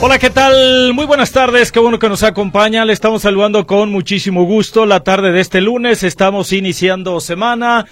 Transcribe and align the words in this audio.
Hola, 0.00 0.20
¿qué 0.20 0.30
tal? 0.30 0.94
Muy 0.94 1.06
buenas 1.06 1.32
tardes, 1.32 1.72
qué 1.72 1.80
bueno 1.80 1.98
que 1.98 2.08
nos 2.08 2.22
acompaña. 2.22 2.84
Le 2.84 2.92
estamos 2.92 3.22
saludando 3.22 3.66
con 3.66 3.90
muchísimo 3.90 4.44
gusto 4.44 4.86
la 4.86 5.00
tarde 5.00 5.32
de 5.32 5.40
este 5.40 5.60
lunes. 5.60 6.04
Estamos 6.04 6.52
iniciando 6.52 7.18
semana 7.18 7.84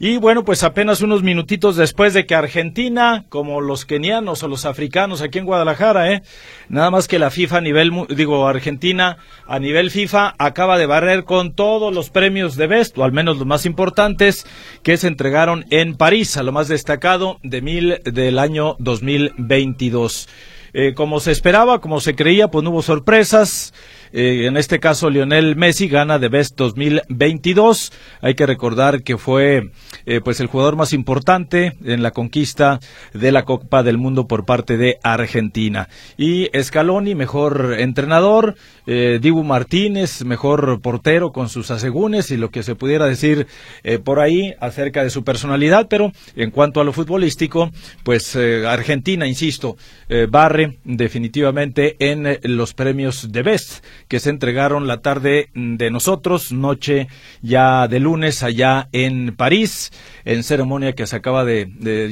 y 0.00 0.16
bueno, 0.16 0.44
pues 0.44 0.64
apenas 0.64 1.02
unos 1.02 1.22
minutitos 1.22 1.76
después 1.76 2.14
de 2.14 2.26
que 2.26 2.34
Argentina, 2.34 3.26
como 3.28 3.60
los 3.60 3.84
kenianos 3.84 4.42
o 4.42 4.48
los 4.48 4.64
africanos 4.64 5.22
aquí 5.22 5.38
en 5.38 5.44
Guadalajara, 5.44 6.12
¿eh? 6.12 6.22
nada 6.68 6.90
más 6.90 7.06
que 7.06 7.20
la 7.20 7.30
FIFA 7.30 7.58
a 7.58 7.60
nivel, 7.60 7.92
digo, 8.08 8.48
Argentina 8.48 9.18
a 9.46 9.60
nivel 9.60 9.92
FIFA 9.92 10.34
acaba 10.38 10.78
de 10.78 10.86
barrer 10.86 11.22
con 11.22 11.54
todos 11.54 11.94
los 11.94 12.10
premios 12.10 12.56
de 12.56 12.66
Best, 12.66 12.98
o 12.98 13.04
al 13.04 13.12
menos 13.12 13.38
los 13.38 13.46
más 13.46 13.66
importantes, 13.66 14.48
que 14.82 14.96
se 14.96 15.06
entregaron 15.06 15.64
en 15.70 15.94
París, 15.94 16.36
a 16.36 16.42
lo 16.42 16.50
más 16.50 16.66
destacado 16.66 17.38
de 17.44 17.62
mil 17.62 18.00
del 18.02 18.40
año 18.40 18.74
2022. 18.80 20.28
Eh, 20.74 20.94
como 20.94 21.20
se 21.20 21.32
esperaba, 21.32 21.80
como 21.80 22.00
se 22.00 22.14
creía, 22.14 22.48
pues 22.48 22.64
no 22.64 22.70
hubo 22.70 22.82
sorpresas. 22.82 23.74
Eh, 24.12 24.46
en 24.46 24.56
este 24.56 24.78
caso, 24.78 25.08
Lionel 25.08 25.56
Messi 25.56 25.88
gana 25.88 26.18
de 26.18 26.28
Best 26.28 26.56
2022. 26.56 27.92
Hay 28.20 28.34
que 28.34 28.46
recordar 28.46 29.02
que 29.02 29.16
fue 29.16 29.70
eh, 30.04 30.20
pues 30.22 30.40
el 30.40 30.48
jugador 30.48 30.76
más 30.76 30.92
importante 30.92 31.74
en 31.84 32.02
la 32.02 32.10
conquista 32.10 32.80
de 33.14 33.32
la 33.32 33.44
Copa 33.44 33.82
del 33.82 33.98
Mundo 33.98 34.26
por 34.26 34.44
parte 34.44 34.76
de 34.76 34.98
Argentina. 35.02 35.88
Y 36.18 36.50
Scaloni, 36.60 37.14
mejor 37.14 37.76
entrenador. 37.78 38.56
Eh, 38.86 39.18
Dibu 39.22 39.44
Martínez, 39.44 40.24
mejor 40.24 40.80
portero 40.80 41.32
con 41.32 41.48
sus 41.48 41.70
asegúnes 41.70 42.30
y 42.32 42.36
lo 42.36 42.50
que 42.50 42.62
se 42.62 42.74
pudiera 42.74 43.06
decir 43.06 43.46
eh, 43.84 43.98
por 43.98 44.18
ahí 44.18 44.54
acerca 44.60 45.04
de 45.04 45.10
su 45.10 45.24
personalidad. 45.24 45.86
Pero 45.88 46.12
en 46.36 46.50
cuanto 46.50 46.80
a 46.80 46.84
lo 46.84 46.92
futbolístico, 46.92 47.70
pues 48.02 48.36
Argentina, 48.36 49.26
insisto, 49.26 49.76
barre 50.28 50.78
definitivamente 50.84 51.96
en 51.98 52.38
los 52.42 52.74
premios 52.74 53.30
de 53.30 53.42
Best 53.42 53.84
que 54.12 54.20
se 54.20 54.28
entregaron 54.28 54.86
la 54.86 55.00
tarde 55.00 55.48
de 55.54 55.90
nosotros, 55.90 56.52
noche 56.52 57.08
ya 57.40 57.88
de 57.88 57.98
lunes 57.98 58.42
allá 58.42 58.90
en 58.92 59.34
París, 59.34 59.90
en 60.26 60.42
ceremonia 60.42 60.92
que 60.92 61.06
se 61.06 61.16
acaba 61.16 61.46
de, 61.46 61.64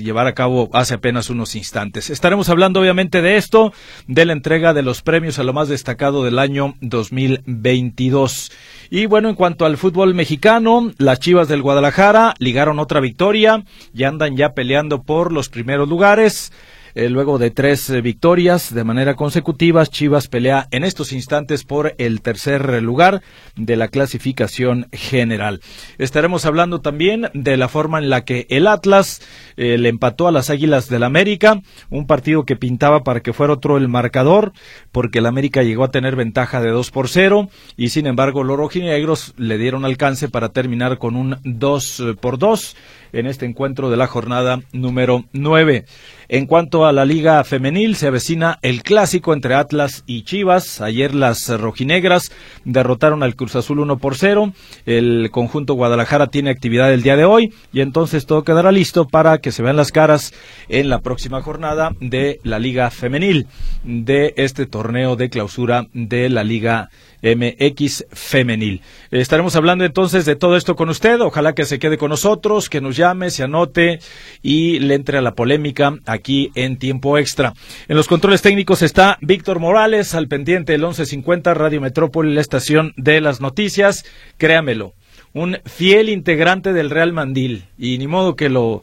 llevar 0.03 0.27
a 0.27 0.33
cabo 0.33 0.71
hace 0.73 0.95
apenas 0.95 1.29
unos 1.29 1.55
instantes. 1.57 2.09
Estaremos 2.09 2.49
hablando 2.49 2.81
obviamente 2.81 3.21
de 3.21 3.37
esto, 3.37 3.75
de 4.07 4.25
la 4.25 4.33
entrega 4.33 4.73
de 4.73 4.81
los 4.81 5.03
premios 5.03 5.39
a 5.39 5.43
lo 5.43 5.53
más 5.53 5.69
destacado 5.69 6.25
del 6.25 6.39
año 6.39 6.75
2022. 6.81 8.51
Y 8.89 9.05
bueno, 9.05 9.29
en 9.29 9.35
cuanto 9.35 9.67
al 9.67 9.77
fútbol 9.77 10.15
mexicano, 10.15 10.93
las 10.97 11.21
Chivas 11.21 11.49
del 11.49 11.61
Guadalajara 11.61 12.33
ligaron 12.39 12.79
otra 12.79 13.01
victoria 13.01 13.63
y 13.93 14.05
andan 14.05 14.39
ya 14.39 14.55
peleando 14.55 15.03
por 15.03 15.35
los 15.35 15.51
primeros 15.51 15.87
lugares. 15.87 16.51
Eh, 16.95 17.09
luego 17.09 17.39
de 17.39 17.51
tres 17.51 17.89
eh, 17.91 18.01
victorias 18.01 18.75
de 18.75 18.85
manera 18.85 19.15
consecutiva, 19.15 19.87
Chivas 19.87 20.29
pelea 20.29 20.67
en 20.71 20.85
estos 20.85 21.13
instantes 21.13 21.65
por 21.65 21.95
el 21.99 22.21
tercer 22.21 22.83
lugar 22.83 23.23
de 23.57 23.77
la 23.77 23.89
clasificación 23.89 24.89
general. 24.93 25.61
Estaremos 25.99 26.47
hablando 26.47 26.81
también 26.81 27.31
de 27.33 27.57
la 27.57 27.69
forma 27.69 27.99
en 27.99 28.11
la 28.11 28.25
que 28.25 28.47
el 28.51 28.67
Atlas 28.67 29.23
eh, 29.57 29.79
le 29.79 29.89
empató 29.89 30.27
a 30.27 30.33
las 30.33 30.51
Águilas 30.51 30.89
del 30.89 31.05
América, 31.05 31.61
un 31.91 32.07
partido 32.07 32.45
que 32.45 32.57
pintaba 32.57 33.05
para 33.05 33.21
que 33.21 33.33
fuera 33.33 33.53
otro 33.53 33.77
el 33.77 33.89
marcador, 33.89 34.53
porque 34.91 35.21
el 35.21 35.27
América 35.27 35.63
llegó 35.63 35.85
a 35.85 35.91
tener 35.91 36.17
ventaja 36.17 36.61
de 36.61 36.71
2 36.71 36.91
por 36.91 37.09
0 37.09 37.49
y 37.77 37.91
sin 37.91 38.07
embargo 38.07 38.43
los 38.43 38.57
rojinegros 38.57 39.35
le 39.37 39.59
dieron 39.59 39.85
alcance 39.85 40.29
para 40.29 40.49
terminar 40.49 40.99
con 40.99 41.15
un 41.15 41.37
2 41.45 42.03
por 42.21 42.39
2 42.39 42.77
en 43.13 43.27
este 43.27 43.47
encuentro 43.47 43.91
de 43.91 43.97
la 43.97 44.07
jornada 44.07 44.61
número 44.73 45.25
9. 45.33 45.85
En 46.29 46.47
cuanto 46.47 46.87
a 46.87 46.93
la 46.93 47.05
Liga 47.05 47.43
Femenil, 47.43 47.97
se 47.97 48.07
avecina 48.07 48.61
el 48.63 48.85
clásico 48.85 49.33
entre 49.33 49.55
Atlas 49.55 50.05
y 50.07 50.23
Chivas. 50.23 50.81
Ayer 50.81 51.13
las 51.13 51.49
rojinegras 51.49 52.31
derrotaron 52.65 53.25
al 53.25 53.35
Cruz 53.35 53.57
Azul 53.57 53.81
1 53.81 53.99
por 53.99 54.15
0. 54.15 54.53
El 54.87 55.31
conjunto 55.33 55.75
Guadalajara 55.75 56.29
tiene 56.29 56.51
actividad 56.51 56.93
el 56.93 57.03
día 57.03 57.17
de 57.17 57.25
hoy 57.25 57.53
y 57.73 57.81
entonces 57.81 58.27
todo 58.27 58.45
quedará 58.45 58.71
listo 58.71 59.09
para 59.09 59.39
que 59.39 59.51
se 59.51 59.63
vean 59.65 59.77
las 59.77 59.91
caras 59.91 60.33
en 60.69 60.89
la 60.89 61.01
próxima 61.01 61.43
jornada 61.43 61.97
de 62.01 62.39
la 62.45 62.61
Liga 62.61 62.91
Femenil 62.91 63.49
de 63.83 64.33
este 64.37 64.67
torneo 64.67 65.17
de 65.17 65.31
clausura 65.31 65.89
de 65.93 66.29
la 66.29 66.45
Liga 66.45 66.91
MX 67.23 68.07
femenil. 68.13 68.83
Estaremos 69.11 69.57
hablando 69.57 69.85
entonces 69.85 70.25
de 70.25 70.37
todo 70.37 70.57
esto 70.57 70.77
con 70.77 70.89
usted. 70.89 71.21
Ojalá 71.21 71.55
que 71.55 71.65
se 71.65 71.79
quede 71.79 71.99
con 71.99 72.11
nosotros, 72.11 72.69
que 72.69 72.81
nos 72.81 72.97
llame, 72.97 73.31
se 73.31 73.43
anote 73.43 74.01
y 74.43 74.79
le 74.81 74.95
entre 74.95 75.19
a 75.19 75.23
la 75.23 75.35
polémica 75.35 75.95
aquí 76.07 76.51
en 76.55 76.79
tiempo 76.79 77.19
extra. 77.19 77.55
En 77.89 77.97
los 77.97 78.09
controles 78.09 78.43
técnicos 78.43 78.83
está 78.83 79.19
Víctor 79.21 79.59
Morales, 79.59 80.15
al 80.15 80.29
pendiente 80.29 80.73
del 80.73 80.83
1150 80.83 81.55
Radio 81.55 81.81
Metrópoli, 81.81 82.35
la 82.35 82.41
estación 82.41 82.93
de 82.97 83.21
las 83.21 83.41
noticias. 83.41 84.05
Créamelo, 84.39 84.95
un 85.33 85.59
fiel 85.65 86.09
integrante 86.09 86.73
del 86.73 86.91
Real 86.91 87.13
Mandil 87.13 87.65
y 87.79 87.99
ni 87.99 88.07
modo 88.07 88.35
que 88.35 88.49
lo 88.49 88.83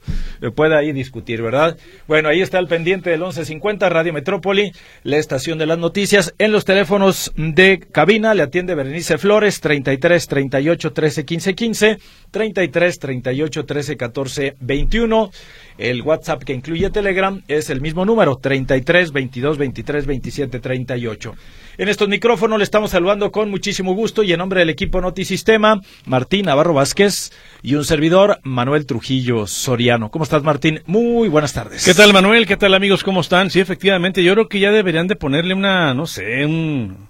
pueda 0.56 0.78
ahí 0.78 0.94
discutir, 0.94 1.42
¿verdad? 1.42 1.78
Bueno, 2.08 2.30
ahí 2.30 2.42
está 2.42 2.60
el 2.60 2.68
pendiente 2.68 3.10
del 3.10 3.20
1150 3.20 3.90
Radio 3.90 4.14
Metrópoli, 4.14 4.72
la 5.04 5.18
estación 5.18 5.58
de 5.58 5.66
las 5.66 5.78
noticias. 5.78 6.34
En 6.38 6.52
los 6.52 6.64
teléfonos 6.64 7.34
de 7.36 7.80
cabina 7.80 8.34
le 8.34 8.44
atiende 8.44 8.76
Berenice 8.76 9.18
Flores, 9.18 9.60
33 9.60 10.28
38 10.28 10.94
13 10.94 11.26
15 11.26 11.56
15, 11.56 11.98
33 12.32 13.00
38 13.00 13.66
13 13.66 13.98
14 13.98 14.56
21. 14.60 15.32
El 15.78 16.02
WhatsApp 16.02 16.44
que 16.44 16.54
incluye 16.54 16.90
Telegram 16.90 17.42
es 17.48 17.70
el 17.70 17.82
mismo 17.82 18.04
número, 18.04 18.38
33 18.38 19.12
22 19.12 19.58
23 19.58 20.06
27 20.06 20.60
38. 20.60 21.36
En 21.78 21.90
estos 21.90 22.08
micrófonos 22.10 22.58
le 22.58 22.64
estamos 22.64 22.92
saludando 22.92 23.32
con 23.32 23.52
muchísimo 23.52 23.94
gusto 23.94 24.24
y 24.24 24.34
en 24.34 24.40
nombre 24.40 24.62
del 24.62 24.72
equipo 24.72 25.00
Notisistema, 25.02 25.80
Martín 26.06 26.46
Navarro 26.48 26.74
Vázquez 26.74 27.32
y 27.62 27.76
un 27.76 27.86
servidor, 27.86 28.40
Manuel 28.44 28.88
Trujillo 28.88 29.46
Soriano. 29.46 30.10
¿Cómo 30.10 30.24
estás, 30.24 30.42
Martín? 30.42 30.82
Muy 30.88 31.30
buenas 31.30 31.54
tardes. 31.54 31.86
¿Qué 31.86 31.94
tal, 31.94 32.14
Manuel? 32.14 32.48
¿Qué 32.48 32.58
tal, 32.58 32.74
amigos? 32.74 33.04
¿Cómo 33.04 33.22
están? 33.22 33.52
Sí, 33.52 33.60
efectivamente, 33.60 34.24
yo 34.24 34.34
creo 34.34 34.50
que 34.50 34.60
ya 34.60 34.72
deberían 34.72 35.08
de 35.08 35.16
ponerle 35.16 35.54
una, 35.54 35.94
no 35.94 36.08
sé, 36.08 36.46
un 36.46 37.10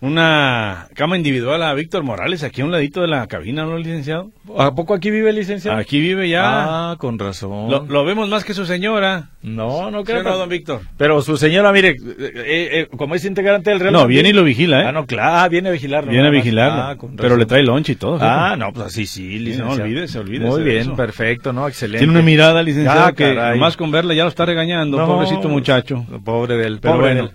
una 0.00 0.88
cama 0.94 1.16
individual 1.16 1.62
a 1.62 1.74
Víctor 1.74 2.04
Morales 2.04 2.44
aquí 2.44 2.60
a 2.60 2.64
un 2.64 2.70
ladito 2.70 3.00
de 3.00 3.08
la 3.08 3.26
cabina, 3.26 3.64
¿no, 3.64 3.76
licenciado? 3.78 4.30
¿A 4.56 4.74
poco 4.74 4.94
aquí 4.94 5.10
vive 5.10 5.30
el 5.30 5.36
licenciado? 5.36 5.76
Aquí 5.76 6.00
vive 6.00 6.28
ya. 6.28 6.90
Ah, 6.90 6.96
con 6.98 7.18
razón. 7.18 7.70
Lo, 7.88 8.04
vemos 8.04 8.28
más 8.28 8.44
que 8.44 8.54
su 8.54 8.64
señora. 8.64 9.30
No, 9.42 9.90
no 9.90 10.04
creo. 10.04 10.22
no, 10.22 10.36
don 10.36 10.48
Víctor. 10.48 10.82
Pero 10.96 11.20
su 11.22 11.36
señora, 11.36 11.72
mire, 11.72 11.90
eh, 11.90 11.96
eh, 12.44 12.88
como 12.96 13.14
es 13.14 13.24
integrante 13.24 13.70
del 13.70 13.80
Real 13.80 13.92
No, 13.92 14.06
viene 14.06 14.30
y 14.30 14.32
lo 14.32 14.44
vigila, 14.44 14.82
¿eh? 14.82 14.86
Ah, 14.86 14.92
no, 14.92 15.06
claro, 15.06 15.36
ah, 15.36 15.48
viene 15.48 15.68
a 15.68 15.72
vigilarlo. 15.72 16.10
Viene 16.10 16.28
a 16.28 16.30
vigilarlo. 16.30 16.82
Ah, 16.82 16.96
pero 17.16 17.36
le 17.36 17.46
trae 17.46 17.62
lunch 17.62 17.90
y 17.90 17.96
todo. 17.96 18.18
Ah, 18.20 18.56
no, 18.56 18.72
pues 18.72 18.86
así 18.86 19.06
sí, 19.06 19.38
licenciado. 19.38 19.76
No, 19.76 19.82
olvídese. 19.84 20.22
Muy 20.22 20.62
bien, 20.62 20.96
perfecto, 20.96 21.52
¿no? 21.52 21.68
Excelente. 21.68 21.98
Tiene 21.98 22.12
una 22.12 22.22
mirada, 22.22 22.62
licenciado, 22.62 23.06
ah, 23.06 23.12
que 23.12 23.34
más 23.58 23.76
con 23.76 23.90
verle 23.90 24.14
ya 24.14 24.22
lo 24.22 24.28
está 24.28 24.46
regañando, 24.46 25.04
pobrecito 25.04 25.48
muchacho. 25.48 26.06
Pobre 26.24 26.56
del, 26.56 26.78
pero 26.78 26.98
bueno. 26.98 27.30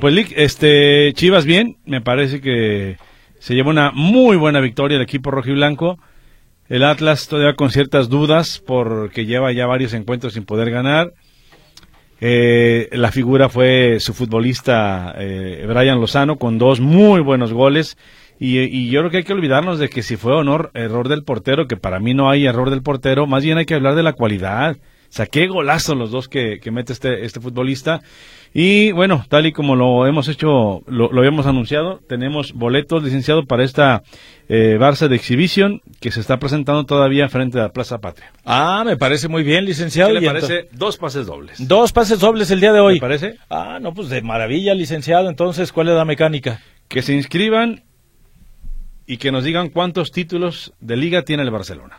Pues, 0.00 0.26
este, 0.36 1.12
Chivas 1.14 1.44
bien, 1.44 1.76
me 1.84 2.00
parece 2.06 2.40
que 2.40 2.98
se 3.40 3.54
lleva 3.56 3.70
una 3.70 3.90
muy 3.90 4.36
buena 4.36 4.60
victoria 4.60 4.94
el 4.94 5.02
equipo 5.02 5.32
rojiblanco. 5.32 5.98
El 6.68 6.84
Atlas 6.84 7.26
todavía 7.26 7.54
con 7.54 7.70
ciertas 7.70 8.08
dudas 8.08 8.62
porque 8.64 9.26
lleva 9.26 9.50
ya 9.50 9.66
varios 9.66 9.92
encuentros 9.92 10.34
sin 10.34 10.44
poder 10.44 10.70
ganar. 10.70 11.14
Eh, 12.20 12.88
la 12.92 13.10
figura 13.10 13.48
fue 13.48 13.98
su 13.98 14.14
futbolista 14.14 15.16
eh, 15.18 15.66
Brian 15.68 16.00
Lozano 16.00 16.36
con 16.36 16.58
dos 16.58 16.78
muy 16.78 17.20
buenos 17.20 17.52
goles. 17.52 17.98
Y, 18.38 18.88
yo 18.88 19.00
creo 19.00 19.10
que 19.10 19.16
hay 19.18 19.24
que 19.24 19.32
olvidarnos 19.32 19.80
de 19.80 19.88
que 19.88 20.02
si 20.02 20.16
fue 20.16 20.32
honor, 20.34 20.70
error 20.74 21.08
del 21.08 21.24
portero, 21.24 21.66
que 21.66 21.76
para 21.76 21.98
mí 21.98 22.14
no 22.14 22.30
hay 22.30 22.46
error 22.46 22.70
del 22.70 22.82
portero, 22.82 23.26
más 23.26 23.42
bien 23.42 23.58
hay 23.58 23.64
que 23.64 23.74
hablar 23.74 23.96
de 23.96 24.04
la 24.04 24.12
cualidad 24.12 24.76
sea, 25.16 25.26
qué 25.26 25.46
golazo 25.46 25.94
los 25.94 26.10
dos 26.10 26.28
que, 26.28 26.60
que 26.60 26.70
mete 26.70 26.92
este, 26.92 27.24
este 27.24 27.40
futbolista. 27.40 28.02
Y 28.54 28.92
bueno, 28.92 29.24
tal 29.28 29.46
y 29.46 29.52
como 29.52 29.76
lo 29.76 30.06
hemos 30.06 30.28
hecho, 30.28 30.82
lo, 30.86 31.12
lo 31.12 31.18
habíamos 31.18 31.46
anunciado, 31.46 32.00
tenemos 32.08 32.52
boletos, 32.52 33.02
licenciado, 33.02 33.44
para 33.44 33.64
esta 33.64 34.02
eh, 34.48 34.76
Barça 34.78 35.08
de 35.08 35.16
Exhibition 35.16 35.82
que 36.00 36.10
se 36.10 36.20
está 36.20 36.38
presentando 36.38 36.84
todavía 36.84 37.28
frente 37.28 37.58
a 37.58 37.62
la 37.62 37.68
Plaza 37.70 37.98
Patria. 37.98 38.32
Ah, 38.44 38.82
me 38.86 38.96
parece 38.96 39.28
muy 39.28 39.42
bien, 39.42 39.64
licenciado. 39.64 40.08
¿Qué 40.10 40.20
le 40.20 40.26
Y 40.26 40.28
parece? 40.28 40.68
Dos 40.72 40.96
pases 40.96 41.26
dobles. 41.26 41.66
Dos 41.68 41.92
pases 41.92 42.18
dobles 42.18 42.50
el 42.50 42.60
día 42.60 42.72
de 42.72 42.80
hoy. 42.80 42.94
¿Le 42.94 43.00
parece? 43.00 43.34
Ah, 43.50 43.78
no, 43.80 43.92
pues 43.92 44.08
de 44.08 44.22
maravilla, 44.22 44.74
licenciado. 44.74 45.28
Entonces, 45.28 45.72
¿cuál 45.72 45.88
es 45.88 45.94
la 45.94 46.04
mecánica? 46.04 46.60
Que 46.88 47.02
se 47.02 47.14
inscriban 47.14 47.82
y 49.06 49.18
que 49.18 49.32
nos 49.32 49.44
digan 49.44 49.68
cuántos 49.68 50.12
títulos 50.12 50.72
de 50.80 50.96
liga 50.96 51.22
tiene 51.22 51.42
el 51.42 51.50
Barcelona. 51.50 51.98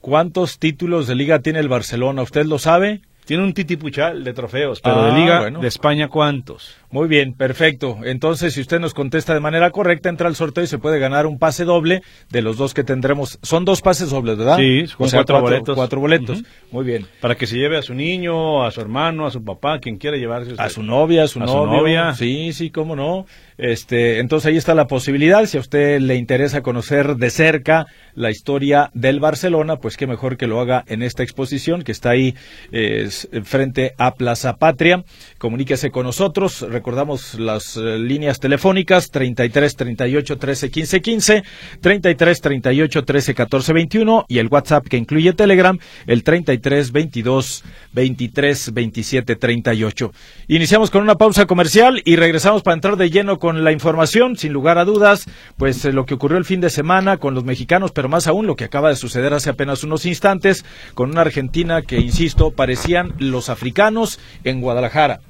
¿Cuántos 0.00 0.58
títulos 0.58 1.06
de 1.06 1.14
liga 1.14 1.40
tiene 1.40 1.58
el 1.58 1.68
Barcelona? 1.68 2.22
¿Usted 2.22 2.46
lo 2.46 2.58
sabe? 2.58 3.02
Tiene 3.24 3.44
un 3.44 3.52
titipuchal 3.52 4.24
de 4.24 4.32
trofeos, 4.32 4.80
pero 4.80 5.02
Ah, 5.02 5.06
de 5.14 5.20
liga 5.20 5.40
bueno. 5.40 5.60
de 5.60 5.68
España, 5.68 6.08
¿cuántos? 6.08 6.76
Muy 6.90 7.06
bien, 7.06 7.34
perfecto. 7.34 7.98
Entonces, 8.02 8.54
si 8.54 8.60
usted 8.60 8.80
nos 8.80 8.92
contesta 8.92 9.34
de 9.34 9.38
manera 9.40 9.70
correcta, 9.70 10.08
entra 10.08 10.26
al 10.26 10.34
sorteo 10.34 10.64
y 10.64 10.66
se 10.66 10.78
puede 10.78 10.98
ganar 10.98 11.26
un 11.26 11.38
pase 11.38 11.64
doble 11.64 12.02
de 12.30 12.42
los 12.42 12.56
dos 12.56 12.74
que 12.74 12.82
tendremos. 12.82 13.38
Son 13.42 13.64
dos 13.64 13.82
pases 13.82 14.10
dobles, 14.10 14.36
¿verdad? 14.36 14.56
Sí, 14.56 14.84
o 14.94 14.96
con 14.98 15.08
sea, 15.08 15.18
cuatro 15.20 15.40
boletos. 15.42 15.76
Cuatro 15.76 16.00
boletos. 16.00 16.42
Muy 16.72 16.84
bien. 16.84 17.06
Para 17.20 17.36
que 17.36 17.46
se 17.46 17.56
lleve 17.56 17.76
a 17.76 17.82
su 17.82 17.94
niño, 17.94 18.64
a 18.64 18.70
su 18.72 18.80
hermano, 18.80 19.26
a 19.26 19.30
su 19.30 19.44
papá, 19.44 19.78
quien 19.78 19.96
quiera 19.98 20.16
llevarse. 20.16 20.50
usted. 20.52 20.64
A 20.64 20.68
su 20.68 20.82
novia, 20.82 21.22
a 21.22 21.28
su 21.28 21.40
A 21.40 21.46
su 21.46 21.54
novio. 21.54 21.78
novia. 21.80 22.14
Sí, 22.14 22.52
sí, 22.52 22.70
cómo 22.70 22.96
no. 22.96 23.26
Este, 23.60 24.20
entonces 24.20 24.48
ahí 24.48 24.56
está 24.56 24.74
la 24.74 24.86
posibilidad. 24.86 25.44
Si 25.44 25.58
a 25.58 25.60
usted 25.60 26.00
le 26.00 26.16
interesa 26.16 26.62
conocer 26.62 27.16
de 27.16 27.28
cerca 27.28 27.86
la 28.14 28.30
historia 28.30 28.90
del 28.94 29.20
Barcelona, 29.20 29.76
pues 29.76 29.98
qué 29.98 30.06
mejor 30.06 30.38
que 30.38 30.46
lo 30.46 30.60
haga 30.60 30.82
en 30.86 31.02
esta 31.02 31.22
exposición 31.22 31.82
que 31.82 31.92
está 31.92 32.10
ahí 32.10 32.34
eh, 32.72 33.08
frente 33.44 33.92
a 33.98 34.14
Plaza 34.14 34.56
Patria. 34.56 35.04
Comuníquese 35.36 35.90
con 35.90 36.06
nosotros. 36.06 36.62
Recordamos 36.62 37.38
las 37.38 37.76
eh, 37.76 37.98
líneas 37.98 38.40
telefónicas 38.40 39.10
33 39.10 39.76
38 39.76 40.38
13 40.38 40.70
15 40.70 41.00
15, 41.02 41.42
33 41.82 42.40
38 42.40 43.04
13 43.04 43.34
14 43.34 43.72
21 43.74 44.24
y 44.26 44.38
el 44.38 44.48
WhatsApp 44.48 44.86
que 44.86 44.96
incluye 44.96 45.34
Telegram, 45.34 45.78
el 46.06 46.24
33 46.24 46.92
22 46.92 47.64
23 47.92 48.72
27 48.72 49.36
38. 49.36 50.12
Iniciamos 50.48 50.90
con 50.90 51.02
una 51.02 51.16
pausa 51.16 51.44
comercial 51.44 52.00
y 52.06 52.16
regresamos 52.16 52.62
para 52.62 52.74
entrar 52.74 52.96
de 52.96 53.10
lleno 53.10 53.38
con 53.38 53.49
la 53.64 53.72
información, 53.72 54.36
sin 54.36 54.52
lugar 54.52 54.78
a 54.78 54.84
dudas, 54.84 55.26
pues 55.56 55.84
eh, 55.84 55.92
lo 55.92 56.06
que 56.06 56.14
ocurrió 56.14 56.38
el 56.38 56.44
fin 56.44 56.60
de 56.60 56.70
semana 56.70 57.16
con 57.16 57.34
los 57.34 57.44
mexicanos, 57.44 57.92
pero 57.92 58.08
más 58.08 58.26
aún 58.26 58.46
lo 58.46 58.56
que 58.56 58.64
acaba 58.64 58.88
de 58.88 58.96
suceder 58.96 59.32
hace 59.34 59.50
apenas 59.50 59.82
unos 59.84 60.06
instantes 60.06 60.64
con 60.94 61.10
una 61.10 61.22
Argentina 61.22 61.82
que, 61.82 61.98
insisto, 61.98 62.50
parecían 62.52 63.12
los 63.18 63.48
africanos 63.50 64.18
en 64.44 64.60
Guadalajara. 64.60 65.20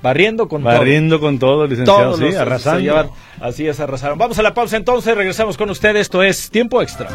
Barriendo 0.00 0.46
con 0.48 0.62
todo. 0.62 0.72
Barriendo 0.72 1.18
con 1.20 1.38
todo, 1.40 1.66
licenciado, 1.66 2.14
Todos 2.14 2.30
sí, 2.30 2.36
arrasando. 2.36 2.80
llevan- 2.80 3.10
así 3.40 3.66
es, 3.66 3.80
arrasaron. 3.80 4.16
Vamos 4.16 4.38
a 4.38 4.42
la 4.42 4.54
pausa 4.54 4.76
entonces, 4.76 5.16
regresamos 5.16 5.56
con 5.56 5.70
ustedes. 5.70 6.02
Esto 6.02 6.22
es 6.22 6.50
Tiempo 6.50 6.80
Extra. 6.82 7.08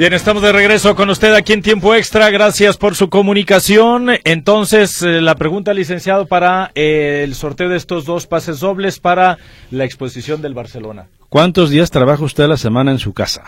Bien, 0.00 0.14
estamos 0.14 0.42
de 0.42 0.50
regreso 0.50 0.96
con 0.96 1.10
usted 1.10 1.34
aquí 1.34 1.52
en 1.52 1.60
Tiempo 1.60 1.94
Extra. 1.94 2.30
Gracias 2.30 2.78
por 2.78 2.94
su 2.94 3.10
comunicación. 3.10 4.08
Entonces, 4.24 5.02
eh, 5.02 5.20
la 5.20 5.34
pregunta, 5.34 5.74
licenciado, 5.74 6.24
para 6.24 6.70
eh, 6.74 7.20
el 7.22 7.34
sorteo 7.34 7.68
de 7.68 7.76
estos 7.76 8.06
dos 8.06 8.26
pases 8.26 8.60
dobles 8.60 8.98
para 8.98 9.36
la 9.70 9.84
exposición 9.84 10.40
del 10.40 10.54
Barcelona. 10.54 11.08
¿Cuántos 11.28 11.68
días 11.68 11.90
trabaja 11.90 12.24
usted 12.24 12.44
a 12.44 12.48
la 12.48 12.56
semana 12.56 12.92
en 12.92 12.98
su 12.98 13.12
casa? 13.12 13.42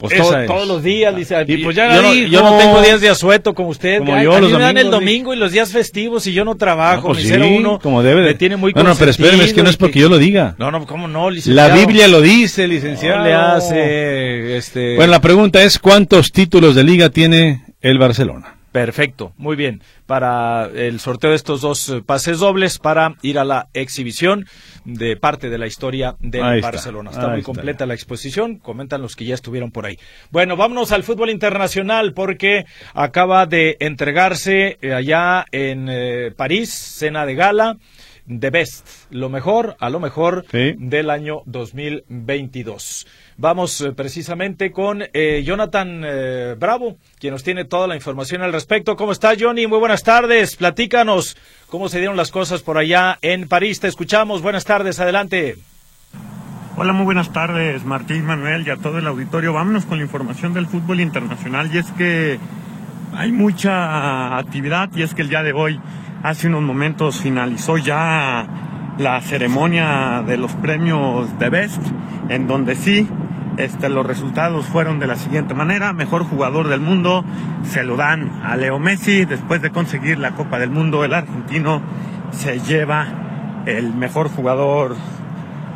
Pues 0.00 0.16
Todo- 0.16 0.30
esa 0.30 0.42
es. 0.42 0.46
todos 0.48 0.66
los 0.66 0.82
días, 0.82 1.14
dice. 1.14 1.44
Y 1.46 1.58
pues 1.58 1.76
ya 1.76 1.94
yo, 1.94 2.00
la 2.00 2.08
no, 2.08 2.14
yo 2.14 2.42
no 2.42 2.56
tengo 2.56 2.80
días 2.80 3.02
de 3.02 3.10
asueto 3.10 3.54
como 3.54 3.68
usted. 3.68 3.98
Como 3.98 4.18
yo, 4.22 4.32
a 4.32 4.40
mí 4.40 4.48
los 4.48 4.52
me 4.58 4.64
dan 4.64 4.78
el 4.78 4.90
domingo 4.90 5.34
y 5.34 5.36
los 5.36 5.52
días 5.52 5.70
festivos 5.72 6.26
y 6.26 6.32
yo 6.32 6.42
no 6.46 6.54
trabajo. 6.54 7.08
No, 7.08 7.14
pues 7.14 7.24
mi 7.26 7.30
sí, 7.30 7.62
como 7.82 8.02
debe 8.02 8.22
de. 8.22 8.28
me 8.28 8.34
tiene 8.34 8.56
muy 8.56 8.72
no, 8.72 8.82
no, 8.82 8.94
pero 8.94 9.10
espéreme, 9.10 9.44
es 9.44 9.52
que 9.52 9.62
no 9.62 9.68
es 9.68 9.76
porque 9.76 9.98
yo 10.00 10.08
lo 10.08 10.16
diga. 10.16 10.54
No, 10.58 10.70
no, 10.70 10.86
¿cómo 10.86 11.06
no, 11.06 11.28
La 11.28 11.34
licenciado? 11.36 11.74
Biblia 11.74 12.08
lo 12.08 12.22
dice, 12.22 12.66
licenciado. 12.66 13.18
No 13.18 13.24
le 13.24 13.34
hace, 13.34 14.56
este... 14.56 14.96
Bueno, 14.96 15.10
la 15.10 15.20
pregunta 15.20 15.62
es, 15.62 15.78
¿cuántos 15.78 16.32
títulos 16.32 16.74
de 16.74 16.82
liga 16.84 17.10
tiene 17.10 17.62
el 17.82 17.98
Barcelona? 17.98 18.56
Perfecto, 18.72 19.32
muy 19.36 19.56
bien. 19.56 19.82
Para 20.10 20.68
el 20.74 20.98
sorteo 20.98 21.30
de 21.30 21.36
estos 21.36 21.60
dos 21.60 21.88
eh, 21.88 22.02
pases 22.04 22.40
dobles 22.40 22.80
para 22.80 23.14
ir 23.22 23.38
a 23.38 23.44
la 23.44 23.68
exhibición 23.74 24.44
de 24.84 25.16
parte 25.16 25.50
de 25.50 25.56
la 25.56 25.68
historia 25.68 26.16
del 26.18 26.42
Ahí 26.42 26.60
Barcelona. 26.60 27.10
Está 27.10 27.28
muy 27.28 27.38
está. 27.38 27.46
completa 27.46 27.86
la 27.86 27.94
exposición, 27.94 28.58
comentan 28.58 29.02
los 29.02 29.14
que 29.14 29.24
ya 29.24 29.36
estuvieron 29.36 29.70
por 29.70 29.86
ahí. 29.86 30.00
Bueno, 30.32 30.56
vámonos 30.56 30.90
al 30.90 31.04
fútbol 31.04 31.30
internacional 31.30 32.12
porque 32.12 32.64
acaba 32.92 33.46
de 33.46 33.76
entregarse 33.78 34.78
eh, 34.82 34.94
allá 34.94 35.46
en 35.52 35.86
eh, 35.88 36.32
París, 36.36 36.70
cena 36.70 37.24
de 37.24 37.36
gala. 37.36 37.76
The 38.26 38.50
Best, 38.50 38.86
lo 39.10 39.28
mejor, 39.28 39.76
a 39.78 39.90
lo 39.90 40.00
mejor 40.00 40.44
Sí. 40.50 40.74
del 40.78 41.10
año 41.10 41.42
2022. 41.46 43.06
Vamos 43.36 43.80
eh, 43.80 43.92
precisamente 43.92 44.70
con 44.70 45.02
eh, 45.12 45.42
Jonathan 45.44 46.02
eh, 46.04 46.54
Bravo, 46.58 46.96
quien 47.18 47.32
nos 47.32 47.42
tiene 47.42 47.64
toda 47.64 47.86
la 47.86 47.94
información 47.96 48.42
al 48.42 48.52
respecto. 48.52 48.96
¿Cómo 48.96 49.12
está 49.12 49.32
Johnny? 49.38 49.66
Muy 49.66 49.78
buenas 49.78 50.02
tardes. 50.02 50.56
Platícanos 50.56 51.36
cómo 51.68 51.88
se 51.88 51.98
dieron 51.98 52.16
las 52.16 52.30
cosas 52.30 52.62
por 52.62 52.76
allá 52.78 53.18
en 53.22 53.48
París. 53.48 53.80
Te 53.80 53.88
escuchamos. 53.88 54.42
Buenas 54.42 54.64
tardes. 54.64 55.00
Adelante. 55.00 55.56
Hola, 56.76 56.92
muy 56.94 57.04
buenas 57.04 57.32
tardes, 57.32 57.84
Martín, 57.84 58.24
Manuel 58.24 58.66
y 58.66 58.70
a 58.70 58.76
todo 58.76 58.98
el 58.98 59.06
auditorio. 59.06 59.52
Vámonos 59.52 59.84
con 59.84 59.98
la 59.98 60.04
información 60.04 60.54
del 60.54 60.66
fútbol 60.66 61.00
internacional 61.00 61.68
y 61.74 61.78
es 61.78 61.86
que 61.92 62.38
hay 63.12 63.32
mucha 63.32 64.38
actividad 64.38 64.88
y 64.94 65.02
es 65.02 65.12
que 65.14 65.20
el 65.22 65.28
día 65.28 65.42
de 65.42 65.52
hoy, 65.52 65.78
hace 66.22 66.48
unos 66.48 66.62
momentos, 66.62 67.20
finalizó 67.20 67.78
ya 67.78 68.46
la 68.98 69.20
ceremonia 69.20 70.22
de 70.26 70.36
los 70.36 70.52
premios 70.52 71.38
de 71.38 71.48
Best, 71.48 71.82
en 72.28 72.46
donde 72.46 72.74
sí, 72.74 73.08
este, 73.56 73.88
los 73.88 74.06
resultados 74.06 74.66
fueron 74.66 74.98
de 74.98 75.06
la 75.06 75.16
siguiente 75.16 75.54
manera. 75.54 75.92
Mejor 75.92 76.24
jugador 76.24 76.68
del 76.68 76.80
mundo 76.80 77.24
se 77.64 77.82
lo 77.82 77.96
dan 77.96 78.40
a 78.44 78.56
Leo 78.56 78.78
Messi 78.78 79.24
después 79.24 79.62
de 79.62 79.70
conseguir 79.70 80.18
la 80.18 80.32
Copa 80.32 80.58
del 80.58 80.70
Mundo. 80.70 81.04
El 81.04 81.14
argentino 81.14 81.82
se 82.30 82.60
lleva 82.60 83.06
el 83.66 83.94
mejor 83.94 84.28
jugador 84.28 84.96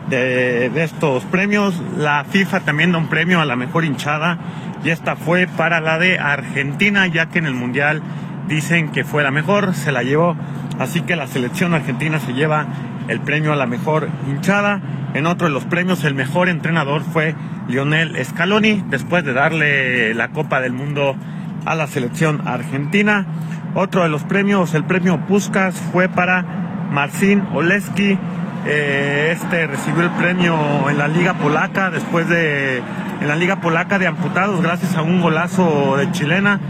de, 0.08 0.70
de 0.70 0.84
estos 0.84 1.24
premios. 1.24 1.80
La 1.96 2.24
FIFA 2.24 2.60
también 2.60 2.92
da 2.92 2.98
un 2.98 3.08
premio 3.08 3.40
a 3.40 3.44
la 3.44 3.56
mejor 3.56 3.84
hinchada 3.84 4.38
y 4.84 4.90
esta 4.90 5.16
fue 5.16 5.46
para 5.46 5.80
la 5.80 5.98
de 5.98 6.18
Argentina, 6.18 7.06
ya 7.06 7.26
que 7.26 7.38
en 7.38 7.46
el 7.46 7.54
Mundial 7.54 8.02
dicen 8.48 8.90
que 8.90 9.04
fue 9.04 9.22
la 9.22 9.30
mejor, 9.30 9.74
se 9.74 9.92
la 9.92 10.02
llevó. 10.02 10.36
Así 10.78 11.02
que 11.02 11.16
la 11.16 11.26
selección 11.26 11.74
argentina 11.74 12.18
se 12.18 12.32
lleva 12.32 12.66
el 13.08 13.20
premio 13.20 13.52
a 13.52 13.56
la 13.56 13.66
mejor 13.66 14.08
hinchada. 14.28 14.80
En 15.14 15.26
otro 15.26 15.46
de 15.46 15.52
los 15.52 15.64
premios, 15.64 16.04
el 16.04 16.14
mejor 16.14 16.48
entrenador 16.48 17.02
fue 17.02 17.34
Lionel 17.68 18.22
Scaloni, 18.24 18.84
después 18.90 19.24
de 19.24 19.32
darle 19.32 20.14
la 20.14 20.28
Copa 20.28 20.60
del 20.60 20.72
Mundo 20.72 21.16
a 21.64 21.74
la 21.74 21.86
selección 21.86 22.46
argentina. 22.46 23.26
Otro 23.74 24.02
de 24.02 24.08
los 24.08 24.22
premios, 24.24 24.74
el 24.74 24.84
premio 24.84 25.24
Puskas, 25.26 25.74
fue 25.92 26.08
para 26.08 26.44
Marcin 26.90 27.42
Oleski. 27.52 28.18
Eh, 28.66 29.30
este 29.32 29.66
recibió 29.66 30.02
el 30.02 30.10
premio 30.10 30.56
en 30.88 30.96
la 30.96 31.06
Liga 31.06 31.34
Polaca 31.34 31.90
después 31.90 32.26
de 32.28 32.78
en 33.20 33.28
la 33.28 33.36
Liga 33.36 33.56
Polaca 33.56 33.98
de 33.98 34.06
amputados 34.06 34.62
gracias 34.62 34.96
a 34.96 35.02
un 35.02 35.20
golazo 35.20 35.96
de 35.96 36.10
chilena. 36.12 36.60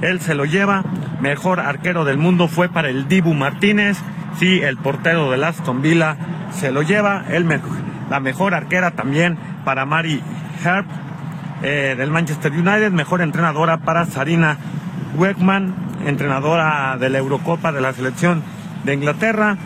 Él 0.00 0.20
se 0.20 0.34
lo 0.34 0.44
lleva. 0.44 0.84
Mejor 1.20 1.60
arquero 1.60 2.04
del 2.04 2.18
mundo 2.18 2.48
fue 2.48 2.68
para 2.68 2.88
el 2.88 3.08
Dibu 3.08 3.34
Martínez. 3.34 3.98
Sí, 4.38 4.60
el 4.60 4.76
portero 4.76 5.30
del 5.30 5.44
Aston 5.44 5.80
Villa 5.82 6.16
se 6.52 6.72
lo 6.72 6.82
lleva. 6.82 7.24
El 7.28 7.44
me- 7.44 7.60
la 8.10 8.20
mejor 8.20 8.54
arquera 8.54 8.90
también 8.92 9.38
para 9.64 9.86
Mari 9.86 10.20
Herb 10.64 10.84
eh, 11.62 11.94
del 11.96 12.10
Manchester 12.10 12.52
United. 12.52 12.90
Mejor 12.92 13.22
entrenadora 13.22 13.78
para 13.78 14.04
Sarina 14.06 14.58
Weckman, 15.16 15.72
entrenadora 16.06 16.96
de 16.98 17.08
la 17.10 17.18
Eurocopa 17.18 17.72
de 17.72 17.80
la 17.80 17.92
selección 17.92 18.42
de 18.84 18.94
Inglaterra. 18.94 19.56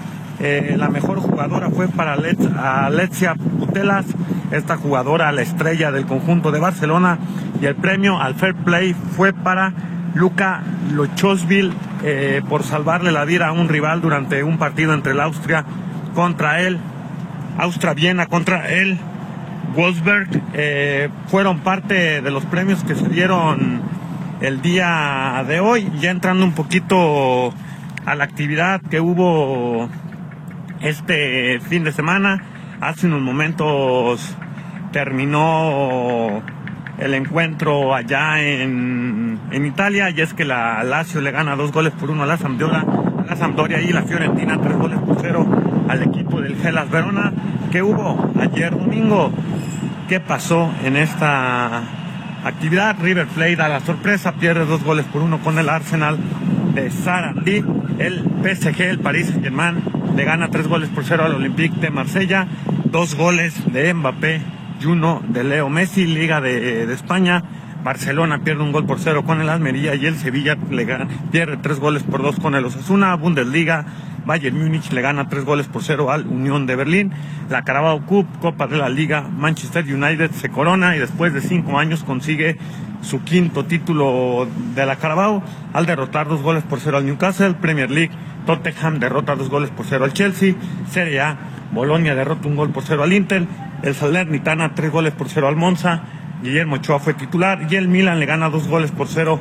Eh, 0.40 0.76
la 0.78 0.88
mejor 0.88 1.18
jugadora 1.18 1.68
fue 1.70 1.88
para 1.88 2.12
Alexia 2.14 3.34
Putelas, 3.34 4.06
esta 4.52 4.76
jugadora, 4.76 5.32
la 5.32 5.42
estrella 5.42 5.90
del 5.90 6.06
conjunto 6.06 6.52
de 6.52 6.60
Barcelona. 6.60 7.18
Y 7.60 7.66
el 7.66 7.74
premio 7.74 8.20
al 8.20 8.34
Fair 8.36 8.54
Play 8.54 8.94
fue 9.16 9.32
para 9.32 9.72
Luca 10.18 10.62
Lochosville 10.92 11.72
eh, 12.02 12.42
por 12.48 12.64
salvarle 12.64 13.12
la 13.12 13.24
vida 13.24 13.46
a 13.46 13.52
un 13.52 13.68
rival 13.68 14.00
durante 14.00 14.42
un 14.42 14.58
partido 14.58 14.92
entre 14.92 15.12
el 15.12 15.20
Austria 15.20 15.64
contra 16.14 16.60
él. 16.60 16.78
Austria-Viena 17.56 18.26
contra 18.26 18.68
él. 18.68 18.98
Wolfsberg 19.76 20.28
eh, 20.54 21.08
fueron 21.28 21.60
parte 21.60 22.20
de 22.20 22.30
los 22.32 22.44
premios 22.46 22.82
que 22.82 22.96
se 22.96 23.08
dieron 23.08 23.80
el 24.40 24.60
día 24.60 25.44
de 25.46 25.60
hoy. 25.60 25.88
Ya 26.00 26.10
entrando 26.10 26.44
un 26.44 26.52
poquito 26.52 27.52
a 28.04 28.14
la 28.16 28.24
actividad 28.24 28.80
que 28.80 29.00
hubo 29.00 29.88
este 30.80 31.60
fin 31.60 31.84
de 31.84 31.92
semana. 31.92 32.42
Hace 32.80 33.06
unos 33.06 33.20
momentos 33.20 34.34
terminó 34.90 36.42
el 36.98 37.14
encuentro 37.14 37.94
allá 37.94 38.40
en, 38.42 39.38
en, 39.50 39.66
Italia 39.66 40.10
y 40.10 40.20
es 40.20 40.34
que 40.34 40.44
la 40.44 40.82
Lazio 40.82 41.20
le 41.20 41.30
gana 41.30 41.54
dos 41.56 41.72
goles 41.72 41.92
por 41.92 42.10
uno 42.10 42.24
a 42.24 42.26
la 42.26 42.36
Sampdoria, 42.36 42.84
la 43.26 43.36
Sampdoria 43.36 43.80
y 43.80 43.92
la 43.92 44.02
Fiorentina 44.02 44.58
tres 44.60 44.76
goles 44.76 44.98
por 45.00 45.20
cero 45.20 45.46
al 45.88 46.02
equipo 46.02 46.40
del 46.40 46.56
Gelas 46.56 46.90
Verona. 46.90 47.32
¿Qué 47.70 47.82
hubo 47.82 48.32
ayer 48.40 48.70
domingo? 48.76 49.32
¿Qué 50.08 50.20
pasó 50.20 50.72
en 50.84 50.96
esta 50.96 51.82
actividad? 52.44 52.96
River 53.00 53.26
Plate 53.28 53.56
da 53.56 53.68
la 53.68 53.80
sorpresa, 53.80 54.32
pierde 54.32 54.64
dos 54.64 54.82
goles 54.82 55.06
por 55.06 55.22
uno 55.22 55.38
con 55.38 55.58
el 55.58 55.68
Arsenal 55.68 56.18
de 56.74 56.90
Sarandí. 56.90 57.64
El 57.98 58.24
PSG, 58.42 58.80
el 58.82 58.98
Paris 59.00 59.26
Saint 59.26 59.42
Germain, 59.42 59.82
le 60.16 60.24
gana 60.24 60.48
tres 60.48 60.66
goles 60.66 60.88
por 60.88 61.04
cero 61.04 61.24
al 61.24 61.34
Olympique 61.34 61.80
de 61.80 61.90
Marsella, 61.90 62.46
dos 62.90 63.14
goles 63.16 63.72
de 63.72 63.92
Mbappé 63.92 64.57
y 64.80 64.86
uno 64.86 65.22
de 65.28 65.44
Leo 65.44 65.68
Messi, 65.68 66.06
Liga 66.06 66.40
de, 66.40 66.92
España. 66.92 67.42
Barcelona 67.82 68.40
pierde 68.40 68.62
un 68.62 68.72
gol 68.72 68.86
por 68.86 68.98
cero 68.98 69.24
con 69.24 69.40
el 69.40 69.48
Almería 69.48 69.94
y 69.94 70.04
el 70.04 70.16
Sevilla 70.16 70.56
le 70.68 70.84
gana, 70.84 71.06
pierde 71.30 71.58
tres 71.58 71.78
goles 71.78 72.02
por 72.02 72.22
dos 72.22 72.38
con 72.40 72.54
el 72.54 72.64
Osasuna. 72.64 73.14
Bundesliga, 73.14 73.86
Bayern 74.26 74.58
Múnich 74.58 74.90
le 74.92 75.00
gana 75.00 75.28
tres 75.28 75.44
goles 75.44 75.68
por 75.68 75.84
cero 75.84 76.10
al 76.10 76.26
Unión 76.26 76.66
de 76.66 76.74
Berlín. 76.74 77.12
La 77.48 77.62
Carabao 77.62 78.04
Cup, 78.04 78.26
Copa 78.40 78.66
de 78.66 78.78
la 78.78 78.88
Liga, 78.88 79.22
Manchester 79.22 79.84
United 79.84 80.32
se 80.32 80.48
corona 80.48 80.96
y 80.96 80.98
después 80.98 81.32
de 81.32 81.40
cinco 81.40 81.78
años 81.78 82.02
consigue 82.02 82.58
su 83.00 83.22
quinto 83.22 83.64
título 83.64 84.48
de 84.74 84.84
la 84.84 84.96
Carabao 84.96 85.42
al 85.72 85.86
derrotar 85.86 86.26
dos 86.26 86.42
goles 86.42 86.64
por 86.64 86.80
cero 86.80 86.96
al 86.96 87.06
Newcastle. 87.06 87.54
Premier 87.54 87.90
League, 87.90 88.10
Tottenham 88.44 88.98
derrota 88.98 89.36
dos 89.36 89.48
goles 89.48 89.70
por 89.70 89.86
cero 89.86 90.04
al 90.04 90.12
Chelsea. 90.12 90.54
Serie 90.90 91.20
A, 91.20 91.38
Bolonia 91.70 92.16
derrota 92.16 92.48
un 92.48 92.56
gol 92.56 92.70
por 92.70 92.82
cero 92.82 93.04
al 93.04 93.12
Inter 93.12 93.46
el 93.82 93.94
Salernitana 93.94 94.74
tres 94.74 94.90
goles 94.90 95.12
por 95.12 95.28
cero 95.28 95.48
al 95.48 95.56
Monza, 95.56 96.02
Guillermo 96.42 96.76
Ochoa 96.76 96.98
fue 96.98 97.14
titular 97.14 97.66
y 97.70 97.76
el 97.76 97.88
Milan 97.88 98.20
le 98.20 98.26
gana 98.26 98.50
dos 98.50 98.68
goles 98.68 98.90
por 98.90 99.08
cero 99.08 99.40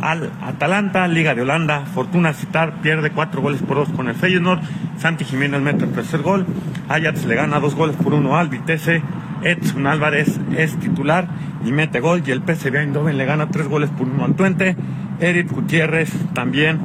al 0.00 0.30
Atalanta, 0.42 1.08
Liga 1.08 1.34
de 1.34 1.42
Holanda, 1.42 1.84
Fortuna 1.86 2.32
Citar 2.32 2.80
pierde 2.80 3.10
cuatro 3.10 3.42
goles 3.42 3.60
por 3.62 3.76
dos 3.76 3.88
con 3.90 4.08
el 4.08 4.14
Feyenoord, 4.14 4.60
Santi 4.98 5.24
Jiménez 5.24 5.60
mete 5.60 5.84
el 5.84 5.92
tercer 5.92 6.22
gol, 6.22 6.46
Ajax 6.88 7.24
le 7.24 7.34
gana 7.34 7.60
dos 7.60 7.74
goles 7.74 7.96
por 7.96 8.14
uno 8.14 8.36
al 8.36 8.48
Vitesse, 8.48 9.02
Edson 9.42 9.86
Álvarez 9.86 10.38
es 10.56 10.78
titular 10.78 11.28
y 11.64 11.72
mete 11.72 12.00
gol. 12.00 12.22
Y 12.26 12.30
el 12.30 12.42
PSV 12.42 12.76
Eindhoven 12.76 13.16
le 13.16 13.24
gana 13.24 13.48
tres 13.50 13.68
goles 13.68 13.90
por 13.90 14.08
uno 14.08 14.24
al 14.24 14.34
Tuente, 14.34 14.76
Eric 15.20 15.50
Gutiérrez 15.50 16.12
también 16.34 16.80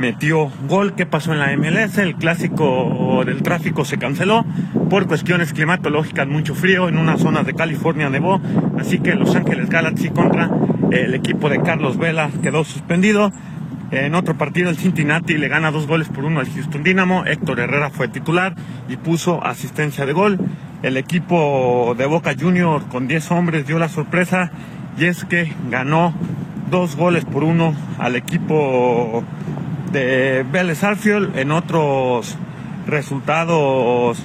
metió 0.00 0.50
gol. 0.66 0.94
¿Qué 0.94 1.04
pasó 1.04 1.32
en 1.32 1.38
la 1.38 1.54
MLS? 1.56 1.98
El 1.98 2.16
clásico 2.16 3.22
del 3.26 3.42
tráfico 3.42 3.84
se 3.84 3.98
canceló 3.98 4.46
por 4.88 5.06
cuestiones 5.06 5.52
climatológicas, 5.52 6.26
mucho 6.26 6.54
frío, 6.54 6.88
en 6.88 6.96
unas 6.96 7.20
zonas 7.20 7.44
de 7.46 7.54
California 7.54 8.08
nevó, 8.08 8.40
así 8.78 8.98
que 8.98 9.14
Los 9.14 9.36
Ángeles 9.36 9.68
Galaxy 9.68 10.08
contra 10.08 10.50
el 10.90 11.14
equipo 11.14 11.50
de 11.50 11.60
Carlos 11.60 11.98
Vela 11.98 12.30
quedó 12.42 12.64
suspendido. 12.64 13.30
En 13.90 14.14
otro 14.14 14.38
partido 14.38 14.70
el 14.70 14.78
Cincinnati 14.78 15.36
le 15.36 15.48
gana 15.48 15.70
dos 15.70 15.86
goles 15.86 16.08
por 16.08 16.24
uno 16.24 16.40
al 16.40 16.48
Houston 16.48 16.82
Dynamo, 16.82 17.24
Héctor 17.26 17.60
Herrera 17.60 17.90
fue 17.90 18.08
titular 18.08 18.54
y 18.88 18.96
puso 18.96 19.44
asistencia 19.44 20.06
de 20.06 20.12
gol. 20.14 20.38
El 20.82 20.96
equipo 20.96 21.94
de 21.98 22.06
Boca 22.06 22.34
Junior 22.40 22.88
con 22.88 23.06
10 23.06 23.30
hombres 23.32 23.66
dio 23.66 23.78
la 23.78 23.90
sorpresa 23.90 24.50
y 24.96 25.04
es 25.04 25.24
que 25.26 25.52
ganó 25.70 26.14
dos 26.70 26.96
goles 26.96 27.24
por 27.24 27.44
uno 27.44 27.74
al 27.98 28.16
equipo 28.16 29.24
de 29.92 30.44
Vélez 30.50 30.82
Arfield 30.84 31.36
en 31.36 31.50
otros 31.50 32.36
resultados 32.86 34.22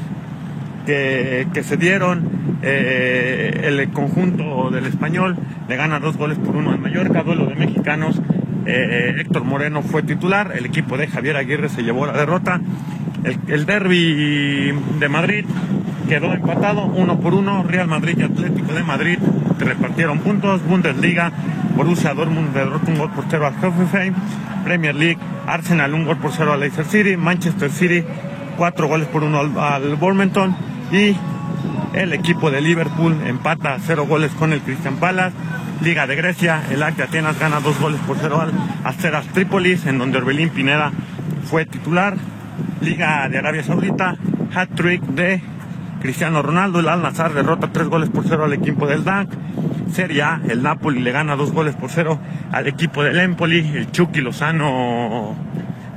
que, 0.86 1.64
se 1.64 1.78
dieron. 1.78 2.46
Eh, 2.62 3.62
el 3.66 3.90
conjunto 3.92 4.70
del 4.72 4.86
español 4.86 5.38
le 5.68 5.76
gana 5.76 6.00
dos 6.00 6.18
goles 6.18 6.38
por 6.38 6.56
uno 6.56 6.74
en 6.74 6.82
Mallorca, 6.82 7.24
duelo 7.24 7.46
de 7.46 7.56
mexicanos. 7.56 8.22
Eh, 8.66 9.16
Héctor 9.20 9.44
Moreno 9.44 9.84
fue 9.84 10.02
titular, 10.02 10.54
el 10.56 10.66
equipo 10.66 10.98
de 10.98 11.08
Javier 11.08 11.38
Aguirre 11.38 11.70
se 11.70 11.84
llevó 11.84 12.06
la 12.06 12.14
derrota. 12.14 12.62
El, 13.24 13.40
el 13.48 13.66
derby 13.66 14.74
de 15.00 15.10
Madrid 15.10 15.46
quedó 16.08 16.34
empatado 16.34 16.86
uno 16.86 17.20
por 17.20 17.34
uno. 17.34 17.64
Real 17.64 17.88
Madrid 17.88 18.18
y 18.20 18.24
Atlético 18.24 18.74
de 18.74 18.84
Madrid 18.84 19.20
repartieron 19.60 20.20
puntos. 20.20 20.64
Bundesliga, 20.66 21.32
Borussia 21.76 22.14
Dortmund 22.14 22.54
derrotó 22.54 22.92
un 22.92 22.98
gol 22.98 23.12
por 23.12 23.26
cero 23.30 23.48
al 23.48 23.54
Hoffenheim. 23.64 24.14
Premier 24.66 24.96
League, 24.96 25.20
Arsenal 25.46 25.94
un 25.94 26.06
gol 26.06 26.18
por 26.18 26.32
cero 26.32 26.52
al 26.52 26.60
Leicester 26.60 26.86
City. 26.86 27.16
Manchester 27.16 27.72
City, 27.72 28.04
cuatro 28.58 28.88
goles 28.88 29.08
por 29.08 29.24
uno 29.24 29.40
al, 29.40 29.58
al 29.58 29.98
Y 30.92 31.16
el 31.94 32.12
equipo 32.12 32.50
de 32.50 32.62
Liverpool 32.62 33.16
empata 33.26 33.78
cero 33.80 34.06
goles 34.08 34.32
con 34.34 34.52
el 34.52 34.62
Christian 34.62 34.96
Palace. 34.96 35.36
Liga 35.82 36.08
de 36.08 36.16
Grecia, 36.16 36.64
el 36.72 36.82
AC 36.82 36.96
de 36.96 37.04
Atenas 37.04 37.38
gana 37.38 37.60
dos 37.60 37.80
goles 37.80 38.02
por 38.08 38.18
cero 38.18 38.42
al 38.42 38.52
Asteras 38.84 39.28
Trípolis, 39.28 39.86
en 39.86 40.00
donde 40.00 40.18
Orbelín 40.18 40.50
Pineda 40.50 40.92
fue 41.44 41.66
titular. 41.66 42.16
Liga 42.82 43.30
de 43.30 43.38
Arabia 43.38 43.64
Saudita, 43.64 44.18
hat-trick 44.54 45.02
de 45.04 45.42
Cristiano 46.02 46.42
Ronaldo, 46.42 46.80
el 46.80 46.88
Al-Nazar 46.88 47.34
derrota 47.34 47.72
tres 47.72 47.88
goles 47.88 48.10
por 48.10 48.28
cero 48.28 48.46
al 48.46 48.54
equipo 48.54 48.88
del 48.88 49.04
DAC. 49.04 49.30
Serie 49.92 50.24
el 50.50 50.64
Napoli 50.64 51.02
le 51.02 51.12
gana 51.12 51.36
dos 51.36 51.52
goles 51.52 51.76
por 51.76 51.90
cero 51.90 52.20
al 52.52 52.68
equipo 52.68 53.04
del 53.04 53.20
Empoli. 53.20 53.60
El 53.60 53.92
Chucky 53.92 54.22
Lozano 54.22 55.36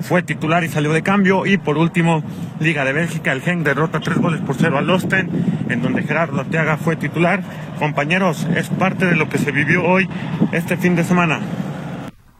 fue 0.00 0.22
titular 0.22 0.64
y 0.64 0.68
salió 0.68 0.92
de 0.92 1.02
cambio. 1.02 1.46
Y 1.46 1.58
por 1.58 1.78
último, 1.78 2.22
Liga 2.60 2.84
de 2.84 2.92
Bélgica, 2.92 3.32
el 3.32 3.42
Genk 3.42 3.64
derrota 3.64 4.00
tres 4.00 4.18
goles 4.18 4.40
por 4.40 4.56
cero 4.56 4.78
al 4.78 4.88
Osten, 4.90 5.28
en 5.68 5.82
donde 5.82 6.02
Gerardo 6.02 6.40
Arteaga 6.40 6.76
fue 6.76 6.96
titular. 6.96 7.42
Compañeros, 7.78 8.46
es 8.56 8.68
parte 8.68 9.06
de 9.06 9.16
lo 9.16 9.28
que 9.28 9.38
se 9.38 9.52
vivió 9.52 9.84
hoy, 9.84 10.08
este 10.52 10.76
fin 10.76 10.96
de 10.96 11.04
semana. 11.04 11.40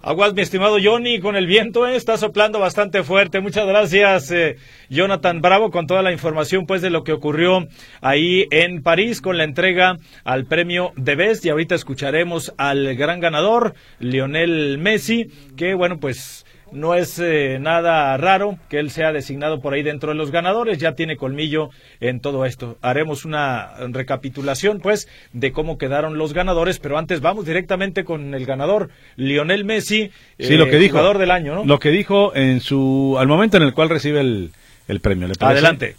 Aguas, 0.09 0.33
mi 0.33 0.41
estimado 0.41 0.79
Johnny, 0.83 1.21
con 1.21 1.37
el 1.37 1.47
viento, 1.47 1.87
eh, 1.87 1.95
está 1.95 2.17
soplando 2.17 2.59
bastante 2.59 3.03
fuerte. 3.03 3.43
Muchas 3.43 3.67
gracias, 3.67 4.31
eh, 4.31 4.57
Jonathan 4.89 5.43
Bravo, 5.43 5.71
con 5.71 5.87
toda 5.87 6.01
la 6.01 6.13
información 6.13 6.65
pues 6.65 6.81
de 6.81 6.89
lo 6.89 7.05
que 7.05 7.13
ocurrió 7.13 7.69
ahí 8.01 8.47
en 8.51 8.83
París 8.83 9.21
con 9.21 9.37
la 9.37 9.45
entrega 9.45 9.99
al 10.25 10.47
premio 10.47 10.93
de 10.97 11.15
Best. 11.15 11.45
Y 11.45 11.51
ahorita 11.51 11.75
escucharemos 11.75 12.55
al 12.57 12.97
gran 12.97 13.21
ganador, 13.21 13.75
Lionel 13.99 14.79
Messi, 14.79 15.27
que 15.59 15.75
bueno, 15.75 15.99
pues 16.01 16.47
no 16.73 16.95
es 16.95 17.19
eh, 17.19 17.59
nada 17.61 18.17
raro 18.17 18.59
que 18.69 18.79
él 18.79 18.91
sea 18.91 19.13
designado 19.13 19.61
por 19.61 19.75
ahí 19.75 19.83
dentro 19.83 20.11
de 20.11 20.17
los 20.17 20.31
ganadores, 20.31 20.79
ya 20.79 20.93
tiene 20.93 21.17
colmillo 21.17 21.71
en 22.01 22.21
todo 22.21 22.45
esto. 22.45 22.79
Haremos 22.83 23.25
una 23.25 23.75
recapitulación, 23.89 24.81
pues, 24.81 25.09
de 25.33 25.53
cómo 25.53 25.79
quedaron 25.79 26.19
los 26.19 26.33
ganadores, 26.33 26.79
pero 26.79 26.99
antes 26.99 27.21
vamos 27.21 27.47
directamente 27.47 28.05
con 28.05 28.35
el 28.35 28.47
ganador, 28.47 28.91
Lionel 29.17 29.65
Messi, 29.65 30.11
sí, 30.39 30.57
lo 30.57 30.67
que 30.67 30.77
eh, 30.77 30.81
dijo, 30.81 30.99
jugador 30.99 31.19
del 31.19 31.31
año, 31.31 31.55
¿no? 31.55 31.65
Lo 31.65 31.79
que 31.79 31.91
dijo 31.91 32.35
en 32.35 32.61
su, 32.61 33.17
al 33.19 33.29
momento 33.29 33.57
en 33.57 33.63
el 33.63 33.75
cual 33.75 33.89
recibe 33.89 34.21
el, 34.21 34.53
el 34.87 35.01
premio. 35.01 35.29
¿le 35.29 35.35
Adelante. 35.41 35.97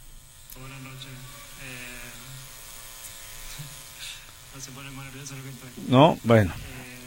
Buenas 0.59 0.81
noches. 0.81 1.07
Eh, 5.77 5.89
no, 5.89 6.17
bueno. 6.23 6.53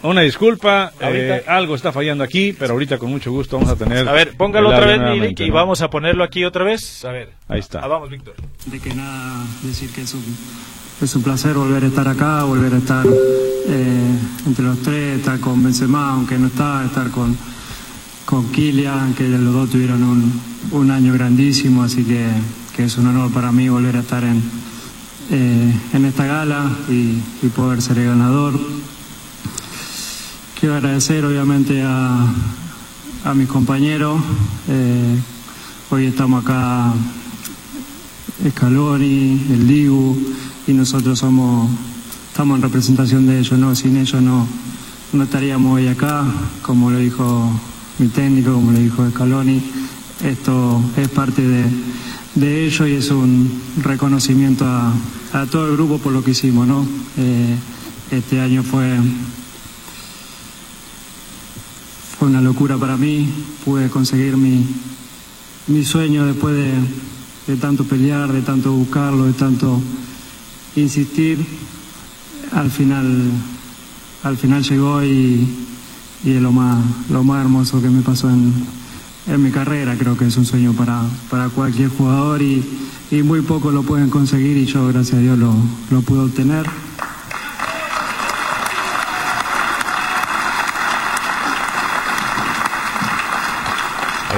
Una 0.02 0.22
disculpa, 0.22 0.92
eh, 1.00 1.44
algo 1.46 1.76
está 1.76 1.92
fallando 1.92 2.24
aquí, 2.24 2.52
pero 2.52 2.72
ahorita 2.72 2.98
con 2.98 3.10
mucho 3.10 3.30
gusto 3.30 3.56
vamos 3.56 3.70
a 3.70 3.76
tener. 3.76 4.08
A 4.08 4.12
ver, 4.12 4.36
póngalo 4.36 4.68
otra 4.70 4.86
vez, 4.86 5.34
y 5.38 5.50
vamos 5.50 5.80
a 5.80 5.90
ponerlo 5.90 6.24
aquí 6.24 6.44
otra 6.44 6.64
vez. 6.64 7.04
A 7.04 7.12
ver. 7.12 7.30
Ahí 7.48 7.60
está. 7.60 7.80
Ah, 7.80 7.86
vamos, 7.86 8.10
Víctor. 8.10 8.34
De 8.66 8.80
que 8.80 8.92
nada, 8.94 9.44
decir 9.62 9.90
que 9.90 10.02
es 10.02 10.12
un, 10.14 10.24
es 11.00 11.14
un 11.14 11.22
placer 11.22 11.54
volver 11.54 11.84
a 11.84 11.86
estar 11.86 12.08
acá, 12.08 12.42
volver 12.42 12.74
a 12.74 12.78
estar 12.78 13.06
eh, 13.06 14.18
entre 14.44 14.64
los 14.64 14.82
tres, 14.82 15.18
estar 15.18 15.38
con 15.38 15.62
Benzema, 15.62 16.14
aunque 16.14 16.36
no 16.36 16.48
está, 16.48 16.84
estar 16.84 17.08
con, 17.12 17.36
con 18.24 18.50
Kylian, 18.50 19.14
que 19.14 19.28
los 19.28 19.54
dos 19.54 19.70
tuvieron 19.70 20.02
un, 20.02 20.40
un 20.72 20.90
año 20.90 21.12
grandísimo, 21.12 21.84
así 21.84 22.02
que, 22.04 22.26
que, 22.74 22.84
es 22.84 22.98
un 22.98 23.06
honor 23.06 23.32
para 23.32 23.52
mí 23.52 23.68
volver 23.68 23.96
a 23.96 24.00
estar 24.00 24.24
en, 24.24 24.42
eh, 25.30 25.72
en 25.92 26.04
esta 26.06 26.26
gala 26.26 26.70
y, 26.88 27.20
y 27.40 27.48
poder 27.54 27.80
ser 27.80 27.98
el 27.98 28.06
ganador. 28.06 28.54
Quiero 30.62 30.76
agradecer 30.76 31.24
obviamente 31.24 31.82
a, 31.82 32.24
a 33.24 33.34
mis 33.34 33.48
compañeros. 33.48 34.22
Eh, 34.68 35.18
hoy 35.90 36.06
estamos 36.06 36.44
acá 36.44 36.94
Scaloni, 38.48 39.44
el 39.50 39.66
Dibu, 39.66 40.16
y 40.68 40.72
nosotros 40.72 41.18
somos, 41.18 41.68
estamos 42.28 42.58
en 42.58 42.62
representación 42.62 43.26
de 43.26 43.40
ellos, 43.40 43.58
¿no? 43.58 43.74
Sin 43.74 43.96
ellos 43.96 44.22
no, 44.22 44.46
no 45.12 45.24
estaríamos 45.24 45.74
hoy 45.74 45.88
acá, 45.88 46.24
como 46.62 46.92
lo 46.92 46.98
dijo 46.98 47.50
mi 47.98 48.06
técnico, 48.06 48.52
como 48.52 48.70
lo 48.70 48.78
dijo 48.78 49.10
Scaloni. 49.10 49.60
Esto 50.22 50.80
es 50.96 51.08
parte 51.08 51.42
de, 51.42 51.64
de 52.36 52.66
ellos 52.66 52.88
y 52.88 52.92
es 52.92 53.10
un 53.10 53.50
reconocimiento 53.82 54.64
a, 54.64 54.94
a, 55.32 55.44
todo 55.46 55.66
el 55.66 55.72
grupo 55.72 55.98
por 55.98 56.12
lo 56.12 56.22
que 56.22 56.30
hicimos, 56.30 56.68
¿no? 56.68 56.86
Eh, 57.16 57.56
este 58.12 58.40
año 58.40 58.62
fue 58.62 58.96
fue 62.22 62.30
una 62.30 62.40
locura 62.40 62.78
para 62.78 62.96
mí, 62.96 63.28
pude 63.64 63.90
conseguir 63.90 64.36
mi, 64.36 64.64
mi 65.66 65.84
sueño 65.84 66.24
después 66.24 66.54
de, 66.54 66.72
de, 67.48 67.60
tanto 67.60 67.82
pelear, 67.82 68.32
de 68.32 68.42
tanto 68.42 68.70
buscarlo, 68.70 69.24
de 69.24 69.32
tanto 69.32 69.80
insistir. 70.76 71.44
Al 72.52 72.70
final, 72.70 73.28
al 74.22 74.36
final 74.36 74.62
llegó 74.62 75.02
y, 75.02 75.48
y 76.22 76.30
es 76.30 76.40
lo 76.40 76.52
más, 76.52 76.84
lo 77.10 77.24
más 77.24 77.40
hermoso 77.40 77.82
que 77.82 77.90
me 77.90 78.02
pasó 78.02 78.30
en, 78.30 78.54
en 79.26 79.42
mi 79.42 79.50
carrera. 79.50 79.96
Creo 79.98 80.16
que 80.16 80.26
es 80.26 80.36
un 80.36 80.46
sueño 80.46 80.74
para, 80.74 81.02
para 81.28 81.48
cualquier 81.48 81.88
jugador 81.88 82.40
y, 82.40 82.62
y 83.10 83.24
muy 83.24 83.40
pocos 83.40 83.74
lo 83.74 83.82
pueden 83.82 84.10
conseguir 84.10 84.56
y 84.58 84.66
yo, 84.66 84.86
gracias 84.86 85.18
a 85.18 85.22
Dios, 85.22 85.36
lo, 85.36 85.52
lo 85.90 86.02
pude 86.02 86.20
obtener. 86.20 86.66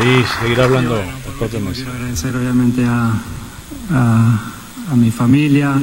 Ahí 0.04 0.22
seguirá 0.38 0.64
hablando. 0.64 1.00
Quiero 1.72 1.92
agradecer 1.92 2.36
obviamente 2.36 2.84
a, 2.84 3.10
a, 3.90 4.96
mi 4.96 5.10
familia, 5.10 5.80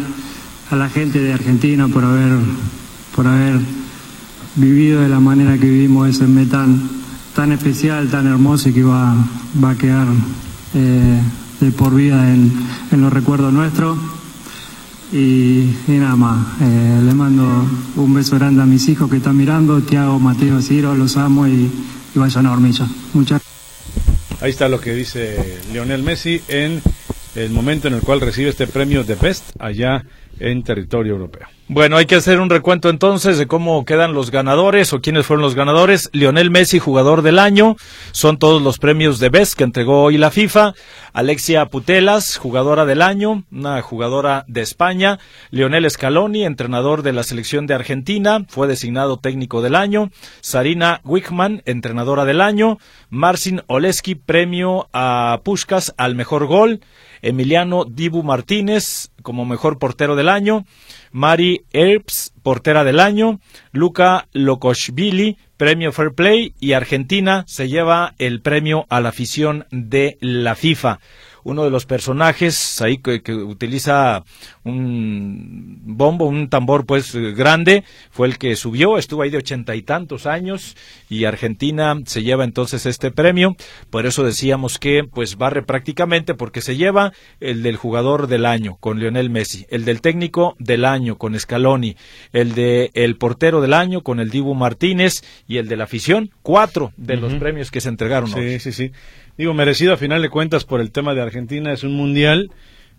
a 0.70 0.76
la 0.76 0.90
gente 0.90 1.18
de 1.20 1.34
Argentina 1.34 1.88
por 1.88 2.04
haber, 2.04 2.38
por 3.16 3.26
haber 3.26 3.60
vivido 4.58 5.02
de 5.02 5.10
la 5.10 5.20
manera 5.20 5.58
que 5.58 5.68
vivimos 5.68 6.08
ese 6.08 6.28
mes 6.28 6.50
tan, 6.50 7.52
especial, 7.52 8.10
tan 8.10 8.28
hermoso 8.28 8.70
y 8.70 8.74
que 8.74 8.84
va, 8.84 9.16
va 9.64 9.72
a 9.72 9.76
quedar 9.76 10.06
eh, 10.76 11.20
de 11.60 11.72
por 11.72 11.96
vida 11.96 12.32
en, 12.32 12.54
en 12.92 13.02
los 13.02 13.12
recuerdos 13.12 13.52
nuestros. 13.52 13.98
Y, 15.12 15.78
nada 15.88 16.16
más, 16.16 16.46
eh, 16.62 17.02
le 17.04 17.14
mando 17.16 17.66
un 17.96 18.14
beso 18.14 18.36
grande 18.36 18.62
a 18.62 18.68
mis 18.68 18.88
hijos 18.88 19.10
que 19.10 19.18
están 19.18 19.36
mirando, 19.36 19.82
Tiago, 19.82 20.20
Mateo, 20.20 20.62
Ciro, 20.62 20.94
los 20.94 21.18
amo 21.18 21.48
y, 21.48 21.72
y 22.14 22.20
vayan 22.20 22.46
a 22.46 22.52
hormilla. 22.52 22.86
Muchas 23.16 23.41
Ahí 24.42 24.50
está 24.50 24.68
lo 24.68 24.82
que 24.82 24.94
dice 24.96 25.60
Lionel 25.72 26.02
Messi 26.02 26.42
en 26.48 26.82
el 27.36 27.52
momento 27.52 27.88
en 27.88 27.94
el 27.94 28.02
cual 28.02 28.22
recibe 28.22 28.50
este 28.50 28.66
premio 28.66 29.04
de 29.04 29.14
Best 29.14 29.52
allá 29.60 30.04
en 30.40 30.64
territorio 30.64 31.14
europeo. 31.14 31.48
Bueno, 31.74 31.96
hay 31.96 32.06
que 32.06 32.16
hacer 32.16 32.42
un 32.42 32.50
recuento 32.50 32.90
entonces 32.90 33.38
de 33.38 33.48
cómo 33.48 33.86
quedan 33.86 34.12
los 34.12 34.30
ganadores 34.30 34.92
o 34.92 35.00
quiénes 35.00 35.26
fueron 35.26 35.42
los 35.42 35.56
ganadores. 35.56 36.10
Lionel 36.12 36.52
Messi, 36.52 36.80
jugador 36.80 37.22
del 37.22 37.40
año, 37.40 37.78
son 38.12 38.38
todos 38.38 38.62
los 38.62 38.78
premios 38.78 39.20
de 39.20 39.30
Best 39.30 39.54
que 39.54 39.64
entregó 39.64 40.04
hoy 40.04 40.18
la 40.18 40.32
FIFA. 40.32 40.74
Alexia 41.14 41.66
Putelas, 41.68 42.36
jugadora 42.36 42.86
del 42.86 43.02
año, 43.02 43.46
una 43.54 43.82
jugadora 43.82 44.44
de 44.50 44.60
España. 44.60 45.20
Lionel 45.50 45.90
Scaloni, 45.90 46.44
entrenador 46.44 47.04
de 47.04 47.14
la 47.14 47.24
selección 47.24 47.68
de 47.68 47.74
Argentina, 47.74 48.46
fue 48.50 48.68
designado 48.68 49.16
técnico 49.16 49.62
del 49.62 49.76
año. 49.76 50.12
Sarina 50.42 51.00
Wickman, 51.06 51.62
entrenadora 51.66 52.26
del 52.26 52.42
año. 52.42 52.80
Marcin 53.10 53.62
Oleski, 53.68 54.16
premio 54.16 54.90
a 54.92 55.40
Puskas 55.46 55.94
al 55.96 56.16
mejor 56.16 56.48
gol. 56.48 56.82
Emiliano 57.22 57.86
Dibu 57.86 58.24
Martínez 58.24 59.12
como 59.22 59.46
mejor 59.46 59.78
portero 59.78 60.16
del 60.16 60.30
año. 60.30 60.66
Mari 61.12 61.66
Erbs, 61.72 62.34
portera 62.44 62.84
del 62.84 63.00
año, 63.00 63.40
Luca 63.72 64.28
Lokoshvili, 64.34 65.38
premio 65.58 65.92
Fair 65.92 66.14
Play 66.14 66.54
y 66.60 66.74
Argentina 66.74 67.44
se 67.48 67.70
lleva 67.70 68.16
el 68.18 68.42
premio 68.42 68.86
a 68.90 69.02
la 69.02 69.10
afición 69.10 69.66
de 69.72 70.18
la 70.22 70.56
FIFA 70.56 71.00
uno 71.44 71.64
de 71.64 71.70
los 71.70 71.86
personajes 71.86 72.82
ahí 72.82 72.98
que, 72.98 73.22
que, 73.22 73.34
utiliza 73.34 74.24
un 74.64 75.80
bombo, 75.84 76.26
un 76.26 76.50
tambor 76.50 76.86
pues 76.86 77.16
grande, 77.16 77.84
fue 78.12 78.28
el 78.28 78.38
que 78.38 78.56
subió, 78.56 78.98
estuvo 78.98 79.22
ahí 79.22 79.30
de 79.30 79.38
ochenta 79.38 79.76
y 79.76 79.82
tantos 79.82 80.26
años 80.26 80.76
y 81.10 81.26
Argentina 81.26 81.96
se 82.06 82.24
lleva 82.24 82.44
entonces 82.44 82.86
este 82.86 83.12
premio, 83.12 83.56
por 83.90 84.06
eso 84.06 84.24
decíamos 84.24 84.80
que 84.80 85.04
pues 85.04 85.38
barre 85.38 85.64
prácticamente 85.64 86.34
porque 86.34 86.62
se 86.62 86.78
lleva 86.78 87.14
el 87.40 87.64
del 87.64 87.76
jugador 87.76 88.28
del 88.28 88.46
año 88.46 88.78
con 88.80 89.00
Lionel 89.00 89.30
Messi, 89.30 89.66
el 89.70 89.86
del 89.86 90.02
técnico 90.02 90.56
del 90.60 90.86
año 90.86 91.18
con 91.18 91.38
Scaloni, 91.40 91.96
el 92.34 92.54
de 92.54 92.92
el 92.94 93.18
portero 93.18 93.62
del 93.62 93.74
año 93.74 94.02
con 94.02 94.20
el 94.20 94.30
Dibu 94.30 94.54
Martínez 94.54 95.22
y 95.48 95.58
el 95.58 95.68
de 95.68 95.78
la 95.78 95.86
afición, 95.86 96.32
cuatro 96.42 96.94
de 96.98 97.16
uh 97.16 97.18
-huh. 97.18 97.22
los 97.22 97.34
premios 97.36 97.72
que 97.72 97.82
se 97.82 97.90
entregaron. 97.90 98.30
Sí, 98.30 98.40
hoy. 98.40 98.60
sí, 98.60 98.72
sí 98.72 98.92
digo, 99.38 99.54
merecido 99.54 99.94
a 99.94 99.98
final 99.98 100.22
de 100.22 100.30
cuentas 100.30 100.64
por 100.64 100.82
el 100.82 100.92
tema 100.92 101.14
de 101.14 101.22
Argentina, 101.22 101.74
es 101.74 101.84
un 101.84 101.96
mundial. 101.96 102.52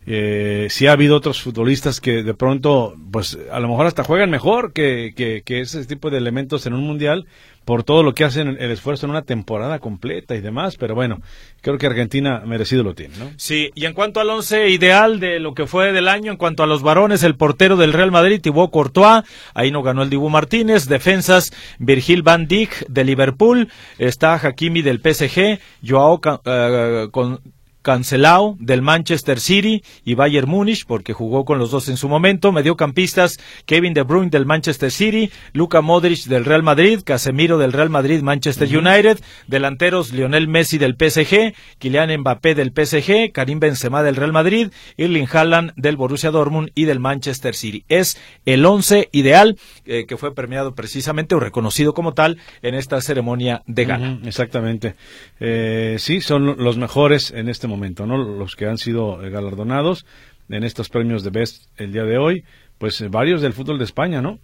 Eh, 0.05 0.67
sí 0.71 0.89
ha 0.89 0.93
habido 0.93 1.17
otros 1.17 1.43
futbolistas 1.43 2.01
que 2.01 2.25
de 2.25 2.35
pronto, 2.35 2.97
pues 3.13 3.39
a 3.53 3.61
lo 3.61 3.69
mejor 3.69 3.87
hasta 3.87 4.03
juegan 4.03 4.31
mejor 4.31 4.73
que, 4.73 5.13
que, 5.15 5.61
ese 5.61 5.85
tipo 5.85 6.11
de 6.11 6.19
elementos 6.19 6.67
en 6.67 6.73
un 6.73 6.85
mundial 6.85 7.27
por 7.65 7.85
todo 7.85 8.03
lo 8.03 8.15
que 8.15 8.25
hacen 8.25 8.49
el 8.49 8.71
esfuerzo 8.71 9.07
en 9.07 9.11
una 9.11 9.23
temporada 9.23 9.79
completa 9.79 10.35
y 10.35 10.41
demás, 10.41 10.77
pero 10.77 10.95
bueno, 10.95 11.21
creo 11.61 11.79
que 11.79 11.87
Argentina 11.87 12.43
merecido 12.45 12.83
lo 12.83 12.95
tiene, 12.95 13.17
¿no? 13.19 13.31
Sí, 13.37 13.71
y 13.75 13.87
en 13.87 13.95
cuanto 13.95 14.21
al 14.21 14.31
once 14.31 14.69
ideal 14.69 15.21
de 15.21 15.39
lo 15.39 15.55
que 15.55 15.67
fue 15.67 15.93
del 15.93 16.09
año, 16.09 16.33
en 16.33 16.39
cuanto 16.39 16.63
a 16.63 16.67
los 16.67 16.83
varones, 16.83 17.23
el 17.23 17.37
portero 17.37 17.77
del 17.77 17.93
Real 17.93 18.11
Madrid, 18.11 18.41
Thibaut 18.41 18.71
Courtois, 18.71 19.23
ahí 19.55 19.71
no 19.71 19.83
ganó 19.83 20.03
el 20.03 20.11
Dibu 20.11 20.29
Martínez, 20.29 20.87
defensas, 20.87 21.53
Virgil 21.79 22.23
van 22.23 22.47
Dijk 22.47 22.87
de 22.89 23.05
Liverpool, 23.05 23.69
está 23.99 24.35
Hakimi 24.35 24.83
del 24.83 25.01
PSG, 25.01 25.61
Joao 25.87 26.15
uh, 26.15 27.11
con 27.11 27.41
Cancelao 27.83 28.57
del 28.59 28.83
Manchester 28.83 29.41
City 29.41 29.83
y 30.05 30.15
Bayern 30.15 30.49
Múnich 30.49 30.87
porque 30.87 31.13
jugó 31.13 31.45
con 31.45 31.59
los 31.59 31.71
dos 31.71 31.89
en 31.89 31.97
su 31.97 32.09
momento, 32.09 32.53
mediocampistas 32.53 33.39
Kevin 33.67 33.95
De 33.95 34.03
Bruyne 34.03 34.31
del 34.31 34.47
Manchester 34.47 34.91
City, 34.91 35.31
Luka 35.53 35.81
Modric 35.81 36.25
del 36.25 36.45
Real 36.45 36.63
Madrid, 36.63 37.01
Casemiro 37.05 37.59
del 37.59 37.73
Real 37.73 37.91
Madrid 37.91 38.23
Manchester 38.23 38.69
uh 38.69 38.73
-huh. 38.73 38.89
United, 38.89 39.19
delanteros 39.47 40.13
Lionel 40.13 40.49
Messi 40.49 40.79
del 40.79 40.97
PSG, 40.97 41.55
Kylian 41.79 42.21
Mbappé 42.21 42.55
del 42.55 42.73
PSG, 42.73 43.33
Karim 43.33 43.61
Benzema 43.61 44.03
del 44.03 44.17
Real 44.17 44.33
Madrid, 44.33 44.69
Erling 44.97 45.29
Haaland 45.31 45.73
del 45.77 45.97
Borussia 45.97 46.31
Dortmund 46.31 46.71
y 46.75 46.85
del 46.85 47.01
Manchester 47.01 47.55
City. 47.55 47.85
Es 47.89 48.19
el 48.47 48.65
once 48.65 49.09
ideal 49.13 49.59
eh, 49.85 50.07
que 50.07 50.17
fue 50.17 50.35
premiado 50.35 50.75
precisamente 50.75 51.35
o 51.35 51.41
reconocido 51.41 51.95
como 51.95 52.15
tal 52.15 52.39
en 52.63 52.75
esta 52.75 53.01
ceremonia 53.01 53.63
de 53.67 53.85
gala. 53.85 54.09
Uh 54.09 54.11
-huh, 54.15 54.27
exactamente. 54.27 54.95
Eh, 55.41 55.97
sí, 55.99 56.21
son 56.21 56.57
los 56.59 56.77
mejores 56.77 57.31
en 57.31 57.49
este 57.49 57.67
momento, 57.67 57.72
¿no? 57.77 58.17
Los 58.17 58.57
que 58.57 58.67
han 58.67 58.79
sido 58.79 59.19
galardonados 59.19 60.07
en 60.49 60.65
estos 60.65 60.89
premios 60.89 61.25
de 61.25 61.31
Best 61.31 61.69
el 61.77 61.93
día 61.93 62.05
de 62.05 62.19
hoy, 62.19 62.45
pues 62.79 63.01
eh, 63.01 63.09
varios 63.09 63.43
del 63.43 63.53
fútbol 63.53 63.79
de 63.79 63.85
España, 63.85 64.21
¿no? 64.21 64.39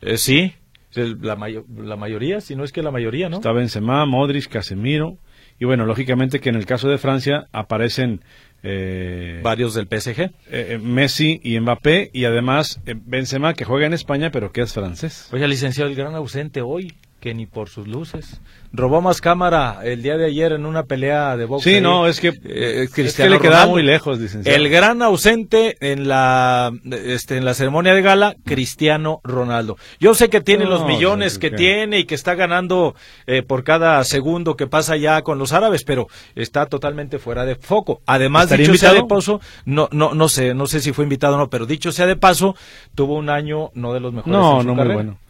Eh, 0.00 0.18
sí, 0.18 0.54
la, 0.94 1.36
mayo 1.36 1.64
la, 1.76 1.96
mayoría, 1.96 2.40
si 2.40 2.56
no 2.56 2.64
es 2.64 2.72
que 2.72 2.82
la 2.82 2.90
mayoría, 2.90 3.28
¿no? 3.28 3.36
Está 3.36 3.52
Benzema, 3.52 4.04
Modric, 4.06 4.48
Casemiro, 4.48 5.18
y 5.58 5.64
bueno, 5.64 5.86
lógicamente 5.86 6.40
que 6.40 6.50
en 6.50 6.56
el 6.56 6.66
caso 6.66 6.88
de 6.88 6.98
Francia 6.98 7.46
aparecen 7.52 8.22
eh, 8.62 9.40
varios 9.42 9.74
del 9.74 9.86
PSG, 9.86 10.30
eh, 10.50 10.78
Messi 10.82 11.40
y 11.42 11.58
Mbappé, 11.58 12.10
y 12.12 12.24
además 12.24 12.80
Benzema 12.84 13.54
que 13.54 13.64
juega 13.64 13.86
en 13.86 13.94
España 13.94 14.30
pero 14.30 14.52
que 14.52 14.62
es 14.62 14.72
francés. 14.72 15.28
Oye, 15.32 15.46
licenciado, 15.48 15.88
el 15.88 15.96
gran 15.96 16.14
ausente 16.14 16.60
hoy, 16.60 16.94
que 17.26 17.34
ni 17.34 17.46
por 17.46 17.68
sus 17.68 17.88
luces. 17.88 18.40
Robó 18.72 19.00
más 19.00 19.20
cámara 19.20 19.80
el 19.82 20.00
día 20.00 20.16
de 20.16 20.26
ayer 20.26 20.52
en 20.52 20.64
una 20.64 20.84
pelea 20.84 21.36
de 21.36 21.44
box. 21.44 21.64
Sí, 21.64 21.80
no, 21.80 22.06
es 22.06 22.20
que, 22.20 22.28
eh, 22.28 22.86
es 22.96 23.16
que 23.16 23.28
le 23.28 23.40
quedaba 23.40 23.66
muy 23.66 23.82
lejos, 23.82 24.20
licenciado. 24.20 24.56
El 24.56 24.68
gran 24.68 25.02
ausente 25.02 25.76
en 25.80 26.06
la 26.06 26.70
este, 26.84 27.36
en 27.36 27.44
la 27.44 27.54
ceremonia 27.54 27.94
de 27.94 28.02
gala, 28.02 28.36
Cristiano 28.44 29.20
Ronaldo. 29.24 29.76
Yo 29.98 30.14
sé 30.14 30.30
que 30.30 30.40
tiene 30.40 30.66
no, 30.66 30.70
los 30.70 30.86
millones 30.86 31.40
que, 31.40 31.50
tiene 31.50 31.98
y 31.98 32.04
que 32.04 32.14
está 32.14 32.36
ganando 32.36 32.94
eh, 33.26 33.42
por 33.42 33.64
cada 33.64 34.04
segundo 34.04 34.54
que 34.54 34.68
pasa 34.68 34.96
ya 34.96 35.22
con 35.22 35.40
los 35.40 35.52
árabes, 35.52 35.82
pero 35.82 36.06
está 36.36 36.66
totalmente 36.66 37.18
fuera 37.18 37.44
de 37.44 37.56
foco. 37.56 38.02
Además, 38.06 38.50
dicho 38.50 38.66
invitado? 38.66 38.92
sea 38.92 39.02
de 39.02 39.08
paso, 39.08 39.40
no, 39.64 39.88
no, 39.90 40.14
no 40.14 40.28
sé, 40.28 40.54
no 40.54 40.68
sé 40.68 40.78
si 40.78 40.92
fue 40.92 41.02
invitado 41.02 41.34
o 41.34 41.38
no, 41.38 41.50
pero 41.50 41.66
dicho 41.66 41.90
sea 41.90 42.06
de 42.06 42.14
paso, 42.14 42.54
tuvo 42.94 43.16
un 43.16 43.30
año 43.30 43.72
no 43.74 43.92
de 43.92 43.98
los 43.98 44.12
mejores. 44.12 44.32
No, 44.32 44.58
en 44.58 44.62
su 44.62 44.68
no 44.68 44.76
carrera. 44.76 44.94
muy 44.94 45.04
bueno. 45.06 45.25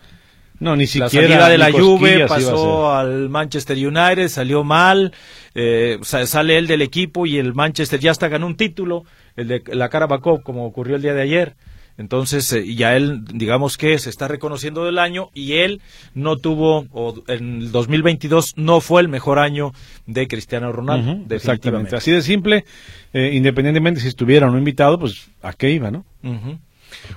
No, 0.61 0.77
ni 0.77 0.87
siquiera. 0.87 1.29
La 1.29 1.35
salida 1.35 1.49
de 1.49 1.59
la 1.59 1.73
Juve 1.73 2.27
pasó 2.27 2.95
al 2.95 3.29
Manchester 3.29 3.77
United, 3.77 4.29
salió 4.29 4.65
mal, 4.65 5.13
eh, 5.55 5.99
sale 6.03 6.59
él 6.59 6.67
del 6.67 6.83
equipo 6.83 7.27
y 7.27 7.39
el 7.39 7.55
Manchester 7.55 8.01
ya 8.01 8.11
hasta 8.11 8.29
ganó 8.29 8.47
un 8.47 8.57
título, 8.57 9.05
el 9.37 9.49
de 9.49 9.63
la 9.73 9.89
Carabao 9.89 10.43
como 10.43 10.67
ocurrió 10.67 10.97
el 10.97 11.03
día 11.03 11.15
de 11.15 11.23
ayer. 11.23 11.57
Entonces, 11.99 12.53
eh, 12.53 12.75
ya 12.75 12.95
él, 12.95 13.25
digamos 13.33 13.77
que 13.79 13.99
se 13.99 14.11
está 14.11 14.29
reconociendo 14.29 14.85
del 14.85 14.99
año 14.99 15.31
y 15.33 15.55
él 15.55 15.81
no 16.15 16.37
tuvo, 16.37 16.87
o 16.93 17.15
en 17.29 17.63
el 17.63 17.73
2022 17.73 18.55
no 18.57 18.81
fue 18.81 19.01
el 19.01 19.09
mejor 19.09 19.39
año 19.39 19.73
de 20.07 20.29
Cristiano 20.29 20.73
Ronaldo. 20.73 21.13
Uh 21.13 21.15
-huh, 21.17 21.33
exactamente. 21.33 21.97
Así 21.97 22.11
de 22.11 22.21
simple, 22.23 22.65
eh, 23.15 23.31
independientemente 23.33 24.01
si 24.01 24.09
estuviera 24.09 24.47
o 24.47 24.51
no 24.51 24.59
invitado, 24.59 24.99
pues 24.99 25.31
a 25.43 25.55
qué 25.55 25.71
iba, 25.71 25.91
¿no? 25.91 26.05
Uh 26.23 26.33
-huh. 26.33 26.59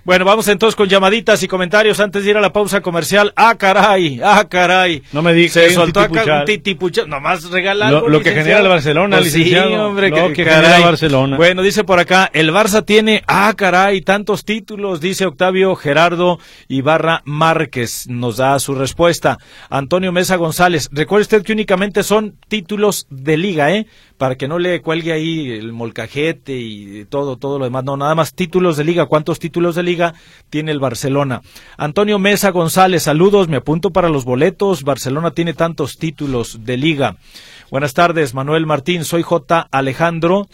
Bueno, 0.04 0.26
vamos 0.26 0.48
entonces 0.48 0.76
con 0.76 0.88
llamaditas 0.88 1.44
y 1.44 1.48
comentarios 1.48 2.00
antes 2.00 2.24
de 2.24 2.32
ir 2.32 2.38
a 2.38 2.42
la 2.42 2.54
pausa 2.54 2.82
comercial. 2.82 3.34
Ah, 3.36 3.56
caray, 3.58 4.20
ah, 4.24 4.46
caray. 4.50 5.04
No 5.12 5.22
me 5.22 5.34
digas. 5.34 5.54
Se 5.54 5.70
soltó 5.72 6.00
acá 6.00 6.40
un 6.40 6.46
titipuchal. 6.46 7.10
Nomás 7.10 7.50
regala 7.50 7.92
Lo, 7.92 8.10
lo 8.10 8.22
que 8.22 8.32
genera 8.32 8.60
el 8.60 8.68
Barcelona, 8.68 9.18
pues 9.18 9.34
licenciado. 9.34 9.70
Sí, 9.70 9.76
hombre, 9.76 10.10
lo 10.10 10.28
que, 10.28 10.34
que 10.34 10.46
caray. 10.46 10.62
genera 10.62 10.78
el 10.78 10.84
Barcelona. 10.84 11.38
Bueno, 11.38 11.62
dice 11.62 11.84
por 11.84 12.00
acá, 12.00 12.30
el 12.34 12.52
Barça 12.52 12.86
tiene, 12.86 13.24
ah, 13.28 13.54
caray, 13.56 14.02
tantos 14.02 14.46
títulos, 14.46 15.02
dice 15.02 15.26
Octavio 15.26 15.76
Gerardo 15.76 16.40
Ibarra 16.68 17.22
Márquez. 17.26 18.08
Nos 18.08 18.38
da 18.38 18.58
su 18.60 18.76
respuesta. 18.76 19.38
Antonio 19.70 20.12
Mesa 20.12 20.36
González, 20.38 20.90
recuerde 20.92 21.24
usted 21.24 21.44
que 21.44 21.54
únicamente 21.54 22.04
son 22.04 22.36
títulos 22.48 23.08
de 23.10 23.38
liga, 23.38 23.72
¿eh? 23.72 23.88
Para 24.20 24.36
que 24.36 24.50
no 24.50 24.60
le 24.60 24.82
cuelgue 24.82 25.14
ahí 25.14 25.50
el 25.50 25.72
molcajete 25.72 26.54
y 26.54 27.06
todo, 27.06 27.38
todo 27.38 27.58
lo 27.58 27.64
demás. 27.64 27.86
No, 27.86 27.96
nada 27.96 28.16
más 28.16 28.34
títulos 28.34 28.76
de 28.76 28.84
liga. 28.84 29.06
¿Cuántos 29.06 29.40
títulos 29.40 29.76
de 29.76 29.84
liga 29.84 30.14
tiene 30.50 30.74
el 30.74 30.80
Barcelona? 30.82 31.42
Antonio 31.78 32.20
Mesa 32.20 32.50
González, 32.52 33.04
saludos, 33.04 33.48
me 33.48 33.56
apunto 33.56 33.92
para 33.92 34.10
los 34.10 34.26
boletos. 34.26 34.84
Barcelona 34.84 35.32
tiene 35.32 35.54
tantos 35.54 35.98
títulos 35.98 36.66
de 36.66 36.76
liga. 36.76 37.16
Buenas 37.72 37.94
tardes, 37.94 38.34
Manuel 38.34 38.66
Martín, 38.66 39.06
soy 39.06 39.22
J. 39.22 39.70
Alejandro. 39.72 40.50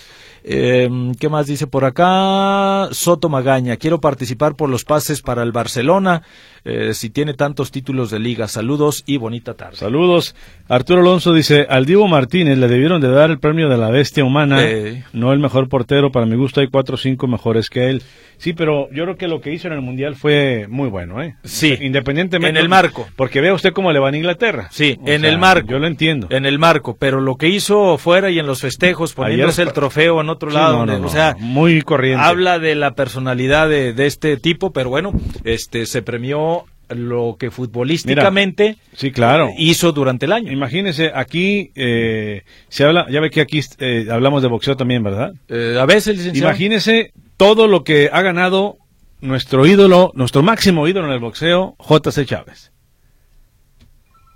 Eh, 0.47 0.87
¿Qué 1.19 1.27
más 1.27 1.47
dice 1.47 1.65
por 1.65 1.85
acá? 1.85 2.89
Soto 2.91 3.29
Magaña, 3.29 3.77
quiero 3.77 3.99
participar 3.99 4.55
por 4.55 4.69
los 4.69 4.83
pases 4.85 5.23
para 5.23 5.41
el 5.41 5.51
Barcelona, 5.51 6.21
eh, 6.63 6.93
si 6.93 7.09
tiene 7.09 7.33
tantos 7.33 7.71
títulos 7.71 8.11
de 8.11 8.19
liga. 8.19 8.47
Saludos 8.47 9.03
y 9.07 9.17
bonita 9.17 9.55
tarde. 9.55 9.77
Saludos. 9.77 10.35
Arturo 10.69 11.01
Alonso 11.01 11.33
dice, 11.33 11.65
al 11.67 11.85
Divo 11.87 12.07
Martínez 12.07 12.59
le 12.59 12.67
debieron 12.67 13.01
de 13.01 13.09
dar 13.09 13.31
el 13.31 13.39
premio 13.39 13.69
de 13.69 13.77
la 13.77 13.89
bestia 13.89 14.23
humana, 14.23 14.63
Eh. 14.63 15.03
no 15.13 15.33
el 15.33 15.39
mejor 15.39 15.67
portero, 15.67 16.11
para 16.11 16.27
mi 16.27 16.35
gusto 16.35 16.61
hay 16.61 16.67
cuatro 16.67 16.93
o 16.93 16.97
cinco 16.97 17.27
mejores 17.27 17.69
que 17.69 17.89
él. 17.89 18.03
Sí, 18.37 18.51
pero 18.53 18.89
yo 18.91 19.03
creo 19.05 19.15
que 19.15 19.27
lo 19.29 19.39
que 19.41 19.53
hizo 19.53 19.67
en 19.67 19.73
el 19.75 19.81
Mundial 19.81 20.15
fue 20.15 20.67
muy 20.69 20.89
bueno, 20.89 21.23
¿eh? 21.23 21.35
Sí. 21.45 21.75
Independientemente. 21.81 22.49
En 22.59 22.63
el 22.63 22.67
marco. 22.69 23.07
Porque 23.15 23.39
vea 23.41 23.53
usted 23.53 23.71
cómo 23.71 23.91
le 23.93 23.99
va 23.99 24.09
a 24.09 24.15
Inglaterra. 24.15 24.67
Sí, 24.71 24.97
O 25.01 25.07
en 25.07 25.21
sea, 25.21 25.29
el 25.29 25.37
marco. 25.39 25.69
Yo 25.71 25.79
lo 25.79 25.87
entiendo. 25.87 26.27
En 26.29 26.45
el 26.45 26.59
marco, 26.59 26.97
pero 26.99 27.21
lo 27.21 27.35
que 27.35 27.47
hizo 27.47 27.97
fuera 27.97 28.29
y 28.29 28.37
en 28.37 28.45
los 28.45 28.59
festejos, 28.61 29.13
poniéndose 29.13 29.61
Ayer- 29.61 29.69
el 29.69 29.73
trofeo 29.73 30.19
en 30.19 30.29
otro 30.35 30.49
Sí, 30.51 30.55
lado, 30.55 30.85
no, 30.85 30.99
no, 30.99 31.07
o 31.07 31.09
sea, 31.09 31.35
muy 31.39 31.81
corriente. 31.81 32.23
habla 32.23 32.59
de 32.59 32.75
la 32.75 32.91
personalidad 32.95 33.67
de, 33.67 33.93
de 33.93 34.05
este 34.05 34.37
tipo, 34.37 34.71
pero 34.71 34.89
bueno, 34.89 35.11
este 35.43 35.85
se 35.85 36.01
premió 36.01 36.65
lo 36.89 37.35
que 37.39 37.49
futbolísticamente 37.49 38.77
Sí, 38.93 39.11
claro. 39.11 39.49
hizo 39.57 39.91
durante 39.91 40.27
el 40.27 40.31
año. 40.33 40.51
Imagínese, 40.51 41.11
aquí 41.15 41.71
eh, 41.75 42.43
se 42.69 42.83
habla, 42.85 43.07
ya 43.09 43.19
ve 43.21 43.31
que 43.31 43.41
aquí 43.41 43.59
eh, 43.79 44.05
hablamos 44.11 44.43
de 44.43 44.47
boxeo 44.49 44.77
también, 44.77 45.01
¿verdad? 45.03 45.33
Eh, 45.49 45.77
a 45.81 45.85
veces, 45.87 46.15
licenciado. 46.17 46.49
Imagínese 46.49 47.11
todo 47.37 47.67
lo 47.67 47.83
que 47.83 48.09
ha 48.13 48.21
ganado 48.21 48.77
nuestro 49.19 49.65
ídolo, 49.65 50.11
nuestro 50.13 50.43
máximo 50.43 50.87
ídolo 50.87 51.07
en 51.07 51.13
el 51.13 51.19
boxeo, 51.19 51.75
JC 51.79 52.23
Chávez. 52.25 52.71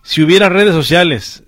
Si 0.01 0.23
hubiera 0.23 0.49
redes 0.49 0.73
sociales, 0.73 1.43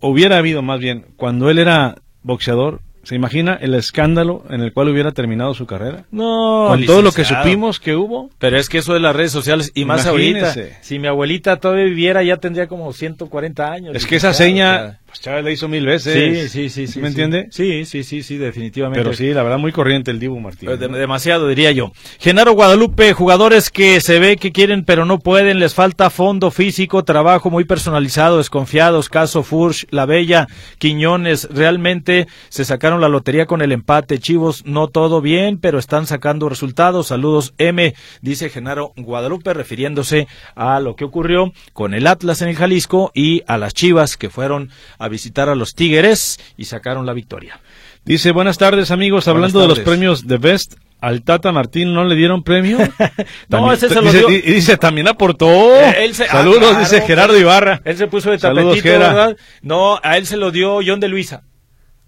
hubiera 0.00 0.38
habido 0.38 0.62
más 0.62 0.80
bien, 0.80 1.06
cuando 1.16 1.50
él 1.50 1.58
era 1.60 1.94
boxeador, 2.22 2.80
¿se 3.02 3.14
imagina 3.14 3.58
el 3.60 3.74
escándalo 3.74 4.44
en 4.50 4.60
el 4.60 4.72
cual 4.72 4.88
hubiera 4.88 5.12
terminado 5.12 5.54
su 5.54 5.66
carrera? 5.66 6.04
No, 6.10 6.66
Con 6.68 6.84
todo 6.86 7.02
lo 7.02 7.12
que 7.12 7.24
supimos 7.24 7.80
que 7.80 7.96
hubo. 7.96 8.30
Pero 8.38 8.58
es 8.58 8.68
que 8.68 8.78
eso 8.78 8.94
de 8.94 9.00
las 9.00 9.14
redes 9.14 9.32
sociales, 9.32 9.72
y 9.74 9.84
más 9.84 10.06
ahorita, 10.06 10.54
si 10.80 10.98
mi 10.98 11.08
abuelita 11.08 11.56
todavía 11.56 11.84
viviera, 11.84 12.22
ya 12.22 12.36
tendría 12.36 12.66
como 12.66 12.92
140 12.92 13.70
años. 13.70 13.96
Es 13.96 14.06
que 14.06 14.16
esa 14.16 14.32
seña, 14.32 14.76
sea, 14.78 15.00
pues 15.12 15.20
Chávez 15.20 15.44
la 15.44 15.50
hizo 15.50 15.68
mil 15.68 15.84
veces. 15.84 16.14
Sí, 16.14 16.48
sí, 16.48 16.68
sí, 16.70 16.86
sí. 16.86 16.98
¿Me 17.00 17.08
sí. 17.08 17.10
entiende? 17.10 17.48
Sí, 17.50 17.84
sí, 17.84 18.02
sí, 18.02 18.22
sí, 18.22 18.38
definitivamente. 18.38 19.02
Pero 19.02 19.14
sí, 19.14 19.34
la 19.34 19.42
verdad, 19.42 19.58
muy 19.58 19.70
corriente 19.70 20.10
el 20.10 20.18
Dibu 20.18 20.40
Martín. 20.40 20.70
Eh, 20.70 20.78
de- 20.78 20.88
demasiado, 20.88 21.48
diría 21.48 21.70
yo. 21.70 21.92
Genaro 22.18 22.52
Guadalupe, 22.52 23.12
jugadores 23.12 23.70
que 23.70 24.00
se 24.00 24.18
ve 24.18 24.38
que 24.38 24.52
quieren 24.52 24.84
pero 24.86 25.04
no 25.04 25.18
pueden, 25.18 25.58
les 25.60 25.74
falta 25.74 26.08
fondo 26.08 26.50
físico, 26.50 27.04
trabajo 27.04 27.50
muy 27.50 27.64
personalizado, 27.64 28.38
desconfiados, 28.38 29.10
caso 29.10 29.42
Furch, 29.42 29.86
La 29.90 30.06
Bella, 30.06 30.46
Quiñones, 30.78 31.46
realmente 31.50 32.26
se 32.48 32.64
sacaron 32.64 33.02
la 33.02 33.10
lotería 33.10 33.44
con 33.44 33.60
el 33.60 33.72
empate, 33.72 34.18
Chivos, 34.18 34.64
no 34.64 34.88
todo 34.88 35.20
bien, 35.20 35.58
pero 35.58 35.78
están 35.78 36.06
sacando 36.06 36.48
resultados. 36.48 37.08
Saludos 37.08 37.52
M, 37.58 37.94
dice 38.22 38.48
Genaro 38.48 38.92
Guadalupe, 38.96 39.52
refiriéndose 39.52 40.26
a 40.54 40.80
lo 40.80 40.96
que 40.96 41.04
ocurrió 41.04 41.52
con 41.74 41.92
el 41.92 42.06
Atlas 42.06 42.40
en 42.40 42.48
el 42.48 42.56
Jalisco 42.56 43.10
y 43.14 43.42
a 43.46 43.58
las 43.58 43.74
Chivas 43.74 44.16
que 44.16 44.30
fueron 44.30 44.70
a 45.02 45.08
visitar 45.08 45.48
a 45.48 45.54
los 45.54 45.74
Tigres 45.74 46.38
y 46.56 46.64
sacaron 46.66 47.06
la 47.06 47.12
victoria. 47.12 47.60
Dice, 48.04 48.32
buenas 48.32 48.58
tardes 48.58 48.90
amigos, 48.90 49.28
hablando 49.28 49.60
de 49.60 49.68
los 49.68 49.78
premios 49.80 50.26
de 50.26 50.36
Best, 50.38 50.74
al 51.00 51.22
Tata 51.22 51.52
Martín 51.52 51.92
no 51.94 52.04
le 52.04 52.14
dieron 52.16 52.42
premio. 52.42 52.78
No, 53.48 53.72
ese 53.72 53.88
se 53.88 53.96
lo 53.96 54.02
dice, 54.02 54.18
dio- 54.18 54.28
dice, 54.28 54.76
también 54.76 55.08
aportó. 55.08 55.46
Eh, 55.74 56.04
él 56.04 56.14
se- 56.14 56.24
ah, 56.24 56.28
Saludos, 56.32 56.58
claro, 56.60 56.78
dice 56.80 57.00
Gerardo 57.02 57.38
Ibarra. 57.38 57.80
Él 57.84 57.96
se 57.96 58.06
puso 58.06 58.30
de 58.30 58.38
tapetito. 58.38 58.88
¿verdad? 58.88 59.36
No, 59.60 60.00
a 60.02 60.16
él 60.16 60.26
se 60.26 60.36
lo 60.36 60.50
dio 60.50 60.80
John 60.84 61.00
de 61.00 61.08
Luisa. 61.08 61.42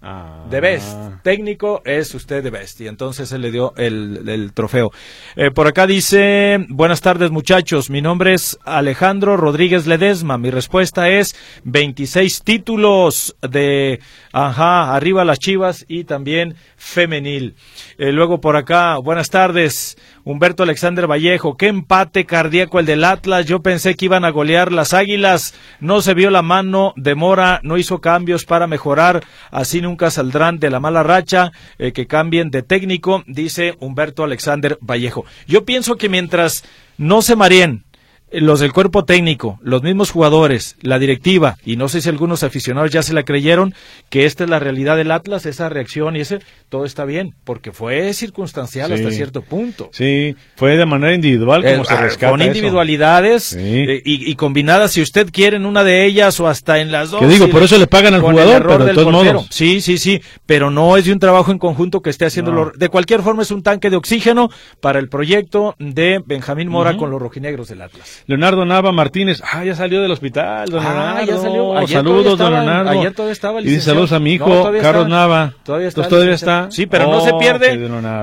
Ah. 0.07 0.45
De 0.51 0.61
Best. 0.61 0.95
Técnico 1.23 1.81
es 1.83 2.13
usted 2.13 2.43
de 2.43 2.51
Best. 2.51 2.79
Y 2.79 2.87
entonces 2.87 3.31
él 3.31 3.41
le 3.41 3.51
dio 3.51 3.73
el, 3.75 4.29
el 4.29 4.53
trofeo. 4.53 4.91
Eh, 5.35 5.49
por 5.49 5.65
acá 5.65 5.87
dice, 5.87 6.63
buenas 6.69 7.01
tardes 7.01 7.31
muchachos. 7.31 7.89
Mi 7.89 8.03
nombre 8.03 8.35
es 8.35 8.59
Alejandro 8.65 9.35
Rodríguez 9.35 9.87
Ledesma. 9.87 10.37
Mi 10.37 10.51
respuesta 10.51 11.09
es 11.09 11.35
26 11.63 12.43
títulos 12.43 13.35
de, 13.41 13.99
ajá, 14.31 14.93
arriba 14.93 15.25
las 15.25 15.39
chivas 15.39 15.85
y 15.87 16.03
también 16.03 16.55
femenil. 16.77 17.55
Eh, 17.97 18.11
luego 18.11 18.39
por 18.39 18.57
acá, 18.57 18.99
buenas 18.99 19.31
tardes. 19.31 19.97
Humberto 20.23 20.63
Alexander 20.63 21.07
Vallejo, 21.07 21.55
qué 21.55 21.67
empate 21.67 22.25
cardíaco 22.25 22.79
el 22.79 22.85
del 22.85 23.03
Atlas. 23.03 23.45
Yo 23.45 23.61
pensé 23.61 23.95
que 23.95 24.05
iban 24.05 24.25
a 24.25 24.31
golear 24.31 24.71
las 24.71 24.93
águilas. 24.93 25.53
No 25.79 26.01
se 26.01 26.13
vio 26.13 26.29
la 26.29 26.41
mano 26.41 26.93
de 26.95 27.15
Mora, 27.15 27.59
no 27.63 27.77
hizo 27.77 28.01
cambios 28.01 28.45
para 28.45 28.67
mejorar. 28.67 29.23
Así 29.51 29.81
nunca 29.81 29.94
saldrán 30.11 30.59
de 30.59 30.69
la 30.69 30.79
mala 30.79 31.03
racha. 31.03 31.51
eh, 31.77 31.91
que 31.91 32.07
cambien 32.07 32.49
de 32.49 32.61
técnico, 32.61 33.23
dice 33.27 33.75
Humberto 33.79 34.23
Alexander 34.23 34.77
Vallejo. 34.81 35.25
Yo 35.47 35.65
pienso 35.65 35.95
que 35.95 36.09
mientras 36.09 36.63
no 36.97 37.21
se 37.21 37.35
mareen 37.35 37.83
los 38.31 38.59
del 38.59 38.73
cuerpo 38.73 39.05
técnico, 39.05 39.59
los 39.61 39.81
mismos 39.83 40.11
jugadores, 40.11 40.75
la 40.81 40.99
directiva, 40.99 41.57
y 41.63 41.77
no 41.77 41.87
sé 41.87 42.01
si 42.01 42.09
algunos 42.09 42.43
aficionados 42.43 42.91
ya 42.91 43.01
se 43.01 43.13
la 43.13 43.23
creyeron, 43.23 43.73
que 44.09 44.25
esta 44.25 44.43
es 44.43 44.49
la 44.49 44.59
realidad 44.59 44.97
del 44.97 45.11
Atlas, 45.11 45.45
esa 45.45 45.69
reacción 45.69 46.15
y 46.17 46.21
ese, 46.21 46.39
todo 46.69 46.85
está 46.85 47.05
bien, 47.05 47.33
porque 47.45 47.71
fue 47.71 48.13
circunstancial 48.13 48.87
Sí. 48.87 48.93
hasta 48.95 49.11
cierto 49.11 49.41
punto. 49.41 49.89
Sí, 49.93 50.35
fue 50.55 50.75
de 50.75 50.85
manera 50.85 51.13
individual 51.13 51.63
como 51.63 51.83
Eh, 51.83 51.85
se 51.85 51.93
ah, 51.93 52.01
rescata 52.01 52.31
con 52.31 52.41
individualidades 52.41 53.43
Sí. 53.43 53.59
eh, 53.61 54.01
y, 54.03 54.29
y 54.29 54.35
combinadas, 54.35 54.91
si 54.91 55.01
usted 55.01 55.29
quiere 55.31 55.57
en 55.57 55.65
una 55.65 55.83
de 55.83 56.05
ellas 56.05 56.39
o 56.39 56.47
hasta 56.47 56.79
en 56.79 56.91
las 56.91 57.11
dos. 57.11 57.21
Que 57.21 57.27
digo, 57.27 57.47
por 57.49 57.63
eso 57.63 57.77
le 57.77 57.87
pagan 57.87 58.15
al 58.15 58.21
jugador, 58.21 58.63
pero 58.67 58.85
de 58.85 58.93
todos 58.93 59.11
modos. 59.11 59.47
Sí, 59.49 59.81
sí, 59.81 59.97
sí, 59.97 60.21
pero 60.45 60.71
no 60.71 60.97
es 60.97 61.05
de 61.05 61.13
un 61.13 61.19
trabajo 61.19 61.51
en 61.51 61.57
conjunto 61.59 62.01
que 62.01 62.09
esté 62.09 62.25
haciendo. 62.25 62.51
No. 62.51 62.71
De 62.75 62.89
cualquier 62.89 63.21
forma, 63.21 63.43
es 63.43 63.51
un 63.51 63.63
tanque 63.63 63.89
de 63.89 63.95
oxígeno 63.95 64.49
para 64.81 64.99
el 64.99 65.07
proyecto 65.09 65.75
de 65.79 66.21
Benjamín 66.25 66.67
Mora 66.69 66.97
con 66.97 67.11
los 67.11 67.21
rojinegros 67.21 67.67
del 67.69 67.81
Atlas. 67.81 68.14
Leonardo 68.27 68.65
Nava 68.65 68.91
Martínez, 68.91 69.41
ah, 69.51 69.63
ya 69.63 69.75
salió 69.75 70.01
del 70.01 70.11
hospital, 70.11 70.69
don 70.69 70.83
Ah, 70.85 70.89
Leonardo. 71.23 71.25
ya 71.31 71.37
salió. 71.37 71.77
Ayer 71.77 71.89
saludos, 71.89 72.37
don 72.37 72.51
Leonardo. 72.53 72.89
ayer 72.91 73.13
todavía 73.13 73.33
estaba, 73.33 73.59
Y 73.61 73.63
dice 73.63 73.69
licenciado. 73.75 73.95
saludos 73.95 74.11
a 74.13 74.19
mi 74.19 74.33
hijo, 74.33 74.49
No, 74.49 74.63
Carlos 74.63 75.03
está. 75.05 75.07
Nava. 75.07 75.53
Todavía 75.63 75.87
está. 75.87 76.07
Todavía 76.07 76.33
está. 76.33 76.71
Sí, 76.71 76.85
pero 76.85 77.07
no 77.11 77.21
se 77.21 77.33
pierde 77.33 77.77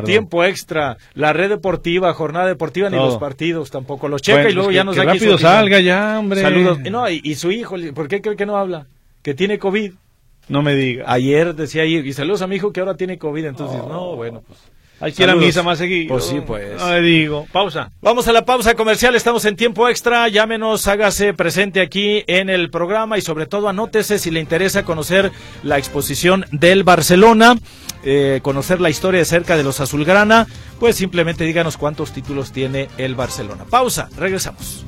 tiempo 0.05 0.45
extra. 0.45 0.97
La 1.15 1.33
red 1.33 1.49
deportiva, 1.51 2.13
jornada 2.15 2.47
deportiva, 2.47 2.91
ni 2.91 2.97
los 2.97 3.17
partidos 3.19 3.71
tampoco. 3.71 4.09
Los 4.09 4.23
checa 4.23 4.39
Bueno, 4.39 4.51
y 4.51 4.55
luego 4.55 4.71
ya 4.71 4.85
nos 4.85 4.95
que 4.97 5.05
da 5.05 5.13
rápido 5.13 5.39
salga 5.39 5.81
ya, 5.81 6.19
hombre. 6.19 6.41
Saludos. 6.43 6.79
Y 6.85 6.91
No, 6.91 7.09
y, 7.09 7.21
y 7.25 7.35
su 7.37 7.51
hijo, 7.51 7.77
¿por 7.95 8.09
qué 8.09 8.21
cree 8.21 8.37
que 8.37 8.47
no 8.47 8.57
habla? 8.57 8.87
Que 9.23 9.35
tiene 9.35 9.59
COVID. 9.59 9.93
No 10.49 10.61
me 10.63 10.75
diga. 10.75 11.05
Ayer 11.07 11.55
decía 11.55 11.83
ahí, 11.83 11.97
y 11.99 12.13
saludos 12.13 12.43
a 12.43 12.47
mi 12.49 12.57
hijo 12.57 12.73
que 12.73 12.81
ahora 12.81 12.97
tiene 12.97 13.17
COVID. 13.19 13.45
Entonces, 13.45 13.81
Oh. 13.85 13.89
no, 13.89 14.17
bueno, 14.17 14.43
pues. 14.47 14.59
Hay 15.03 15.13
que 15.13 15.25
ir 15.25 15.31
a 15.31 15.35
misa 15.35 15.65
más 15.65 15.79
seguido. 15.79 16.11
Pues 16.11 16.25
sí, 16.25 16.41
pues. 16.47 16.79
No 16.79 16.93
le 16.93 17.01
digo. 17.01 17.47
Pausa. 17.51 17.91
Vamos 18.01 18.29
a 18.29 18.33
la 18.33 18.45
pausa 18.45 18.75
comercial, 18.75 19.17
estamos 19.17 19.45
en 19.47 19.57
tiempo 19.57 19.89
extra, 19.89 20.29
llámenos, 20.29 20.87
hágase 20.87 21.35
presente 21.35 21.81
aquí 21.81 22.23
en 22.29 22.49
el 22.49 22.71
programa 22.71 23.19
y 23.19 23.21
sobre 23.21 23.47
todo 23.47 23.69
anótese 23.69 24.21
si 24.21 24.31
le 24.31 24.39
interesa 24.39 24.85
conocer 24.85 25.33
la 25.65 25.77
exposición 25.77 26.47
del 26.53 26.85
Barcelona, 26.85 27.57
eh, 28.05 28.39
conocer 28.43 28.81
la 28.81 28.91
historia 28.91 29.19
de 29.19 29.25
cerca 29.25 29.57
de 29.57 29.65
los 29.65 29.81
Azulgrana, 29.81 30.47
pues 30.79 30.95
simplemente 30.95 31.43
díganos 31.43 31.77
cuántos 31.77 32.13
títulos 32.13 32.53
tiene 32.53 32.89
el 32.97 33.17
Barcelona. 33.17 33.65
Pausa, 33.69 34.09
regresamos. 34.17 34.85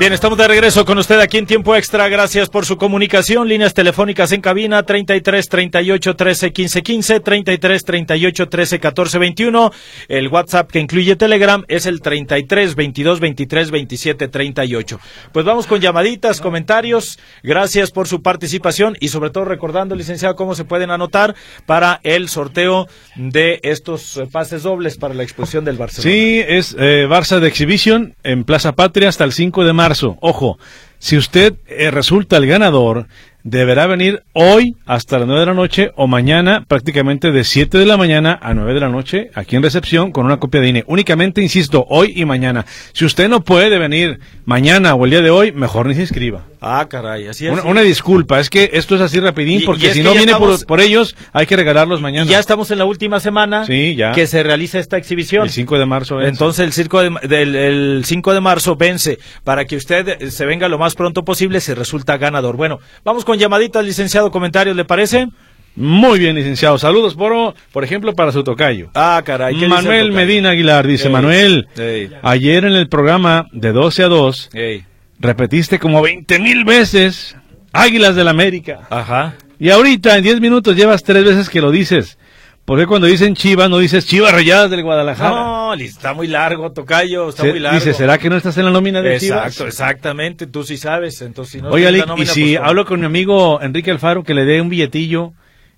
Bien, 0.00 0.14
estamos 0.14 0.38
de 0.38 0.48
regreso 0.48 0.86
con 0.86 0.96
usted 0.96 1.20
aquí 1.20 1.36
en 1.36 1.44
tiempo 1.44 1.76
extra. 1.76 2.08
Gracias 2.08 2.48
por 2.48 2.64
su 2.64 2.78
comunicación. 2.78 3.46
Líneas 3.46 3.74
telefónicas 3.74 4.32
en 4.32 4.40
cabina 4.40 4.82
33 4.82 5.46
38 5.46 6.16
13 6.16 6.52
15 6.54 6.82
15, 6.82 7.20
33 7.20 7.84
38 7.84 8.48
13 8.48 8.80
14 8.80 9.18
21. 9.18 9.70
El 10.08 10.28
WhatsApp 10.28 10.70
que 10.70 10.80
incluye 10.80 11.16
Telegram 11.16 11.64
es 11.68 11.84
el 11.84 12.00
33 12.00 12.76
22 12.76 13.20
23 13.20 13.70
27 13.70 14.28
38. 14.28 15.00
Pues 15.32 15.44
vamos 15.44 15.66
con 15.66 15.82
llamaditas, 15.82 16.40
comentarios. 16.40 17.18
Gracias 17.42 17.90
por 17.90 18.08
su 18.08 18.22
participación 18.22 18.96
y 19.00 19.08
sobre 19.08 19.28
todo 19.28 19.44
recordando, 19.44 19.94
licenciado, 19.96 20.34
cómo 20.34 20.54
se 20.54 20.64
pueden 20.64 20.90
anotar 20.90 21.34
para 21.66 22.00
el 22.04 22.30
sorteo 22.30 22.88
de 23.16 23.60
estos 23.64 24.16
eh, 24.16 24.26
pases 24.32 24.62
dobles 24.62 24.96
para 24.96 25.12
la 25.12 25.24
exposición 25.24 25.66
del 25.66 25.76
Barcelona. 25.76 26.10
Sí, 26.10 26.42
es 26.48 26.74
eh, 26.78 27.06
Barça 27.06 27.38
de 27.38 27.48
Exhibition 27.48 28.14
en 28.22 28.44
Plaza 28.44 28.72
Patria 28.72 29.10
hasta 29.10 29.24
el 29.24 29.32
5 29.32 29.62
de 29.62 29.74
marzo. 29.74 29.89
Ojo, 30.20 30.58
Si 30.98 31.16
usted 31.16 31.54
eh, 31.66 31.90
resulta 31.90 32.36
el 32.36 32.46
ganador, 32.46 33.06
deberá 33.44 33.86
venir 33.86 34.22
hoy 34.32 34.76
hasta 34.86 35.18
las 35.18 35.26
9 35.26 35.40
de 35.40 35.46
la 35.46 35.54
noche 35.54 35.90
o 35.96 36.06
mañana 36.06 36.64
prácticamente 36.66 37.30
de 37.32 37.44
7 37.44 37.78
de 37.78 37.86
la 37.86 37.96
mañana 37.96 38.38
a 38.42 38.54
9 38.54 38.74
de 38.74 38.80
la 38.80 38.88
noche 38.88 39.30
aquí 39.34 39.56
en 39.56 39.62
recepción 39.62 40.12
con 40.12 40.26
una 40.26 40.38
copia 40.38 40.60
de 40.60 40.68
INE. 40.68 40.84
Únicamente, 40.86 41.40
insisto, 41.42 41.84
hoy 41.88 42.12
y 42.16 42.24
mañana. 42.24 42.66
Si 42.92 43.04
usted 43.04 43.28
no 43.28 43.40
puede 43.42 43.78
venir 43.78 44.20
mañana 44.44 44.94
o 44.94 45.04
el 45.04 45.10
día 45.10 45.20
de 45.22 45.30
hoy, 45.30 45.52
mejor 45.52 45.86
ni 45.86 45.94
se 45.94 46.02
inscriba. 46.02 46.44
Ah, 46.62 46.86
caray, 46.90 47.26
así 47.26 47.46
es. 47.46 47.52
Una, 47.54 47.62
una 47.62 47.80
disculpa, 47.80 48.38
es 48.38 48.50
que 48.50 48.70
esto 48.74 48.94
es 48.94 49.00
así 49.00 49.18
rapidín 49.18 49.62
Y- 49.62 49.64
porque 49.64 49.86
y 49.88 49.90
si 49.92 50.02
no 50.02 50.10
viene 50.10 50.32
estamos- 50.32 50.58
por, 50.58 50.66
por 50.66 50.80
ellos, 50.82 51.16
hay 51.32 51.46
que 51.46 51.56
regalarlos 51.56 52.02
mañana. 52.02 52.30
Ya 52.30 52.38
estamos 52.38 52.70
en 52.70 52.76
la 52.78 52.84
última 52.84 53.18
semana 53.18 53.64
Sí, 53.64 53.94
ya. 53.96 54.12
que 54.12 54.26
se 54.26 54.42
realiza 54.42 54.78
esta 54.78 54.98
exhibición. 54.98 55.44
El 55.44 55.50
5 55.50 55.78
de 55.78 55.86
marzo. 55.86 56.20
es. 56.20 56.28
Entonces 56.28 56.64
el, 56.66 56.72
circo 56.74 57.00
de- 57.02 57.26
del 57.28 57.56
el 57.56 58.02
5 58.04 58.34
de 58.34 58.40
marzo 58.42 58.76
vence 58.76 59.18
para 59.42 59.64
que 59.64 59.76
usted 59.76 60.06
eh, 60.20 60.30
se 60.30 60.44
venga 60.44 60.68
lo 60.68 60.76
más 60.78 60.94
pronto 60.94 61.24
posible 61.24 61.60
si 61.62 61.72
resulta 61.72 62.18
ganador. 62.18 62.56
Bueno, 62.56 62.78
vamos 63.04 63.24
con 63.24 63.29
llamaditas, 63.38 63.84
licenciado, 63.84 64.30
comentarios, 64.30 64.76
¿le 64.76 64.84
parece? 64.84 65.28
Muy 65.76 66.18
bien, 66.18 66.34
licenciado. 66.34 66.78
Saludos, 66.78 67.14
por, 67.14 67.54
por 67.72 67.84
ejemplo, 67.84 68.14
para 68.14 68.32
su 68.32 68.42
tocayo. 68.42 68.90
Ah, 68.94 69.22
caray. 69.24 69.56
¿qué 69.58 69.68
Manuel? 69.68 70.12
Medina 70.12 70.50
Aguilar 70.50 70.86
dice, 70.86 71.06
Ey, 71.06 71.12
Manuel, 71.12 71.68
ey. 71.78 72.10
ayer 72.22 72.64
en 72.64 72.72
el 72.72 72.88
programa 72.88 73.46
de 73.52 73.72
12 73.72 74.02
a 74.02 74.08
2, 74.08 74.50
Ey, 74.52 74.84
repetiste 75.18 75.78
como 75.78 76.02
20 76.02 76.38
mil 76.40 76.64
veces 76.64 77.36
Águilas 77.72 78.16
del 78.16 78.28
América. 78.28 78.80
Ajá. 78.90 79.34
Y 79.58 79.70
ahorita, 79.70 80.16
en 80.16 80.24
10 80.24 80.40
minutos, 80.40 80.74
llevas 80.74 81.02
tres 81.04 81.24
veces 81.24 81.48
que 81.48 81.60
lo 81.60 81.70
dices. 81.70 82.18
¿Por 82.64 82.78
qué 82.78 82.86
cuando 82.86 83.06
dicen 83.06 83.34
Chivas 83.34 83.68
no 83.68 83.78
dices 83.78 84.06
Chivas 84.06 84.32
Rayadas 84.32 84.70
del 84.70 84.82
Guadalajara? 84.82 85.30
No, 85.30 85.59
está 85.74 86.14
muy 86.14 86.26
largo, 86.26 86.72
tocayo, 86.72 87.28
está 87.28 87.44
muy 87.44 87.58
largo. 87.58 87.78
dice, 87.78 87.94
¿será 87.94 88.18
que 88.18 88.28
no 88.28 88.36
estás 88.36 88.56
en 88.58 88.64
la 88.64 88.70
nómina 88.70 89.02
de 89.02 89.16
Exacto, 89.16 89.66
exactamente, 89.66 90.46
tú 90.46 90.64
sí 90.64 90.76
sabes, 90.76 91.20
entonces 91.22 91.52
si 91.52 91.62
no 91.62 91.70
Oiga, 91.70 91.90
Lick, 91.90 92.00
la 92.00 92.06
y 92.06 92.08
nómina, 92.08 92.32
si 92.32 92.56
pues, 92.56 92.68
hablo 92.68 92.84
con 92.84 93.00
mi 93.00 93.06
amigo 93.06 93.60
Enrique 93.62 93.90
Alfaro 93.90 94.24
que 94.24 94.34
le 94.34 94.44
dé 94.44 94.60
un 94.60 94.68
billetillo 94.68 95.32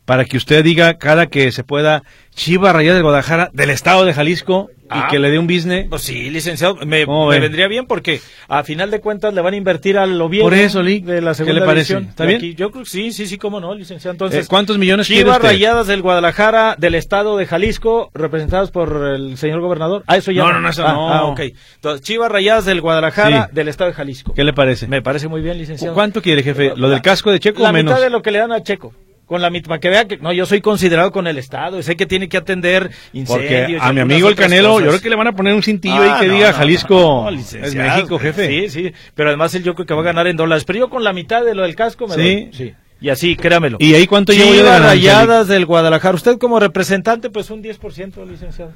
para 0.05 0.25
que 0.25 0.37
usted 0.37 0.65
diga 0.65 0.95
cada 0.99 1.27
que 1.27 1.53
se 1.53 1.65
pueda 1.65 2.03
Chivas 2.35 2.75
Rayadas 2.75 2.97
del 2.97 3.03
Guadalajara 3.05 3.51
del 3.53 3.71
estado 3.71 4.05
de 4.05 4.15
Jalisco 4.15 4.69
Ah. 4.95 5.07
y 5.07 5.11
que 5.11 5.19
le 5.19 5.31
dé 5.31 5.39
un 5.39 5.47
business. 5.47 5.87
Pues 5.89 6.03
sí, 6.03 6.29
licenciado, 6.29 6.77
me, 6.85 7.07
vendría 7.07 7.67
bien 7.67 7.87
porque 7.87 8.21
a 8.47 8.63
final 8.63 8.91
de 8.91 9.01
cuentas 9.01 9.33
le 9.33 9.41
van 9.41 9.55
a 9.55 9.57
invertir 9.57 9.97
al 9.97 10.21
Oviedo 10.21 10.45
Por 10.45 10.53
eso, 10.53 10.83
de 10.83 11.01
la 11.23 11.31
¿qué 11.31 11.35
segunda 11.37 11.61
le 11.61 11.67
parece? 11.67 11.97
¿Está 11.97 12.25
De 12.25 12.29
bien? 12.29 12.37
aquí. 12.39 12.55
Yo 12.55 12.71
creo 12.71 12.85
que 12.85 12.91
sí, 12.91 13.11
sí, 13.11 13.27
sí, 13.27 13.39
cómo 13.39 13.59
no, 13.59 13.75
licenciado. 13.75 14.13
Entonces, 14.13 14.45
Eh, 14.45 14.49
¿Cuántos 14.51 14.77
millones 14.77 15.07
Chivas? 15.07 15.41
Rayadas 15.41 15.87
del 15.87 16.03
Guadalajara, 16.03 16.75
del 16.77 16.95
estado 16.95 17.39
de 17.39 17.47
Jalisco, 17.47 18.11
representados 18.13 18.71
por 18.71 18.95
el 19.15 19.39
señor 19.39 19.61
gobernador. 19.63 20.05
Ah, 20.09 20.19
eso 20.19 20.31
ya. 20.31 20.43
No, 20.43 20.53
no, 20.53 20.61
no, 20.61 20.69
eso 20.69 20.87
ah, 20.87 20.93
no. 20.93 21.09
Ah, 21.11 21.25
ok. 21.25 21.41
Entonces, 21.77 22.03
Chivas 22.07 22.31
Rayadas 22.31 22.67
del 22.67 22.83
Guadalajara, 22.83 23.47
Sí. 23.49 23.55
del 23.55 23.69
estado 23.69 23.89
de 23.89 23.95
Jalisco. 23.95 24.35
¿Qué 24.35 24.45
le 24.45 24.53
parece? 24.53 24.89
Me 24.89 25.01
parece 25.01 25.27
muy 25.27 25.41
bien, 25.41 25.57
licenciado. 25.57 25.95
¿Cuánto 25.95 26.21
quiere, 26.21 26.43
jefe? 26.43 26.75
¿Lo 26.77 26.91
del 26.91 27.01
casco 27.01 27.31
de 27.33 27.41
Checo 27.41 27.63
La 27.63 27.71
o 27.71 27.73
menos? 27.73 27.95
mitad 27.95 28.05
de 28.05 28.11
lo 28.11 28.21
que 28.21 28.31
le 28.31 28.41
dan 28.41 28.53
a 28.53 28.63
Checo. 28.63 28.93
Con 29.33 29.41
la 29.41 29.49
mitad, 29.49 29.69
para 29.69 29.81
que 29.81 29.89
vea 29.89 30.07
que 30.07 30.19
no, 30.19 30.31
yo 30.31 30.45
soy 30.45 30.61
considerado 30.61 31.11
con 31.11 31.27
el 31.27 31.39
Estado 31.39 31.79
y 31.79 31.83
sé 31.83 31.97
que 31.97 32.05
tiene 32.05 32.29
que 32.29 32.37
atender 32.37 32.91
incendios. 33.15 33.49
Porque 33.49 33.79
a 33.81 33.91
mi 33.95 34.01
amigo 34.01 34.29
el 34.29 34.35
Canelo, 34.35 34.73
cosas. 34.73 34.85
yo 34.85 34.91
creo 34.91 35.01
que 35.01 35.09
le 35.09 35.17
van 35.17 35.29
a 35.29 35.33
poner 35.33 35.55
un 35.55 35.63
cintillo 35.63 35.95
Ah, 35.97 36.17
ahí 36.17 36.21
que 36.21 36.27
no, 36.29 36.35
diga 36.35 36.51
no, 36.53 36.57
Jalisco 36.59 37.31
no, 37.31 37.31
es. 37.31 37.75
México, 37.75 38.19
jefe. 38.19 38.47
Sí, 38.47 38.69
sí, 38.69 38.93
pero 39.15 39.31
además 39.31 39.55
él 39.55 39.63
yo 39.63 39.75
creo 39.75 39.87
que 39.87 39.95
va 39.95 40.03
a 40.03 40.05
ganar 40.05 40.27
en 40.27 40.37
dólares. 40.37 40.65
Pero 40.67 40.81
yo 40.81 40.91
con 40.91 41.03
la 41.03 41.15
mitad 41.15 41.43
de 41.43 41.55
lo 41.55 41.63
del 41.63 41.75
casco 41.75 42.07
me 42.07 42.15
Sí. 42.15 42.21
doy. 42.21 42.51
Sí. 42.53 42.75
Y 43.01 43.09
así, 43.09 43.35
créamelo. 43.35 43.79
¿Y 43.81 43.95
ahí 43.95 44.07
cuánto 44.07 44.35
llevo 44.35 44.53
yo 44.55 44.65
de 44.65 44.79
Rayadas 44.79 45.49
del 45.49 45.65
Guadalajara. 45.65 46.15
Usted 46.15 46.37
como 46.37 46.61
representante, 46.61 47.31
pues 47.31 47.49
un 47.51 47.63
10%, 47.63 48.25
licenciado. 48.29 48.73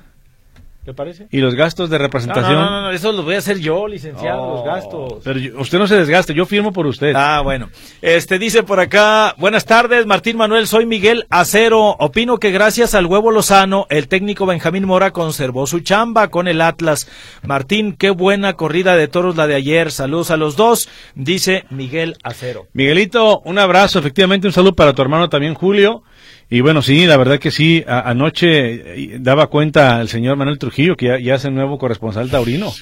¿Le 0.87 0.94
parece? 0.94 1.27
¿Y 1.33 1.38
los 1.38 1.57
gastos 1.57 1.90
de 1.90 1.99
representación? 1.99 2.55
no, 2.55 2.70
no, 2.70 2.83
no, 2.83 2.90
eso 2.92 3.11
los 3.11 3.25
voy 3.25 3.35
a 3.35 3.38
hacer 3.38 3.59
yo, 3.59 3.88
licenciado, 3.88 4.55
los 4.55 4.64
gastos. 4.64 5.14
Pero 5.25 5.38
yo- 5.40 5.59
usted 5.61 5.79
no 5.79 5.87
se 5.88 5.96
desgaste, 5.96 6.33
yo 6.33 6.46
firmo 6.46 6.72
por 6.72 6.87
usted. 6.87 7.12
Ah, 7.16 7.40
bueno. 7.42 7.68
Este 8.01 8.38
dice 8.38 8.62
por 8.62 8.79
acá, 8.79 9.35
buenas 9.37 9.64
tardes, 9.66 10.07
Martín 10.07 10.37
Manuel, 10.37 10.68
soy 10.68 10.87
Miguel 10.87 11.27
Acero. 11.29 11.96
Opino 11.99 12.38
que 12.38 12.53
gracias 12.53 12.94
al 12.94 13.07
huevo 13.07 13.33
Lozano, 13.33 13.87
el 13.90 14.07
técnico 14.07 14.46
Benjamín 14.46 14.85
Mora 14.87 15.11
conservó 15.11 15.66
su 15.66 15.81
chamba 15.81 16.29
con 16.29 16.46
el 16.46 16.61
Atlas. 16.61 17.09
Martín, 17.42 17.96
qué 17.96 18.11
buena 18.11 18.53
corrida 18.53 18.94
de 18.94 19.09
toros 19.09 19.35
la 19.37 19.49
de 19.49 19.57
ayer. 19.57 19.90
Saludos 19.90 20.31
a 20.31 20.37
los 20.37 20.55
dos, 20.55 20.88
dice 21.16 21.64
Miguel 21.70 22.16
Acero. 22.22 22.68
Miguelito, 22.75 23.40
un 23.40 23.59
abrazo, 23.59 23.99
efectivamente 23.99 24.46
un 24.46 24.53
saludo 24.53 24.75
para 24.77 24.92
tu 24.92 25.03
hermano 25.03 25.29
también 25.29 25.55
Julio. 25.55 26.05
Y 26.48 26.61
bueno, 26.61 26.80
sí, 26.82 27.06
la 27.06 27.16
verdad 27.16 27.38
que 27.40 27.50
sí, 27.50 27.85
a- 27.88 28.09
anoche 28.09 29.14
eh, 29.14 29.16
daba 29.20 29.48
cuenta 29.48 30.00
el 30.00 30.09
señor 30.09 30.37
Manuel 30.37 30.59
Trujillo 30.59 30.96
que 30.96 31.06
ya, 31.06 31.18
ya 31.18 31.35
es 31.35 31.44
el 31.44 31.54
nuevo 31.54 31.78
corresponsal 31.78 32.30
taurino. 32.30 32.72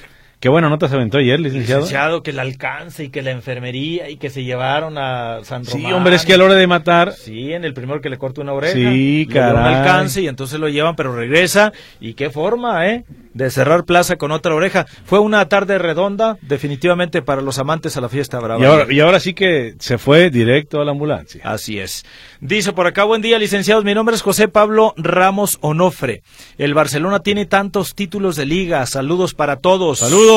Qué 0.45 0.49
buena 0.49 0.69
nota 0.69 0.87
se 0.87 0.93
aventó 0.93 1.17
ayer, 1.17 1.39
licenciado. 1.39 1.81
Licenciado, 1.81 2.21
que 2.21 2.29
el 2.29 2.37
alcance 2.37 3.05
y 3.05 3.09
que 3.09 3.23
la 3.23 3.31
enfermería 3.31 4.11
y 4.11 4.17
que 4.17 4.29
se 4.29 4.43
llevaron 4.43 4.95
a 4.95 5.39
San 5.41 5.65
Sí, 5.65 5.77
Román. 5.81 5.93
hombre, 5.93 6.15
es 6.17 6.23
que 6.23 6.35
a 6.35 6.37
la 6.37 6.43
hora 6.43 6.53
de 6.53 6.67
matar, 6.67 7.13
Sí, 7.13 7.51
en 7.51 7.65
el 7.65 7.73
primero 7.73 7.99
que 7.99 8.11
le 8.11 8.19
corta 8.19 8.41
una 8.41 8.53
oreja. 8.53 8.75
Sí, 8.75 8.83
le 8.83 8.91
dio 8.93 9.25
un 9.27 9.33
caray. 9.33 9.73
alcance 9.73 10.21
y 10.21 10.27
entonces 10.27 10.59
lo 10.59 10.69
llevan, 10.69 10.95
pero 10.95 11.15
regresa. 11.15 11.73
¿Y 11.99 12.13
qué 12.13 12.29
forma, 12.29 12.87
eh? 12.87 13.05
De 13.33 13.49
cerrar 13.49 13.85
plaza 13.85 14.17
con 14.17 14.31
otra 14.31 14.53
oreja. 14.53 14.85
Fue 15.03 15.17
una 15.17 15.49
tarde 15.49 15.79
redonda, 15.79 16.37
definitivamente 16.43 17.23
para 17.23 17.41
los 17.41 17.57
amantes 17.57 17.97
a 17.97 18.01
la 18.01 18.07
fiesta 18.07 18.39
brava. 18.39 18.61
y 18.61 18.65
ahora, 18.65 18.85
y 18.93 18.99
ahora 18.99 19.19
sí 19.19 19.33
que 19.33 19.73
se 19.79 19.97
fue 19.97 20.29
directo 20.29 20.79
a 20.79 20.85
la 20.85 20.91
ambulancia. 20.91 21.41
Así 21.43 21.79
es. 21.79 22.05
Dice 22.39 22.71
por 22.71 22.85
acá, 22.85 23.03
buen 23.03 23.23
día, 23.23 23.39
licenciados. 23.39 23.83
Mi 23.83 23.95
nombre 23.95 24.15
es 24.15 24.21
José 24.21 24.47
Pablo 24.47 24.93
Ramos 24.95 25.57
Onofre. 25.61 26.21
El 26.59 26.75
Barcelona 26.75 27.19
tiene 27.21 27.47
tantos 27.47 27.95
títulos 27.95 28.35
de 28.35 28.45
liga. 28.45 28.85
Saludos 28.85 29.33
para 29.33 29.55
todos. 29.57 29.99
Saludos. 29.99 30.34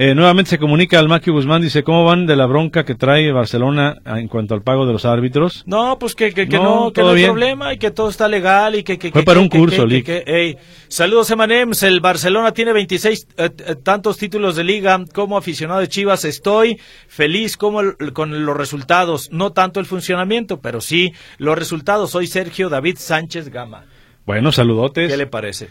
Eh, 0.00 0.14
nuevamente 0.14 0.50
se 0.50 0.58
comunica 0.58 1.00
al 1.00 1.08
Maki 1.08 1.32
Guzmán, 1.32 1.60
dice, 1.60 1.82
¿cómo 1.82 2.04
van 2.04 2.24
de 2.24 2.36
la 2.36 2.46
bronca 2.46 2.84
que 2.84 2.94
trae 2.94 3.32
Barcelona 3.32 3.96
en 4.06 4.28
cuanto 4.28 4.54
al 4.54 4.62
pago 4.62 4.86
de 4.86 4.92
los 4.92 5.04
árbitros? 5.04 5.64
No, 5.66 5.98
pues 5.98 6.14
que, 6.14 6.32
que, 6.32 6.48
que 6.48 6.56
No, 6.56 6.84
no, 6.84 6.92
que 6.92 7.00
no 7.00 7.08
hay 7.08 7.16
bien. 7.16 7.30
problema 7.30 7.74
y 7.74 7.78
que 7.78 7.90
todo 7.90 8.08
está 8.08 8.28
legal 8.28 8.76
y 8.76 8.84
que... 8.84 8.96
que 8.96 9.10
Fue 9.10 9.24
para 9.24 9.40
un 9.40 9.48
curso, 9.48 9.82
que- 9.82 9.86
Lick. 9.88 10.06
que- 10.06 10.22
ey. 10.24 10.56
Saludos, 10.86 11.28
Emanems. 11.32 11.82
El 11.82 11.98
Barcelona 11.98 12.52
tiene 12.52 12.72
26 12.72 13.26
eh, 13.38 13.50
eh, 13.66 13.74
tantos 13.82 14.18
títulos 14.18 14.54
de 14.54 14.62
liga. 14.62 15.04
Como 15.12 15.36
aficionado 15.36 15.80
de 15.80 15.88
Chivas 15.88 16.24
estoy 16.24 16.78
feliz 17.08 17.56
como 17.56 17.80
el- 17.80 17.96
con 18.12 18.44
los 18.46 18.56
resultados. 18.56 19.30
No 19.32 19.50
tanto 19.52 19.80
el 19.80 19.86
funcionamiento, 19.86 20.60
pero 20.60 20.80
sí 20.80 21.12
los 21.38 21.58
resultados. 21.58 22.12
Soy 22.12 22.28
Sergio 22.28 22.68
David 22.68 22.98
Sánchez 23.00 23.48
Gama. 23.48 23.84
Bueno, 24.24 24.52
saludotes. 24.52 25.10
¿Qué 25.10 25.16
le 25.16 25.26
parece? 25.26 25.68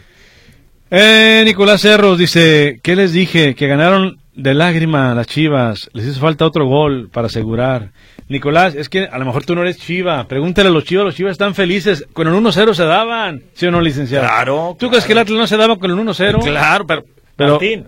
Eh, 0.90 1.42
Nicolás 1.44 1.82
Cerros 1.82 2.18
dice, 2.18 2.80
¿qué 2.82 2.96
les 2.96 3.12
dije? 3.12 3.54
Que 3.54 3.66
ganaron 3.66 4.18
de 4.34 4.54
lágrima 4.54 5.14
las 5.14 5.26
Chivas. 5.26 5.90
Les 5.92 6.06
hizo 6.06 6.20
falta 6.20 6.46
otro 6.46 6.66
gol 6.66 7.10
para 7.12 7.26
asegurar. 7.26 7.90
Nicolás, 8.28 8.74
es 8.74 8.88
que 8.88 9.04
a 9.04 9.18
lo 9.18 9.24
mejor 9.24 9.44
tú 9.44 9.54
no 9.54 9.62
eres 9.62 9.78
Chiva. 9.78 10.24
Pregúntale 10.28 10.68
a 10.68 10.72
los 10.72 10.84
Chivas, 10.84 11.04
los 11.04 11.14
Chivas 11.14 11.32
están 11.32 11.54
felices. 11.54 12.06
Con 12.12 12.28
el 12.28 12.34
1-0 12.34 12.74
se 12.74 12.84
daban. 12.84 13.42
¿Sí 13.54 13.66
o 13.66 13.70
no, 13.70 13.80
licenciado? 13.80 14.26
Claro, 14.26 14.76
¿Tú 14.78 14.86
claro. 14.86 14.90
crees 14.90 15.04
que 15.04 15.12
el 15.12 15.18
Atlas 15.18 15.38
no 15.38 15.46
se 15.46 15.56
daba 15.56 15.76
con 15.76 15.90
el 15.90 15.96
1-0? 15.96 16.42
Claro, 16.42 16.86
pero... 16.86 17.04
Pero 17.36 17.52
Martín, 17.52 17.86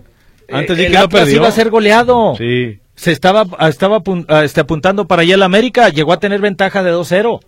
antes 0.50 0.70
eh, 0.70 0.80
di 0.80 0.84
el 0.86 0.92
que 0.92 0.98
no 0.98 1.04
Atlas 1.04 1.22
perdió. 1.22 1.36
iba 1.36 1.48
a 1.48 1.52
ser 1.52 1.70
goleado. 1.70 2.34
Sí. 2.36 2.78
Se 2.94 3.12
estaba, 3.12 3.44
estaba 3.68 4.02
ah, 4.28 4.44
este, 4.44 4.60
apuntando 4.60 5.06
para 5.06 5.22
allá 5.22 5.34
el 5.34 5.42
América. 5.42 5.88
Llegó 5.88 6.12
a 6.12 6.20
tener 6.20 6.40
ventaja 6.40 6.82
de 6.82 6.92
2-0. 6.92 7.40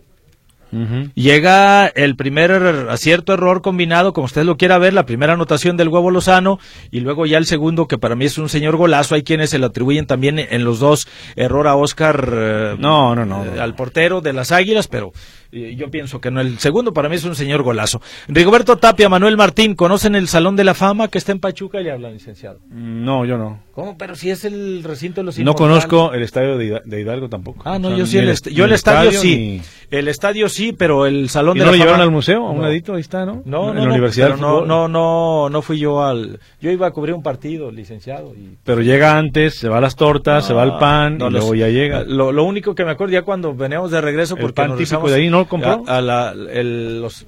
Llega 1.15 1.87
el 1.87 2.17
primer 2.17 2.51
er- 2.51 2.89
acierto 2.91 3.35
error 3.35 3.61
combinado, 3.63 4.13
como 4.13 4.25
usted 4.25 4.45
lo 4.45 4.57
quiera 4.57 4.79
ver, 4.79 4.95
la 4.95 5.05
primera 5.07 5.35
anotación 5.35 5.77
del 5.77 5.89
huevo 5.89 6.11
Lozano 6.11 6.59
y 6.91 7.01
luego 7.01 7.27
ya 7.27 7.39
el 7.39 7.47
segundo 7.47 7.87
que 7.87 7.99
para 7.99 8.17
mí 8.17 8.25
es 8.25 8.39
un 8.39 8.49
señor 8.49 8.77
golazo. 8.77 9.15
Hay 9.15 9.23
quienes 9.23 9.51
se 9.51 9.59
lo 9.59 9.67
atribuyen 9.67 10.07
también 10.07 10.39
en 10.39 10.65
los 10.65 10.81
dos 10.81 11.07
error 11.37 11.67
a 11.69 11.77
Oscar 11.77 12.29
eh, 12.33 12.77
No, 12.79 13.15
no, 13.15 13.25
no, 13.27 13.45
eh, 13.45 13.51
no. 13.57 13.63
al 13.63 13.75
portero 13.75 14.21
de 14.21 14.33
las 14.33 14.53
Águilas, 14.53 14.89
pero 14.89 15.13
yo 15.53 15.91
pienso 15.91 16.21
que 16.21 16.31
no. 16.31 16.41
El 16.41 16.59
segundo 16.59 16.93
para 16.93 17.09
mí 17.09 17.17
es 17.17 17.25
un 17.25 17.35
señor 17.35 17.63
golazo. 17.63 18.01
Rigoberto 18.29 18.79
Tapia, 18.79 19.09
Manuel 19.09 19.37
Martín, 19.37 19.75
¿conocen 19.75 20.15
el 20.15 20.29
Salón 20.29 20.57
de 20.57 20.65
la 20.65 20.75
Fama 20.75 21.09
que 21.09 21.19
está 21.19 21.33
en 21.33 21.41
Pachuca 21.41 21.81
y 21.81 21.85
le 21.85 21.93
hablan, 21.93 22.15
licenciado? 22.15 22.61
No, 22.71 23.25
yo 23.25 23.37
no. 23.39 23.61
¿Cómo? 23.73 23.97
Pero 23.97 24.15
si 24.17 24.31
es 24.31 24.45
el 24.45 24.83
recinto 24.85 25.21
de 25.23 25.25
los 25.25 25.37
No 25.39 25.43
Inmortales. 25.43 25.87
conozco 25.87 26.13
el 26.15 26.23
estadio 26.23 26.59
de 26.59 26.65
Hida- 26.67 26.83
de 26.85 27.01
Hidalgo 27.01 27.29
tampoco. 27.29 27.63
Ah, 27.65 27.79
no, 27.79 27.89
O 27.89 27.91
sea, 27.93 27.99
yo 27.99 28.07
sí, 28.07 28.19
el, 28.19 28.25
el 28.25 28.31
est- 28.31 28.49
yo 28.49 28.65
el 28.67 28.73
estadio 28.73 29.13
sí. 29.13 29.37
ni- 29.37 29.63
El 29.91 30.09
estadio 30.09 30.49
sí, 30.49 30.73
pero 30.73 31.07
el 31.07 31.29
Salón 31.31 31.57
¿Y 31.57 31.61
de 31.61 31.67
no 31.67 31.71
la 31.73 31.77
lo 31.77 31.85
llevaron 31.85 31.95
Fama- 32.01 32.05
al 32.05 32.11
museo? 32.11 32.47
A 32.47 32.51
un 32.51 32.57
No. 32.59 32.63
ladito, 32.65 32.95
ahí 32.95 33.01
está, 33.01 33.25
¿no? 33.25 33.43
No, 33.47 33.71
en 33.71 33.77
no, 33.77 33.83
la 33.85 33.91
Universidad 33.91 34.29
pero 34.37 34.39
no, 34.41 34.67
no, 34.67 34.89
no, 34.89 35.49
no 35.51 35.63
fui 35.63 35.79
yo 35.79 36.03
al... 36.03 36.39
Yo 36.61 36.71
iba 36.71 36.87
a 36.87 36.91
cubrir 36.91 37.15
un 37.15 37.23
partido, 37.23 37.71
licenciado. 37.71 38.35
Y... 38.35 38.57
Pero 38.65 38.83
llega 38.83 39.17
antes, 39.19 39.55
se 39.55 39.69
va 39.69 39.79
a 39.79 39.81
las 39.81 39.97
tortas, 39.97 40.47
se 40.47 40.53
va 40.55 40.63
al 40.63 40.79
pan 40.79 41.19
No, 41.19 41.29
y 41.29 41.33
los- 41.33 41.41
luego 41.41 41.55
ya 41.55 41.69
llega. 41.69 42.05
Lo, 42.05 42.31
lo 42.33 42.45
único 42.45 42.75
que 42.75 42.85
me 42.85 42.91
acuerdo 42.93 43.13
ya 43.15 43.23
cuando 43.23 43.55
veníamos 43.55 43.91
de 43.91 44.01
regreso, 44.03 44.35
El 44.37 44.41
porque 44.43 44.55
pan 44.55 44.71
nos 44.71 44.79
típico 44.79 45.09
de 45.09 45.15
ahí, 45.17 45.31
¿no 45.31 45.42
compró? 45.49 45.85
A, 45.87 45.99
a 45.99 46.01
la, 46.01 46.33
el- 46.53 47.01
los 47.03 47.27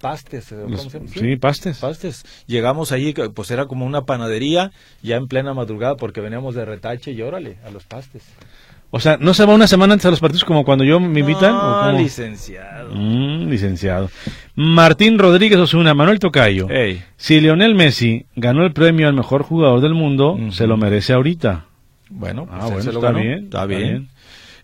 pastes, 0.00 0.46
¿cómo 0.50 0.68
Los- 0.68 0.82
se 0.84 0.98
llama? 0.98 1.10
sí, 1.12 1.36
pastes. 1.36 1.78
Pastes. 1.78 2.24
Llegamos 2.46 2.92
allí, 2.92 3.14
que, 3.14 3.30
pues 3.30 3.50
era 3.50 3.66
como 3.66 3.86
una 3.86 4.02
panadería, 4.02 4.70
ya 5.02 5.16
en 5.16 5.26
plena 5.26 5.54
madrugada, 5.54 5.96
porque 5.96 6.20
veníamos 6.20 6.54
de 6.54 6.64
retache 6.64 7.12
y 7.12 7.22
órale, 7.22 7.56
a 7.66 7.70
los 7.70 7.84
pastes. 7.84 8.22
O 8.90 9.00
sea, 9.00 9.16
¿no 9.20 9.34
se 9.34 9.44
va 9.44 9.52
una 9.52 9.66
semana 9.66 9.94
antes 9.94 10.06
a 10.06 10.10
los 10.10 10.20
partidos 10.20 10.44
como 10.44 10.64
cuando 10.64 10.84
yo 10.84 11.00
me 11.00 11.18
invitan? 11.20 11.54
¿o 11.54 11.82
No, 11.82 11.86
cómo? 11.90 11.98
licenciado. 11.98 12.94
Mm, 12.94 13.48
licenciado. 13.50 14.08
Martín 14.54 15.18
Rodríguez 15.18 15.58
Osuna, 15.58 15.92
Manuel 15.92 16.20
Tocayo. 16.20 16.68
Si 17.16 17.40
Lionel 17.40 17.74
Messi 17.74 18.26
ganó 18.36 18.64
el 18.64 18.72
premio 18.72 19.08
al 19.08 19.14
mejor 19.14 19.42
jugador 19.42 19.80
del 19.80 19.94
mundo, 19.94 20.38
se 20.50 20.66
lo 20.68 20.76
merece 20.76 21.12
ahorita. 21.14 21.64
Bueno, 22.08 22.46
pues 22.46 22.58
Ah, 22.62 22.66
bueno, 22.66 22.82
se 22.82 22.92
lo 22.92 22.98
está 23.00 23.06
ganó. 23.08 23.18
bien, 23.20 23.32
Está 23.44 23.46
está 23.64 23.66
bien. 23.66 24.08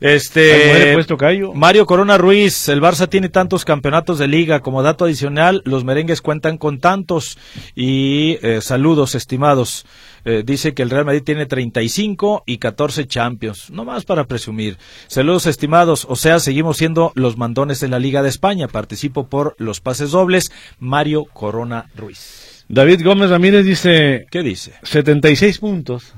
Este. 0.03 0.93
Pues, 0.95 1.07
tocayo. 1.07 1.53
Mario 1.55 1.87
Corona 1.87 2.19
Ruiz, 2.19 2.69
el 2.69 2.81
Barça 2.81 3.09
tiene 3.09 3.29
tantos 3.29 3.65
campeonatos 3.65 4.19
de 4.19 4.29
liga. 4.29 4.61
Como 4.61 4.83
dato 4.83 5.05
adicional, 5.05 5.63
los 5.65 5.85
merengues 5.85 6.21
cuentan 6.21 6.59
con 6.59 6.81
tantos. 6.81 7.39
Y 7.75 8.39
eh, 8.43 8.61
saludos, 8.61 9.15
estimados. 9.15 9.87
Eh, 10.25 10.43
dice 10.45 10.75
que 10.75 10.83
el 10.83 10.91
Real 10.91 11.05
Madrid 11.05 11.23
tiene 11.25 11.47
35 11.47 12.45
y 12.47 12.59
14 12.59 13.07
Champions. 13.07 13.71
No 13.71 13.85
más 13.85 14.05
para 14.05 14.25
presumir. 14.27 14.77
Saludos, 15.07 15.47
estimados. 15.47 16.07
O 16.09 16.17
sea, 16.17 16.41
seguimos 16.41 16.77
siendo 16.77 17.13
los 17.15 17.37
mandones 17.37 17.81
de 17.81 17.89
la 17.89 17.99
Liga 17.99 18.23
de 18.23 18.29
España. 18.29 18.69
Participo 18.69 19.27
por 19.27 19.55
los 19.59 19.81
pases 19.81 20.11
dobles. 20.11 20.53
Mario 20.79 21.25
Corona 21.25 21.87
Ruiz. 21.97 22.65
David 22.69 23.05
Gómez 23.05 23.31
Ramírez 23.31 23.67
dice 23.67 24.27
¿Qué 24.31 24.43
dice? 24.43 24.73
76 24.83 25.59
puntos. 25.59 26.15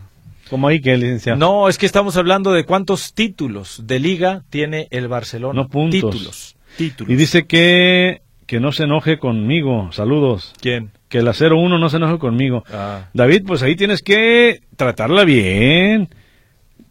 Como 0.50 0.68
ahí 0.68 0.80
que 0.80 0.96
licenciado. 0.96 1.38
No, 1.38 1.68
es 1.68 1.78
que 1.78 1.86
estamos 1.86 2.16
hablando 2.16 2.52
de 2.52 2.64
cuántos 2.64 3.14
títulos 3.14 3.82
de 3.86 3.98
liga 3.98 4.42
tiene 4.50 4.88
el 4.90 5.08
Barcelona. 5.08 5.62
No 5.62 5.68
puntos. 5.68 6.00
Títulos. 6.12 6.56
Títulos. 6.76 7.12
Y 7.12 7.16
dice 7.16 7.46
que, 7.46 8.22
que 8.46 8.60
no 8.60 8.72
se 8.72 8.84
enoje 8.84 9.18
conmigo. 9.18 9.90
Saludos. 9.92 10.52
¿Quién? 10.60 10.90
Que 11.08 11.22
la 11.22 11.32
0-1 11.32 11.78
no 11.78 11.88
se 11.88 11.96
enoje 11.96 12.18
conmigo. 12.18 12.64
Ah. 12.72 13.08
David, 13.14 13.44
pues 13.46 13.62
ahí 13.62 13.76
tienes 13.76 14.02
que 14.02 14.60
tratarla 14.76 15.24
bien. 15.24 16.08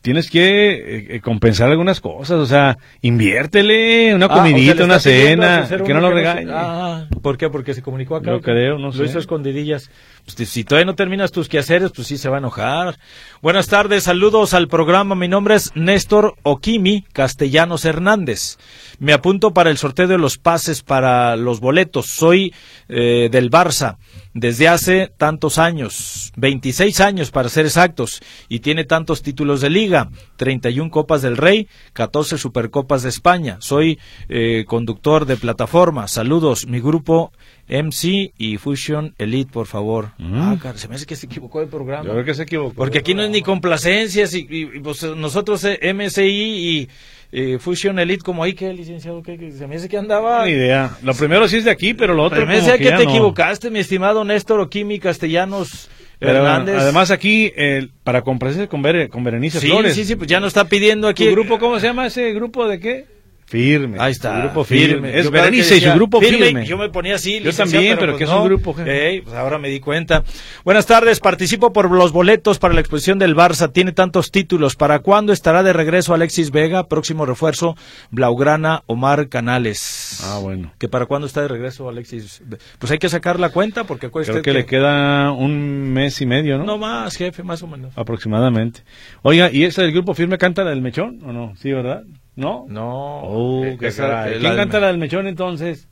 Tienes 0.02 0.30
que 0.30 0.72
eh, 0.74 1.16
eh, 1.16 1.22
compensar 1.22 1.70
algunas 1.70 2.02
cosas. 2.02 2.38
O 2.38 2.46
sea, 2.46 2.78
inviértele 3.02 4.14
una 4.14 4.26
Ah, 4.26 4.30
o 4.30 4.34
sea, 4.34 4.44
comidita, 4.44 4.84
una 4.84 5.00
cena. 5.00 5.66
Que 5.86 5.94
no 5.94 6.02
lo 6.02 6.12
regañe. 6.12 6.52
Ah, 6.52 7.08
¿por 7.22 7.38
qué? 7.38 7.50
Porque 7.50 7.74
se 7.74 7.82
comunicó 7.82 8.18
acá. 8.18 8.32
Yo 8.32 8.38
¿o 8.38 8.40
qué? 8.42 8.52
creo, 8.52 8.78
no 8.78 8.92
Lo 8.92 9.06
hizo 9.06 9.18
a 9.18 9.22
escondidillas. 9.22 9.90
Pues, 10.26 10.50
si- 10.50 10.64
todavía 10.64 10.86
no 10.86 10.96
terminas 10.96 11.32
tus 11.34 11.50
quehaceres, 11.50 11.92
pues 11.94 12.08
sí 12.08 12.18
se 12.18 12.30
va 12.30 12.38
a 12.38 12.40
enojar. 12.40 12.98
Buenas 13.42 13.68
tardes, 13.68 14.04
saludos 14.04 14.54
al 14.54 14.70
programa. 14.70 15.16
Mi 15.16 15.28
nombre 15.28 15.56
es 15.56 15.72
Néstor 15.76 16.36
Okimi 16.44 17.04
Castellanos 17.12 17.84
Hernández. 17.84 18.58
Me 19.00 19.12
apunto 19.12 19.52
para 19.54 19.70
el 19.70 19.78
sorteo 19.78 20.08
de 20.08 20.18
los 20.18 20.38
pases 20.38 20.82
para 20.82 21.36
los 21.36 21.60
boletos. 21.60 22.06
Soy 22.08 22.54
eh, 22.88 23.28
del 23.32 23.52
Barça 23.52 23.98
desde 24.34 24.68
hace 24.70 25.12
tantos 25.18 25.58
años, 25.60 26.32
26 26.38 27.02
años 27.02 27.30
para 27.30 27.50
ser 27.50 27.66
exactos, 27.66 28.20
y 28.50 28.60
tiene 28.62 28.84
tantos 28.86 29.22
títulos 29.22 29.62
de 29.62 29.70
liga, 29.70 30.10
31 30.38 30.90
Copas 30.90 31.22
del 31.22 31.38
Rey, 31.38 31.68
14 31.92 32.38
Supercopas 32.40 33.04
de 33.04 33.10
España. 33.10 33.58
Soy 33.60 34.00
eh, 34.30 34.64
conductor 34.68 35.26
de 35.26 35.36
plataforma. 35.38 36.08
Saludos, 36.08 36.66
mi 36.66 36.80
grupo 36.80 37.32
MC 37.68 38.34
y 38.38 38.58
Fusion 38.58 39.16
Elite, 39.18 39.52
por 39.52 39.68
favor. 39.68 40.10
Mm. 40.18 40.34
Ah, 40.36 40.58
cara, 40.62 40.78
se 40.78 40.88
me 40.88 40.96
hace 40.96 41.06
que 41.06 41.16
se 41.16 41.26
equivocó 41.28 41.62
el 41.62 41.68
programa. 41.70 42.04
Yo 42.06 42.12
creo 42.12 42.26
que 42.26 42.34
se 42.34 42.44
equivocó. 42.44 42.74
Porque 42.76 43.00
aquí 43.00 43.14
no 43.14 43.24
es 43.24 43.30
ni 43.30 43.42
complacencias 43.42 44.34
y, 44.34 44.46
y, 44.50 44.66
pues, 44.82 45.04
nosotros 45.04 45.64
eh, 45.64 45.94
MSI 45.94 46.22
y 46.24 46.90
eh, 47.32 47.58
Fusion 47.60 47.98
Elite 48.00 48.24
como 48.24 48.44
ahí 48.44 48.54
que 48.54 48.72
licenciado 48.74 49.24
que, 49.24 49.52
se 49.52 49.66
me 49.68 49.78
hace 49.78 49.88
que 49.90 49.98
andaba 49.98 50.46
Ni 50.46 50.52
idea. 50.52 50.98
Lo 51.04 51.14
primero 51.14 51.48
sí 51.48 51.58
es 51.58 51.64
de 51.66 51.72
aquí, 51.72 51.94
pero 51.94 52.14
lo 52.14 52.24
otro 52.24 52.40
se 52.42 52.46
me 52.46 52.58
hace 52.58 52.78
que 52.78 52.92
te 52.92 53.06
no. 53.06 53.10
equivocaste 53.10 53.70
mi 53.72 53.80
estimado 53.80 54.24
Néstor 54.24 54.60
Okimi 54.60 55.00
Castellanos 55.00 55.90
Pero, 56.20 56.40
Hernández 56.40 56.76
además 56.78 57.10
aquí, 57.12 57.52
eh, 57.56 57.88
para 58.04 58.22
complacerse 58.22 58.68
con, 58.68 58.84
Bere- 58.84 59.10
con 59.10 59.24
Berenice 59.24 59.60
sí, 59.60 59.68
Flores. 59.68 59.96
sí, 59.96 60.06
sí, 60.06 60.16
pues 60.16 60.30
ya 60.30 60.40
nos 60.40 60.50
está 60.50 60.66
pidiendo 60.66 61.08
aquí 61.08 61.26
¿Tu 61.26 61.32
grupo 61.32 61.58
cómo 61.58 61.80
se 61.80 61.88
llama 61.88 62.06
ese 62.06 62.34
grupo 62.34 62.68
de 62.68 62.80
qué? 62.80 63.06
Firme. 63.54 63.98
Ahí 64.00 64.14
está, 64.14 64.40
grupo 64.40 64.64
firme. 64.64 65.16
Es 65.16 65.28
su 65.28 65.32
decía 65.32 65.94
grupo 65.94 66.20
firme. 66.20 66.66
Yo 66.66 66.76
me 66.76 66.90
ponía 66.90 67.14
así. 67.14 67.40
Yo 67.40 67.54
también, 67.54 67.98
pero 68.00 68.14
pues 68.14 68.18
que 68.18 68.24
es 68.24 68.30
un 68.32 68.46
grupo, 68.46 68.74
jefe. 68.74 69.10
Ey, 69.10 69.22
pues 69.22 69.36
ahora 69.36 69.60
me 69.60 69.70
di 69.70 69.80
cuenta. 69.80 70.24
Buenas 70.66 70.88
tardes, 70.88 71.20
participo 71.20 71.72
por 71.72 71.92
los 71.92 72.12
boletos 72.12 72.58
para 72.58 72.74
la 72.74 72.80
exposición 72.80 73.20
del 73.20 73.36
Barça. 73.36 73.72
Tiene 73.72 73.92
tantos 73.92 74.32
títulos. 74.32 74.76
¿Para 74.76 75.00
cuándo 75.00 75.34
estará 75.34 75.62
de 75.62 75.72
regreso 75.72 76.16
Alexis 76.16 76.50
Vega? 76.50 76.88
Próximo 76.88 77.28
refuerzo, 77.28 77.76
Blaugrana, 78.10 78.82
Omar 78.88 79.30
Canales. 79.30 80.22
Ah, 80.24 80.40
bueno. 80.42 80.74
¿Que 80.80 80.88
para 80.90 81.06
cuándo 81.06 81.28
está 81.28 81.44
de 81.44 81.50
regreso 81.50 81.88
Alexis? 81.88 82.42
Pues 82.80 82.92
hay 82.92 82.98
que 82.98 83.10
sacar 83.10 83.40
la 83.40 83.50
cuenta 83.50 83.84
porque 83.84 84.08
acuérdese 84.08 84.32
Creo 84.32 84.42
que 84.42 84.54
le 84.54 84.66
queda 84.66 85.32
un 85.32 85.94
mes 85.94 86.20
y 86.22 86.26
medio, 86.26 86.58
¿no? 86.58 86.64
No 86.64 86.80
más, 86.80 87.16
jefe, 87.18 87.44
más 87.44 87.62
o 87.62 87.68
menos. 87.68 87.94
Aproximadamente. 87.96 88.82
Oiga, 89.22 89.52
¿y 89.52 89.64
ese 89.64 89.84
del 89.84 89.92
grupo 89.92 90.16
firme 90.16 90.40
canta 90.40 90.64
la 90.64 90.72
del 90.72 90.82
mechón 90.82 91.20
o 91.24 91.32
no? 91.32 91.54
Sí, 91.56 91.72
¿verdad? 91.72 92.02
¿No? 92.36 92.66
No. 92.68 93.22
Oh, 93.24 93.64
eh, 93.66 93.78
qué 93.80 93.88
esa- 93.88 94.26
¿Quién 94.28 94.44
la- 94.44 94.56
canta 94.56 94.80
la 94.80 94.88
del 94.88 94.98
mechón 94.98 95.28
entonces? 95.28 95.88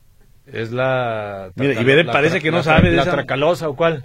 Es 0.46 0.72
la. 0.72 1.50
Mira, 1.54 1.80
y 1.80 1.84
la 1.84 2.12
parece 2.12 2.40
que 2.40 2.50
no 2.50 2.62
sabe 2.62 2.90
de 2.90 2.96
¿La 2.96 3.02
esa. 3.02 3.12
tracalosa 3.12 3.68
o 3.68 3.76
cuál? 3.76 4.04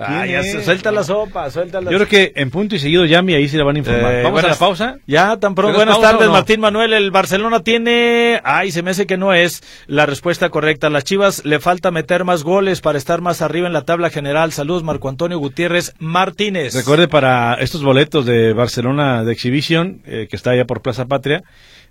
Ah, 0.00 0.22
¿Quién 0.24 0.42
ya, 0.44 0.62
suelta 0.62 0.92
la 0.92 1.02
sopa, 1.02 1.50
suelta 1.50 1.80
la 1.80 1.90
Yo 1.90 1.98
creo 1.98 2.08
que 2.08 2.32
en 2.36 2.50
punto 2.50 2.76
y 2.76 2.78
seguido 2.78 3.04
llame 3.04 3.32
y 3.32 3.34
ahí 3.34 3.48
se 3.48 3.56
le 3.56 3.64
van 3.64 3.74
a 3.74 3.78
informar. 3.80 4.12
Eh, 4.14 4.22
Vamos 4.22 4.44
a 4.44 4.48
la 4.48 4.54
pausa. 4.54 4.98
Ya, 5.08 5.36
tan 5.38 5.56
pronto. 5.56 5.76
¿Tenés 5.76 5.96
Buenas 5.96 6.12
tardes, 6.12 6.28
no? 6.28 6.34
Martín 6.34 6.60
Manuel. 6.60 6.92
El 6.92 7.10
Barcelona 7.10 7.64
tiene. 7.64 8.40
Ay, 8.44 8.70
se 8.70 8.84
me 8.84 8.92
hace 8.92 9.06
que 9.06 9.16
no 9.16 9.34
es 9.34 9.60
la 9.88 10.06
respuesta 10.06 10.50
correcta. 10.50 10.88
Las 10.88 11.02
Chivas 11.02 11.44
le 11.44 11.58
falta 11.58 11.90
meter 11.90 12.22
más 12.22 12.44
goles 12.44 12.80
para 12.80 12.96
estar 12.96 13.20
más 13.20 13.42
arriba 13.42 13.66
en 13.66 13.72
la 13.72 13.82
tabla 13.82 14.10
general. 14.10 14.52
Saludos, 14.52 14.84
Marco 14.84 15.08
Antonio 15.08 15.38
Gutiérrez 15.40 15.92
Martínez. 15.98 16.74
Recuerde 16.76 17.08
para 17.08 17.54
estos 17.54 17.82
boletos 17.82 18.24
de 18.24 18.52
Barcelona 18.52 19.24
de 19.24 19.32
Exhibition, 19.32 20.02
eh, 20.06 20.28
que 20.30 20.36
está 20.36 20.50
allá 20.50 20.64
por 20.64 20.80
Plaza 20.80 21.06
Patria, 21.06 21.42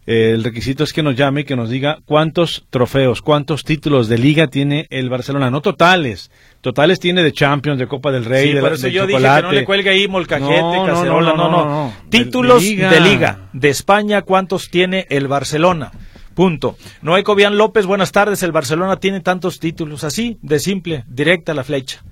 eh, 0.08 0.32
el 0.34 0.44
requisito 0.44 0.84
es 0.84 0.94
que 0.94 1.04
nos 1.04 1.16
llame 1.16 1.42
y 1.42 1.44
que 1.44 1.56
nos 1.56 1.70
diga 1.70 2.00
cuántos 2.06 2.66
trofeos, 2.70 3.22
cuántos 3.22 3.64
títulos 3.64 4.08
de 4.08 4.18
liga 4.18 4.48
tiene 4.48 4.88
el 4.90 5.10
Barcelona, 5.10 5.52
no 5.52 5.62
totales. 5.62 6.32
Totales 6.62 7.00
tiene 7.00 7.22
de 7.24 7.32
Champions, 7.34 7.78
de 7.78 7.88
Copa 7.88 8.12
del 8.12 8.26
Rey, 8.26 8.48
Sí, 8.48 8.54
de, 8.54 8.62
por 8.62 8.74
eso 8.74 8.88
de 8.88 8.94
yo 8.94 9.06
dije 9.06 9.20
que 9.22 9.42
no 9.44 9.52
le 9.52 9.66
cuelgue 9.66 9.90
ahí 9.92 10.08
molcajete, 10.08 10.62
No, 10.62 10.86
cacerola, 10.86 11.34
no, 11.34 11.50
no, 11.52 11.66
no. 11.66 11.94
Títulos 12.10 12.64
De- 12.64 13.00
liga. 13.02 13.50
de 13.54 13.70
España, 13.70 14.22
¿cuántos 14.24 14.70
tiene 14.72 15.06
el 15.10 15.28
Barcelona? 15.28 15.92
Punto. 16.34 16.78
Noé 17.02 17.24
Cobian 17.24 17.58
López, 17.58 17.86
buenas 17.88 18.12
tardes. 18.12 18.44
El 18.44 18.52
Barcelona 18.52 18.98
tiene 18.98 19.22
tantos 19.22 19.60
títulos, 19.60 20.04
así, 20.04 20.38
de 20.42 20.60
simple, 20.60 21.04
directa 21.08 21.54
la 21.56 21.64
flecha. 21.64 22.04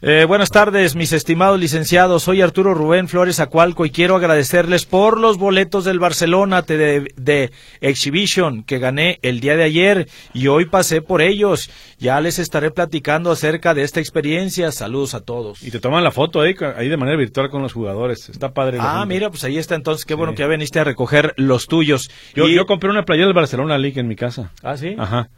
Eh, 0.00 0.26
buenas 0.28 0.50
tardes, 0.50 0.94
mis 0.94 1.12
estimados 1.12 1.58
licenciados. 1.58 2.22
Soy 2.22 2.40
Arturo 2.40 2.72
Rubén 2.72 3.08
Flores 3.08 3.40
Acualco 3.40 3.84
y 3.84 3.90
quiero 3.90 4.14
agradecerles 4.14 4.86
por 4.86 5.18
los 5.18 5.38
boletos 5.38 5.84
del 5.84 5.98
Barcelona 5.98 6.62
de, 6.62 7.12
de 7.16 7.50
Exhibition 7.80 8.62
que 8.62 8.78
gané 8.78 9.18
el 9.22 9.40
día 9.40 9.56
de 9.56 9.64
ayer 9.64 10.08
y 10.32 10.46
hoy 10.46 10.66
pasé 10.66 11.02
por 11.02 11.20
ellos. 11.20 11.68
Ya 11.98 12.20
les 12.20 12.38
estaré 12.38 12.70
platicando 12.70 13.32
acerca 13.32 13.74
de 13.74 13.82
esta 13.82 13.98
experiencia. 13.98 14.70
Saludos 14.70 15.14
a 15.14 15.20
todos. 15.24 15.64
Y 15.64 15.72
te 15.72 15.80
toman 15.80 16.04
la 16.04 16.12
foto 16.12 16.40
ahí, 16.42 16.54
ahí 16.76 16.88
de 16.88 16.96
manera 16.96 17.16
virtual 17.18 17.50
con 17.50 17.62
los 17.62 17.72
jugadores. 17.72 18.28
Está 18.28 18.54
padre. 18.54 18.78
Ah, 18.80 19.04
mira, 19.04 19.30
pues 19.30 19.42
ahí 19.42 19.58
está 19.58 19.74
entonces. 19.74 20.04
Qué 20.04 20.14
bueno 20.14 20.32
que 20.34 20.40
ya 20.42 20.46
veniste 20.46 20.78
a 20.78 20.84
recoger 20.84 21.34
los 21.36 21.66
tuyos. 21.66 22.08
Yo, 22.36 22.46
Y- 22.46 22.54
yo 22.54 22.66
compré 22.66 22.88
una 22.88 23.04
playera 23.04 23.26
del 23.26 23.34
Barcelona 23.34 23.76
League 23.78 23.98
en 23.98 24.06
mi 24.06 24.14
casa. 24.14 24.52
Ah, 24.62 24.76
sí. 24.76 24.94
Ajá. 24.96 25.28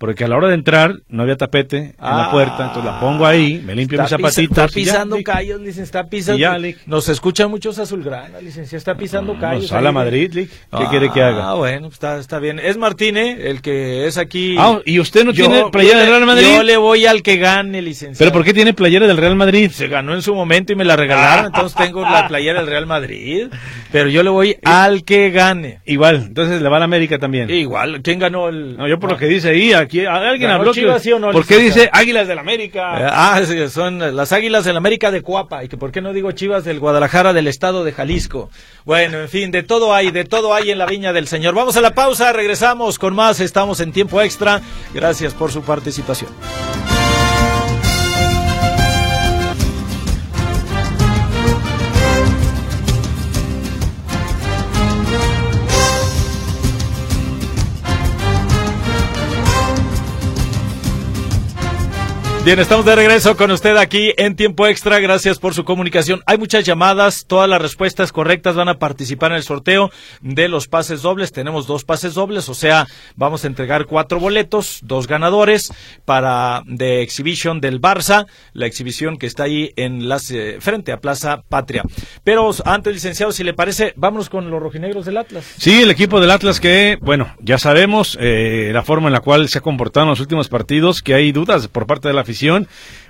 Porque 0.00 0.24
a 0.24 0.28
la 0.28 0.36
hora 0.38 0.48
de 0.48 0.54
entrar 0.54 0.94
no 1.10 1.24
había 1.24 1.36
tapete 1.36 1.76
en 1.76 1.94
la 1.98 2.24
Ah. 2.28 2.30
puerta, 2.30 2.56
entonces 2.68 2.84
la 2.86 2.98
pongo 3.00 3.26
ahí, 3.26 3.62
me 3.62 3.74
limpio 3.74 4.00
mis 4.00 4.08
zapatitos. 4.08 4.38
Está 4.38 4.66
ya, 4.66 4.72
pisando 4.72 5.16
Lick. 5.18 5.26
callos, 5.26 5.60
licenciado. 5.60 5.84
Está 5.84 6.04
pisando. 6.08 6.38
Ya, 6.38 6.56
Lick. 6.56 6.78
Nos 6.86 7.10
escuchan 7.10 7.50
muchos 7.50 7.78
azulgrana, 7.78 8.40
licenciado. 8.40 8.78
Está 8.78 8.94
pisando 8.94 9.34
No, 9.34 9.38
callos. 9.40 9.70
a 9.70 9.78
ahí. 9.78 9.92
Madrid, 9.92 10.32
Lick. 10.32 10.48
¿Qué 10.48 10.56
Ah, 10.70 10.86
quiere 10.88 11.10
que 11.12 11.22
haga? 11.22 11.52
bueno, 11.52 11.88
pues, 11.88 11.92
está, 11.96 12.18
está 12.18 12.38
bien. 12.38 12.58
Es 12.58 12.78
Martín, 12.78 13.18
¿eh? 13.18 13.50
el 13.50 13.60
que 13.60 14.06
es 14.06 14.16
aquí. 14.16 14.56
Ah, 14.58 14.78
¿y 14.86 14.98
usted 15.00 15.22
no 15.22 15.32
Yo- 15.32 15.46
tiene 15.46 15.68
playera 15.70 15.96
yo 15.96 16.00
del 16.00 16.08
Real 16.08 16.24
Madrid? 16.26 16.46
Yo 16.56 16.62
le 16.62 16.76
voy 16.78 17.04
al 17.04 17.22
que 17.22 17.36
gane, 17.36 17.82
licenciado. 17.82 18.18
¿Pero 18.18 18.32
por 18.32 18.42
qué 18.46 18.54
tiene 18.54 18.72
playera 18.72 19.06
del 19.06 19.18
Real 19.18 19.36
Madrid? 19.36 19.70
Se 19.70 19.86
ganó 19.88 20.14
en 20.14 20.22
su 20.22 20.34
momento 20.34 20.72
y 20.72 20.76
me 20.76 20.84
la 20.86 20.96
regalaron, 20.96 21.44
entonces 21.46 21.76
tengo 21.76 22.00
la 22.00 22.26
playera 22.26 22.60
del 22.60 22.70
Real 22.70 22.86
Madrid. 22.86 23.48
Pero 23.92 24.08
yo 24.08 24.22
le 24.22 24.30
voy 24.30 24.56
al 24.64 25.04
que 25.04 25.28
gane. 25.30 25.80
Igual, 25.84 26.16
entonces 26.28 26.62
le 26.62 26.68
va 26.70 26.76
a 26.76 26.78
la 26.78 26.84
América 26.86 27.18
también. 27.18 27.50
Igual, 27.50 28.00
¿quién 28.02 28.18
ganó 28.18 28.48
el...? 28.48 28.78
No, 28.78 28.88
yo 28.88 28.98
por 28.98 29.10
lo 29.10 29.18
que 29.18 29.26
dice 29.26 29.50
ahí, 29.50 29.74
aquí 29.90 30.06
alguien 30.06 30.48
¿Ganó 30.48 30.60
habló. 30.60 30.72
Chivas, 30.72 31.02
sí 31.02 31.12
o 31.12 31.18
no, 31.18 31.32
¿Por 31.32 31.44
qué 31.44 31.58
dice 31.58 31.90
Águilas 31.92 32.28
del 32.28 32.38
América? 32.38 33.00
Eh, 33.00 33.10
ah, 33.10 33.40
sí, 33.44 33.68
son 33.68 34.16
las 34.16 34.32
Águilas 34.32 34.64
del 34.64 34.76
América 34.76 35.10
de 35.10 35.22
Cuapa. 35.22 35.64
Y 35.64 35.68
que 35.68 35.76
por 35.76 35.90
qué 35.90 36.00
no 36.00 36.12
digo 36.12 36.30
Chivas 36.32 36.64
del 36.64 36.78
Guadalajara 36.78 37.32
del 37.32 37.48
estado 37.48 37.84
de 37.84 37.92
Jalisco. 37.92 38.50
Bueno, 38.84 39.20
en 39.20 39.28
fin, 39.28 39.50
de 39.50 39.62
todo 39.62 39.92
hay, 39.92 40.10
de 40.10 40.24
todo 40.24 40.54
hay 40.54 40.70
en 40.70 40.78
la 40.78 40.86
viña 40.86 41.12
del 41.12 41.26
Señor. 41.26 41.54
Vamos 41.54 41.76
a 41.76 41.80
la 41.80 41.94
pausa, 41.94 42.32
regresamos 42.32 42.98
con 42.98 43.14
más. 43.14 43.40
Estamos 43.40 43.80
en 43.80 43.92
tiempo 43.92 44.20
extra. 44.22 44.60
Gracias 44.94 45.34
por 45.34 45.50
su 45.50 45.62
participación. 45.62 46.30
Bien, 62.50 62.58
estamos 62.58 62.84
de 62.84 62.96
regreso 62.96 63.36
con 63.36 63.52
usted 63.52 63.76
aquí 63.76 64.12
en 64.16 64.34
tiempo 64.34 64.66
extra. 64.66 64.98
Gracias 64.98 65.38
por 65.38 65.54
su 65.54 65.62
comunicación. 65.64 66.20
Hay 66.26 66.36
muchas 66.36 66.64
llamadas, 66.64 67.26
todas 67.28 67.48
las 67.48 67.62
respuestas 67.62 68.10
correctas 68.10 68.56
van 68.56 68.68
a 68.68 68.80
participar 68.80 69.30
en 69.30 69.36
el 69.36 69.44
sorteo 69.44 69.92
de 70.20 70.48
los 70.48 70.66
pases 70.66 71.00
dobles. 71.00 71.30
Tenemos 71.30 71.68
dos 71.68 71.84
pases 71.84 72.14
dobles, 72.14 72.48
o 72.48 72.54
sea, 72.54 72.88
vamos 73.14 73.44
a 73.44 73.46
entregar 73.46 73.86
cuatro 73.86 74.18
boletos, 74.18 74.80
dos 74.82 75.06
ganadores 75.06 75.72
para 76.04 76.64
de 76.66 77.02
exhibición 77.02 77.60
del 77.60 77.80
Barça, 77.80 78.26
la 78.52 78.66
exhibición 78.66 79.16
que 79.16 79.28
está 79.28 79.44
ahí 79.44 79.72
en 79.76 80.08
las 80.08 80.28
eh, 80.32 80.56
frente 80.58 80.90
a 80.90 80.98
Plaza 80.98 81.44
Patria. 81.48 81.84
Pero 82.24 82.50
antes, 82.64 82.92
licenciado, 82.92 83.30
si 83.30 83.44
le 83.44 83.54
parece, 83.54 83.92
vámonos 83.94 84.28
con 84.28 84.50
los 84.50 84.60
rojinegros 84.60 85.06
del 85.06 85.18
Atlas. 85.18 85.44
Sí, 85.56 85.82
el 85.82 85.90
equipo 85.92 86.20
del 86.20 86.32
Atlas 86.32 86.58
que, 86.58 86.98
bueno, 87.00 87.32
ya 87.38 87.58
sabemos 87.58 88.18
eh, 88.20 88.70
la 88.72 88.82
forma 88.82 89.06
en 89.06 89.12
la 89.12 89.20
cual 89.20 89.48
se 89.48 89.58
ha 89.58 89.60
comportado 89.60 90.06
en 90.06 90.10
los 90.10 90.20
últimos 90.20 90.48
partidos, 90.48 91.00
que 91.00 91.14
hay 91.14 91.30
dudas 91.30 91.68
por 91.68 91.86
parte 91.86 92.08
de 92.08 92.14
la 92.14 92.22
afición. 92.22 92.39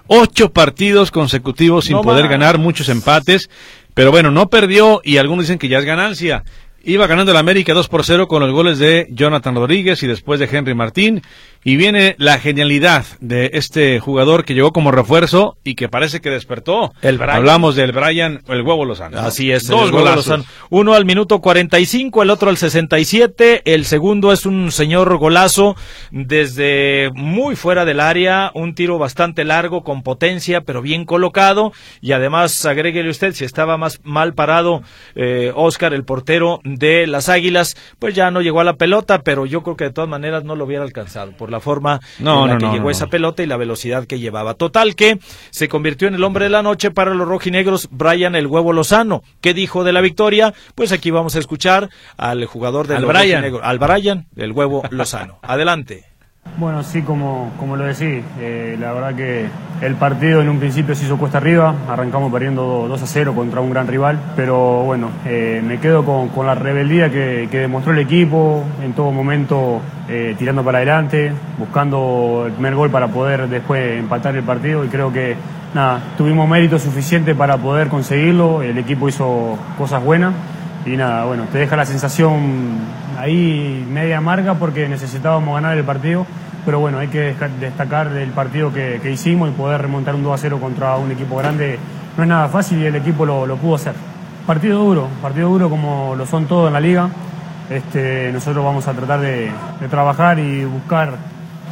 Ocho 0.07 0.53
partidos 0.53 1.11
consecutivos 1.11 1.85
sin 1.85 1.97
No 1.97 2.03
poder 2.03 2.25
más. 2.25 2.33
ganar, 2.33 2.59
muchos 2.59 2.89
empates. 2.89 3.49
Pero 3.95 4.11
bueno, 4.11 4.31
no 4.31 4.49
perdió 4.49 5.01
y 5.05 5.19
algunos 5.19 5.45
dicen 5.45 5.59
que 5.59 5.69
ya 5.69 5.79
es 5.79 5.85
ganancia. 5.85 6.45
Iba 6.83 7.07
ganando 7.07 7.33
el 7.33 7.39
América 7.39 7.75
2 7.75 7.89
por 7.89 8.05
0 8.05 8.27
con 8.27 8.41
los 8.41 8.53
goles 8.53 8.79
de 8.79 9.07
Jonathan 9.11 9.55
Rodríguez 9.55 10.03
y 10.03 10.07
después 10.07 10.41
de 10.41 10.49
Henry 10.51 10.75
Martín. 10.75 11.23
Y 11.63 11.77
viene 11.77 12.15
la 12.19 12.39
genialidad 12.39 13.05
de 13.21 13.51
este 13.53 14.01
jugador 14.01 14.47
que 14.47 14.55
llegó 14.55 14.73
como 14.73 14.93
refuerzo 14.93 15.59
y 15.63 15.75
que 15.75 15.91
parece 15.91 16.21
que 16.21 16.31
despertó. 16.31 16.95
El 17.03 17.19
Brian. 17.19 17.37
Hablamos 17.37 17.77
del 17.77 17.93
Brian, 17.93 18.43
el 18.49 18.63
huevo 18.63 18.87
Lozano. 18.87 19.21
¿no? 19.21 19.27
Así 19.27 19.53
es, 19.53 19.67
Dos 19.67 19.91
golazos. 19.91 20.27
Lozano. 20.27 20.45
Uno 20.71 20.95
al 20.95 21.05
minuto 21.05 21.41
45, 21.41 22.23
el 22.23 22.31
otro 22.31 22.49
al 22.49 22.57
67. 22.57 23.63
El 23.67 23.85
segundo 23.85 24.33
es 24.33 24.47
un 24.47 24.73
señor 24.73 25.19
golazo 25.19 25.77
desde 26.11 27.11
muy 27.15 27.57
fuera 27.57 27.85
del 27.85 28.01
área, 28.01 28.53
un 28.55 28.75
tiro 28.75 28.99
bastante 28.99 29.45
largo, 29.45 29.83
con 29.83 30.03
potencia, 30.03 30.63
pero 30.63 30.81
bien 30.81 31.05
colocado. 31.05 31.73
Y 32.01 32.13
además, 32.13 32.65
agréguele 32.65 33.11
usted, 33.11 33.35
si 33.35 33.45
estaba 33.45 33.77
más 33.77 34.01
mal 34.03 34.33
parado 34.33 34.83
eh, 35.15 35.53
Oscar, 35.55 35.93
el 35.93 36.05
portero 36.05 36.61
de 36.65 37.07
las 37.07 37.29
Águilas, 37.29 37.77
pues 37.99 38.15
ya 38.15 38.31
no 38.31 38.41
llegó 38.41 38.61
a 38.61 38.65
la 38.65 38.77
pelota, 38.77 39.21
pero 39.23 39.45
yo 39.45 39.63
creo 39.63 39.77
que 39.77 39.85
de 39.85 39.93
todas 39.93 40.09
maneras 40.09 40.45
no 40.45 40.57
lo 40.57 40.65
hubiera 40.65 40.85
alcanzado 40.85 41.33
por 41.33 41.50
la 41.51 41.61
forma 41.61 42.01
No, 42.19 42.45
en 42.45 42.49
la 42.49 42.55
no, 42.55 42.59
que 42.59 42.67
no, 42.67 42.73
llegó 42.75 42.91
esa 42.91 43.09
pelota 43.09 43.43
y 43.43 43.47
la 43.47 43.57
velocidad 43.57 44.07
que 44.07 44.19
llevaba. 44.19 44.55
Total 44.55 44.95
que 44.95 45.19
se 45.51 45.69
convirtió 45.69 46.09
en 46.09 46.15
el 46.15 46.25
hombre 46.25 46.45
de 46.45 46.51
la 46.51 46.63
noche 46.63 46.91
para 46.91 47.15
los 47.15 47.27
rojinegros, 47.29 47.89
Brian 47.91 48.35
el 48.35 48.47
huevo 48.47 48.73
Lozano. 48.73 49.23
¿Qué 49.41 49.55
dijo 49.55 49.85
de 49.85 49.93
la 49.93 50.01
victoria? 50.01 50.55
Pues 50.75 50.93
aquí 50.93 51.11
vamos 51.11 51.37
a 51.37 51.39
escuchar 51.39 51.91
al 52.17 52.45
jugador 52.47 52.87
de 52.87 52.97
Al 52.97 53.07
Brian. 53.07 53.45
al 53.63 53.79
Brian 53.79 54.27
el 54.37 54.53
huevo 54.53 54.83
Lozano. 54.91 55.39
Adelante. 55.43 56.10
Bueno, 56.61 56.83
sí, 56.83 57.01
como, 57.01 57.53
como 57.59 57.77
lo 57.77 57.85
decís, 57.85 58.23
eh, 58.39 58.77
la 58.79 58.93
verdad 58.93 59.15
que 59.15 59.47
el 59.81 59.95
partido 59.95 60.43
en 60.43 60.49
un 60.51 60.59
principio 60.59 60.95
se 60.95 61.07
hizo 61.07 61.17
cuesta 61.17 61.39
arriba, 61.39 61.75
arrancamos 61.89 62.31
perdiendo 62.31 62.87
2 62.87 63.03
a 63.03 63.07
0 63.07 63.35
contra 63.35 63.63
un 63.63 63.71
gran 63.71 63.87
rival, 63.87 64.19
pero 64.37 64.83
bueno, 64.85 65.09
eh, 65.25 65.63
me 65.67 65.79
quedo 65.81 66.05
con, 66.05 66.29
con 66.29 66.47
la 66.47 66.55
rebeldía 66.55 67.11
que, 67.11 67.49
que 67.51 67.61
demostró 67.61 67.95
el 67.95 67.99
equipo, 68.01 68.63
en 68.83 68.93
todo 68.93 69.11
momento 69.11 69.81
eh, 70.09 70.35
tirando 70.39 70.63
para 70.63 70.79
adelante, 70.79 71.33
buscando 71.59 72.45
el 72.47 72.53
primer 72.53 72.75
gol 72.75 72.91
para 72.91 73.09
poder 73.09 73.49
después 73.49 73.99
empatar 73.99 74.37
el 74.37 74.43
partido 74.43 74.85
y 74.85 74.89
creo 74.89 75.11
que 75.11 75.37
nada, 75.73 76.01
tuvimos 76.19 76.47
mérito 76.47 76.79
suficiente 76.79 77.35
para 77.35 77.57
poder 77.57 77.89
conseguirlo, 77.89 78.61
el 78.61 78.77
equipo 78.77 79.09
hizo 79.09 79.57
cosas 79.79 80.05
buenas 80.05 80.35
y 80.85 80.91
nada, 80.91 81.25
bueno, 81.25 81.45
te 81.53 81.59
deja 81.59 81.77
la 81.77 81.87
sensación 81.87 83.01
ahí 83.21 83.87
media 83.91 84.19
amarga 84.19 84.55
porque 84.55 84.89
necesitábamos 84.89 85.55
ganar 85.55 85.77
el 85.77 85.85
partido, 85.85 86.27
pero 86.65 86.81
bueno, 86.81 86.99
hay 86.99 87.09
que 87.09 87.35
destacar 87.61 88.09
el 88.09 88.31
partido 88.31 88.73
que, 88.73 89.01
hicimos 89.11 89.51
y 89.51 89.53
poder 89.53 89.83
remontar 89.83 90.15
un 90.15 90.23
2 90.23 90.35
a 90.35 90.39
0 90.39 90.59
contra 90.61 90.97
un 90.97 91.11
equipo 91.11 91.37
grande 91.37 91.79
no 92.17 92.23
es 92.25 92.29
nada 92.29 92.49
fácil 92.49 92.81
y 92.81 92.87
el 92.87 92.97
equipo 92.97 93.25
lo, 93.25 93.57
pudo 93.57 93.77
hacer. 93.77 93.95
Partido 94.47 94.83
duro, 94.83 95.09
partido 95.23 95.49
duro 95.49 95.71
como 95.71 96.15
lo 96.17 96.27
son 96.27 96.47
todos 96.47 96.67
en 96.69 96.73
la 96.73 96.81
liga. 96.81 97.09
Este, 97.71 98.33
nosotros 98.33 98.65
vamos 98.65 98.89
a 98.89 98.93
tratar 98.93 99.21
de, 99.21 99.51
de 99.81 99.89
trabajar 99.89 100.39
y 100.39 100.65
buscar 100.65 101.15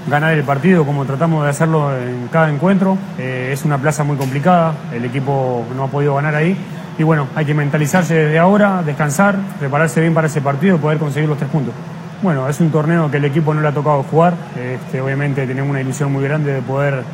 ganar 0.08 0.32
el 0.32 0.44
partido 0.44 0.86
como 0.86 1.04
tratamos 1.04 1.44
de 1.44 1.50
hacerlo 1.50 1.96
en 1.96 2.28
cada 2.28 2.50
encuentro. 2.50 2.96
Eh, 3.18 3.50
es 3.52 3.64
una 3.64 3.78
plaza 3.78 4.04
muy 4.04 4.16
complicada, 4.16 4.74
el 4.92 5.04
equipo 5.04 5.64
no 5.76 5.84
ha 5.84 5.88
podido 5.88 6.14
ganar 6.14 6.34
ahí. 6.34 6.56
Y 6.98 7.04
bueno, 7.04 7.28
hay 7.36 7.44
que 7.44 7.54
mentalizarse 7.54 8.14
desde 8.14 8.38
ahora, 8.38 8.82
descansar, 8.82 9.36
prepararse 9.58 10.00
bien 10.00 10.14
para 10.14 10.26
ese 10.26 10.40
partido 10.40 10.76
y 10.76 10.78
poder 10.78 10.98
conseguir 10.98 11.28
los 11.28 11.38
tres 11.38 11.48
puntos. 11.50 11.72
Bueno, 12.20 12.48
es 12.48 12.58
un 12.58 12.70
torneo 12.72 13.08
que 13.08 13.18
el 13.18 13.24
equipo 13.24 13.54
no 13.54 13.60
le 13.60 13.68
ha 13.68 13.72
tocado 13.72 14.02
jugar. 14.02 14.34
Este, 14.56 15.00
obviamente 15.00 15.46
tenemos 15.46 15.70
una 15.70 15.80
ilusión 15.80 16.12
muy 16.12 16.24
grande 16.24 16.54
de 16.54 16.62
poder 16.62 17.04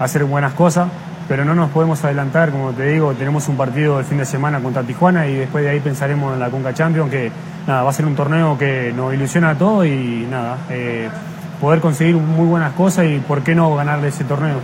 hacer 0.00 0.24
buenas 0.24 0.54
cosas, 0.54 0.88
pero 1.28 1.44
no 1.44 1.54
nos 1.54 1.70
podemos 1.70 2.02
adelantar, 2.02 2.50
como 2.50 2.72
te 2.72 2.86
digo, 2.86 3.12
tenemos 3.12 3.46
un 3.48 3.58
partido 3.58 3.98
el 3.98 4.06
fin 4.06 4.16
de 4.16 4.24
semana 4.24 4.60
contra 4.60 4.82
Tijuana 4.82 5.26
y 5.26 5.34
después 5.34 5.62
de 5.62 5.70
ahí 5.70 5.80
pensaremos 5.80 6.32
en 6.32 6.40
la 6.40 6.48
Conca 6.48 6.72
Champions, 6.72 7.10
que 7.10 7.30
nada, 7.66 7.82
va 7.82 7.90
a 7.90 7.92
ser 7.92 8.06
un 8.06 8.16
torneo 8.16 8.56
que 8.56 8.94
nos 8.96 9.12
ilusiona 9.12 9.50
a 9.50 9.54
todos 9.54 9.84
y 9.84 10.26
nada, 10.30 10.56
eh, 10.70 11.10
poder 11.60 11.80
conseguir 11.80 12.16
muy 12.16 12.46
buenas 12.46 12.72
cosas 12.72 13.04
y 13.04 13.18
por 13.18 13.42
qué 13.42 13.54
no 13.54 13.74
ganarle 13.74 14.08
ese 14.08 14.24
torneo. 14.24 14.56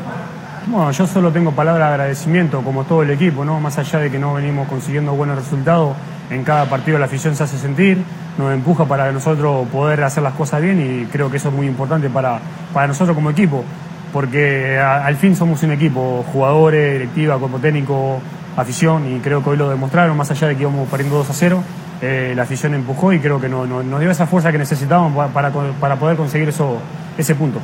Bueno, 0.66 0.90
yo 0.92 1.06
solo 1.06 1.32
tengo 1.32 1.52
palabra 1.52 1.86
de 1.88 1.92
agradecimiento, 1.94 2.60
como 2.62 2.84
todo 2.84 3.02
el 3.02 3.10
equipo, 3.10 3.44
¿no? 3.44 3.58
Más 3.60 3.78
allá 3.78 3.98
de 3.98 4.10
que 4.10 4.18
no 4.18 4.34
venimos 4.34 4.68
consiguiendo 4.68 5.12
buenos 5.14 5.36
resultados, 5.36 5.96
en 6.30 6.44
cada 6.44 6.66
partido 6.66 6.98
la 6.98 7.06
afición 7.06 7.34
se 7.34 7.42
hace 7.42 7.58
sentir, 7.58 8.02
nos 8.38 8.52
empuja 8.52 8.84
para 8.84 9.10
nosotros 9.10 9.66
poder 9.68 10.04
hacer 10.04 10.22
las 10.22 10.34
cosas 10.34 10.60
bien 10.62 10.80
y 10.80 11.06
creo 11.06 11.30
que 11.30 11.38
eso 11.38 11.48
es 11.48 11.54
muy 11.54 11.66
importante 11.66 12.08
para, 12.08 12.38
para 12.72 12.86
nosotros 12.86 13.16
como 13.16 13.30
equipo, 13.30 13.64
porque 14.12 14.78
al 14.78 15.16
fin 15.16 15.34
somos 15.34 15.62
un 15.64 15.72
equipo, 15.72 16.24
jugadores, 16.32 16.92
directiva, 16.92 17.38
cuerpo 17.38 17.58
técnico, 17.58 18.20
afición, 18.56 19.16
y 19.16 19.18
creo 19.20 19.42
que 19.42 19.50
hoy 19.50 19.56
lo 19.56 19.68
demostraron, 19.70 20.16
más 20.16 20.30
allá 20.30 20.48
de 20.48 20.56
que 20.56 20.62
íbamos 20.62 20.88
perdiendo 20.88 21.16
2 21.16 21.30
a 21.30 21.32
0, 21.32 21.62
eh, 22.02 22.32
la 22.36 22.42
afición 22.42 22.74
empujó 22.74 23.12
y 23.12 23.18
creo 23.18 23.40
que 23.40 23.48
no- 23.48 23.66
no- 23.66 23.82
nos 23.82 23.98
dio 24.00 24.10
esa 24.10 24.26
fuerza 24.26 24.52
que 24.52 24.58
necesitábamos 24.58 25.12
para, 25.32 25.50
para, 25.50 25.72
para 25.80 25.96
poder 25.96 26.16
conseguir 26.16 26.48
eso, 26.50 26.78
ese 27.18 27.34
punto. 27.34 27.58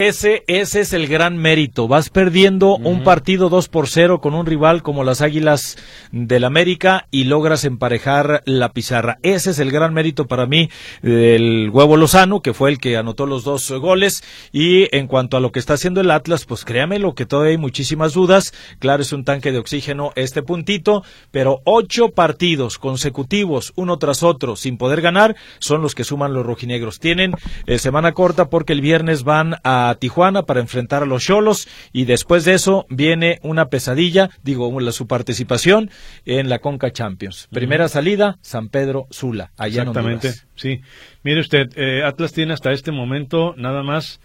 Ese, 0.00 0.42
ese 0.48 0.80
es 0.80 0.92
el 0.92 1.06
gran 1.06 1.36
mérito. 1.36 1.86
Vas 1.86 2.10
perdiendo 2.10 2.74
un 2.74 3.04
partido 3.04 3.48
2 3.48 3.68
por 3.68 3.86
0 3.86 4.20
con 4.20 4.34
un 4.34 4.44
rival 4.44 4.82
como 4.82 5.04
las 5.04 5.20
Águilas 5.20 5.78
del 6.10 6.42
América 6.42 7.06
y 7.12 7.22
logras 7.22 7.64
emparejar 7.64 8.42
la 8.44 8.72
pizarra. 8.72 9.18
Ese 9.22 9.52
es 9.52 9.60
el 9.60 9.70
gran 9.70 9.94
mérito 9.94 10.26
para 10.26 10.46
mí 10.46 10.68
del 11.00 11.70
Huevo 11.72 11.96
Lozano, 11.96 12.40
que 12.40 12.54
fue 12.54 12.70
el 12.70 12.78
que 12.78 12.96
anotó 12.96 13.24
los 13.24 13.44
dos 13.44 13.70
goles. 13.70 14.24
Y 14.50 14.88
en 14.90 15.06
cuanto 15.06 15.36
a 15.36 15.40
lo 15.40 15.52
que 15.52 15.60
está 15.60 15.74
haciendo 15.74 16.00
el 16.00 16.10
Atlas, 16.10 16.44
pues 16.44 16.64
créame 16.64 16.98
lo 16.98 17.14
que 17.14 17.24
todavía 17.24 17.52
hay 17.52 17.58
muchísimas 17.58 18.14
dudas. 18.14 18.52
Claro, 18.80 19.00
es 19.00 19.12
un 19.12 19.24
tanque 19.24 19.52
de 19.52 19.58
oxígeno 19.58 20.10
este 20.16 20.42
puntito, 20.42 21.04
pero 21.30 21.60
ocho 21.62 22.08
partidos 22.08 22.78
consecutivos, 22.78 23.72
uno 23.76 23.96
tras 23.98 24.24
otro, 24.24 24.56
sin 24.56 24.76
poder 24.76 25.02
ganar, 25.02 25.36
son 25.60 25.82
los 25.82 25.94
que 25.94 26.02
suman 26.02 26.34
los 26.34 26.44
rojinegros. 26.44 26.98
Tienen 26.98 27.36
eh, 27.66 27.78
semana 27.78 28.10
corta 28.10 28.50
porque 28.50 28.72
el 28.72 28.80
viernes 28.80 29.22
van 29.22 29.54
a 29.62 29.83
Tijuana 29.98 30.44
para 30.44 30.60
enfrentar 30.60 31.02
a 31.02 31.06
los 31.06 31.22
Cholos 31.24 31.68
y 31.92 32.04
después 32.04 32.44
de 32.44 32.54
eso 32.54 32.86
viene 32.88 33.38
una 33.42 33.66
pesadilla, 33.66 34.30
digo, 34.42 34.70
su 34.92 35.06
participación 35.06 35.90
en 36.24 36.48
la 36.48 36.60
Conca 36.60 36.92
Champions. 36.92 37.48
Primera 37.50 37.88
salida, 37.88 38.38
San 38.40 38.68
Pedro 38.68 39.06
Sula, 39.10 39.52
allá 39.56 39.82
en 39.82 39.88
Exactamente, 39.88 40.32
sí. 40.56 40.80
Mire 41.22 41.40
usted, 41.40 41.70
eh, 41.76 42.02
Atlas 42.04 42.32
tiene 42.32 42.52
hasta 42.54 42.72
este 42.72 42.92
momento 42.92 43.54
nada 43.56 43.82
más 43.82 44.20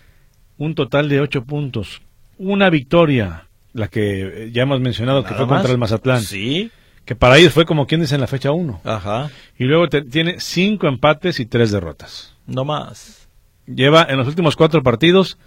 un 0.57 0.75
total 0.75 1.09
de 1.09 1.19
ocho 1.21 1.43
puntos. 1.43 2.01
Una 2.37 2.69
victoria, 2.69 3.47
la 3.73 3.87
que 3.87 4.45
eh, 4.45 4.51
ya 4.51 4.63
hemos 4.63 4.79
mencionado 4.81 5.23
que 5.23 5.33
fue 5.33 5.45
más. 5.45 5.57
contra 5.57 5.71
el 5.71 5.77
Mazatlán. 5.77 6.21
Sí, 6.21 6.71
Que 7.05 7.15
para 7.15 7.37
ellos 7.37 7.53
fue 7.53 7.65
como 7.65 7.87
quien 7.87 8.01
dice 8.01 8.15
en 8.15 8.21
la 8.21 8.27
fecha 8.27 8.51
uno. 8.51 8.81
ajá, 8.83 9.29
Y 9.57 9.63
luego 9.65 9.87
te- 9.89 10.03
tiene 10.03 10.35
cinco 10.39 10.87
empates 10.87 11.39
y 11.39 11.45
tres 11.45 11.71
derrotas. 11.71 12.35
no 12.45 12.65
más. 12.65 13.18
Lleva 13.73 14.05
en 14.09 14.17
los 14.17 14.27
últimos 14.27 14.55
cuatro 14.55 14.83
partidos 14.83 15.37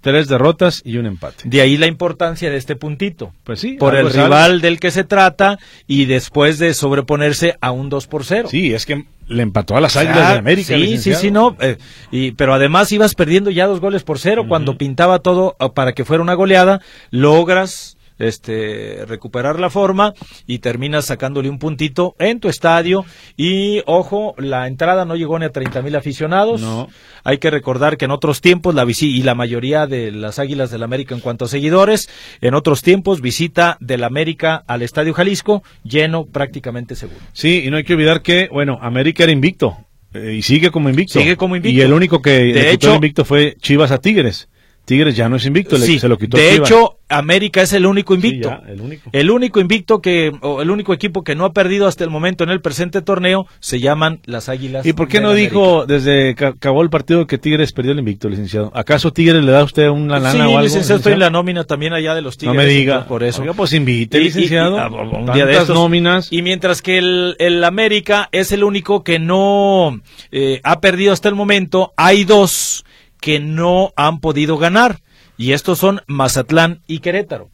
tres 0.00 0.28
derrotas 0.28 0.82
y 0.84 0.96
un 0.96 1.06
empate. 1.06 1.44
De 1.48 1.60
ahí 1.60 1.76
la 1.76 1.86
importancia 1.86 2.50
de 2.50 2.56
este 2.56 2.76
puntito. 2.76 3.32
Pues 3.44 3.60
sí, 3.60 3.72
por 3.72 3.94
el 3.96 4.10
rival 4.10 4.60
del 4.60 4.78
que 4.80 4.90
se 4.90 5.04
trata 5.04 5.58
y 5.86 6.04
después 6.04 6.58
de 6.58 6.74
sobreponerse 6.74 7.56
a 7.60 7.72
un 7.72 7.88
2 7.88 8.06
por 8.06 8.24
0. 8.24 8.48
Sí, 8.50 8.72
es 8.72 8.86
que 8.86 9.06
le 9.26 9.42
empató 9.42 9.76
a 9.76 9.80
las 9.80 9.96
Águilas 9.96 10.32
de 10.32 10.38
América. 10.38 10.68
Sí, 10.68 10.74
sí, 10.74 10.80
licenciado. 10.80 11.20
sí, 11.20 11.30
no. 11.30 11.56
eh, 11.60 11.78
y, 12.10 12.32
pero 12.32 12.54
además 12.54 12.90
ibas 12.92 13.14
perdiendo 13.14 13.50
ya 13.50 13.66
dos 13.66 13.80
goles 13.80 14.02
por 14.02 14.18
cero 14.18 14.44
cuando 14.48 14.78
pintaba 14.78 15.18
todo 15.18 15.56
eh, 15.60 15.68
para 15.74 15.92
que 15.92 16.04
fuera 16.04 16.22
una 16.22 16.34
goleada. 16.34 16.80
Logras 17.10 17.97
este 18.18 19.04
recuperar 19.06 19.58
la 19.60 19.70
forma 19.70 20.14
y 20.46 20.58
terminas 20.58 21.06
sacándole 21.06 21.48
un 21.48 21.58
puntito 21.58 22.14
en 22.18 22.40
tu 22.40 22.48
estadio 22.48 23.04
y 23.36 23.82
ojo 23.86 24.34
la 24.38 24.66
entrada 24.66 25.04
no 25.04 25.16
llegó 25.16 25.38
ni 25.38 25.44
a 25.44 25.50
30 25.50 25.82
mil 25.82 25.96
aficionados 25.96 26.60
No. 26.60 26.88
hay 27.24 27.38
que 27.38 27.50
recordar 27.50 27.96
que 27.96 28.04
en 28.06 28.10
otros 28.10 28.40
tiempos 28.40 28.74
la 28.74 28.84
visi 28.84 29.08
y 29.16 29.22
la 29.22 29.34
mayoría 29.34 29.86
de 29.86 30.10
las 30.12 30.38
Águilas 30.38 30.70
del 30.70 30.82
América 30.82 31.14
en 31.14 31.20
cuanto 31.20 31.44
a 31.44 31.48
seguidores 31.48 32.08
en 32.40 32.54
otros 32.54 32.82
tiempos 32.82 33.20
visita 33.20 33.76
del 33.80 34.04
América 34.04 34.62
al 34.66 34.82
Estadio 34.82 35.14
Jalisco 35.14 35.62
lleno 35.84 36.26
prácticamente 36.26 36.94
seguro 36.96 37.20
Sí, 37.32 37.62
y 37.64 37.70
no 37.70 37.76
hay 37.76 37.84
que 37.84 37.94
olvidar 37.94 38.22
que, 38.22 38.48
bueno, 38.52 38.78
América 38.82 39.22
era 39.24 39.32
invicto. 39.32 39.76
eh, 40.14 40.34
y 40.38 40.42
sigue 40.42 40.70
como 40.70 40.88
invicto. 40.88 41.18
Sigue 41.18 41.36
como 41.36 41.54
invicto. 41.56 41.76
Y 41.78 41.82
el 41.82 41.92
único 41.92 42.20
que 42.22 42.30
De 42.30 42.72
hecho- 42.72 42.94
invicto 42.94 43.24
fue 43.24 43.56
Chivas 43.60 43.90
a 43.90 43.98
Tigres. 43.98 44.48
Tigres 44.88 45.14
ya 45.14 45.28
no 45.28 45.36
es 45.36 45.44
invicto, 45.44 45.76
Sí, 45.76 45.98
se 45.98 46.08
lo 46.08 46.16
quitó 46.16 46.38
de 46.38 46.54
hecho, 46.54 46.96
América 47.10 47.60
es 47.60 47.74
el 47.74 47.84
único 47.84 48.14
invicto. 48.14 48.48
Sí, 48.48 48.54
ya, 48.66 48.72
el 48.72 48.80
único. 48.80 49.10
El 49.12 49.30
único 49.30 49.60
invicto 49.60 50.00
que, 50.00 50.32
o 50.40 50.62
el 50.62 50.70
único 50.70 50.94
equipo 50.94 51.22
que 51.22 51.34
no 51.34 51.44
ha 51.44 51.52
perdido 51.52 51.86
hasta 51.86 52.04
el 52.04 52.10
momento 52.10 52.42
en 52.42 52.48
el 52.50 52.62
presente 52.62 53.02
torneo 53.02 53.46
se 53.60 53.80
llaman 53.80 54.20
las 54.24 54.48
Águilas. 54.48 54.86
¿Y 54.86 54.94
por 54.94 55.06
qué 55.08 55.20
no 55.20 55.30
América. 55.30 55.50
dijo 55.50 55.84
desde 55.86 56.34
que 56.34 56.46
acabó 56.46 56.82
el 56.82 56.88
partido 56.88 57.26
que 57.26 57.36
Tigres 57.36 57.72
perdió 57.72 57.92
el 57.92 57.98
invicto, 57.98 58.30
licenciado? 58.30 58.72
¿Acaso 58.74 59.12
Tigres 59.12 59.44
le 59.44 59.52
da 59.52 59.60
a 59.60 59.64
usted 59.64 59.88
una 59.88 60.18
lana 60.18 60.32
sí, 60.32 60.38
o 60.38 60.42
algo? 60.44 60.60
licenciado, 60.62 60.96
estoy 60.96 61.12
en 61.12 61.18
la 61.20 61.28
nómina 61.30 61.64
también 61.64 61.92
allá 61.92 62.14
de 62.14 62.22
los 62.22 62.36
No 62.36 62.52
Tigres. 62.52 62.56
me 62.56 62.66
diga. 62.66 63.06
Por 63.06 63.22
eso. 63.24 63.42
Oiga, 63.42 63.52
pues 63.52 63.74
invite, 63.74 64.18
Y- 64.18 64.24
licenciado. 64.24 64.76
y- 64.76 64.80
ah, 64.80 64.88
un 64.88 65.32
día 65.34 65.44
de 65.44 65.52
estos. 65.52 65.74
nóminas. 65.76 66.32
Y 66.32 66.40
mientras 66.42 66.80
que 66.80 66.96
el, 66.96 67.36
el 67.38 67.62
América 67.62 68.30
es 68.32 68.52
el 68.52 68.64
único 68.64 69.04
que 69.04 69.18
no 69.18 70.00
eh, 70.32 70.60
ha 70.64 70.80
perdido 70.80 71.12
hasta 71.12 71.28
el 71.28 71.34
momento, 71.34 71.92
hay 71.96 72.24
dos 72.24 72.84
que 73.20 73.40
no 73.40 73.92
han 73.96 74.20
podido 74.20 74.58
ganar. 74.58 75.02
Y 75.36 75.52
estos 75.52 75.78
son 75.78 76.02
Mazatlán 76.06 76.82
y 76.86 76.98
Querétaro. 76.98 77.50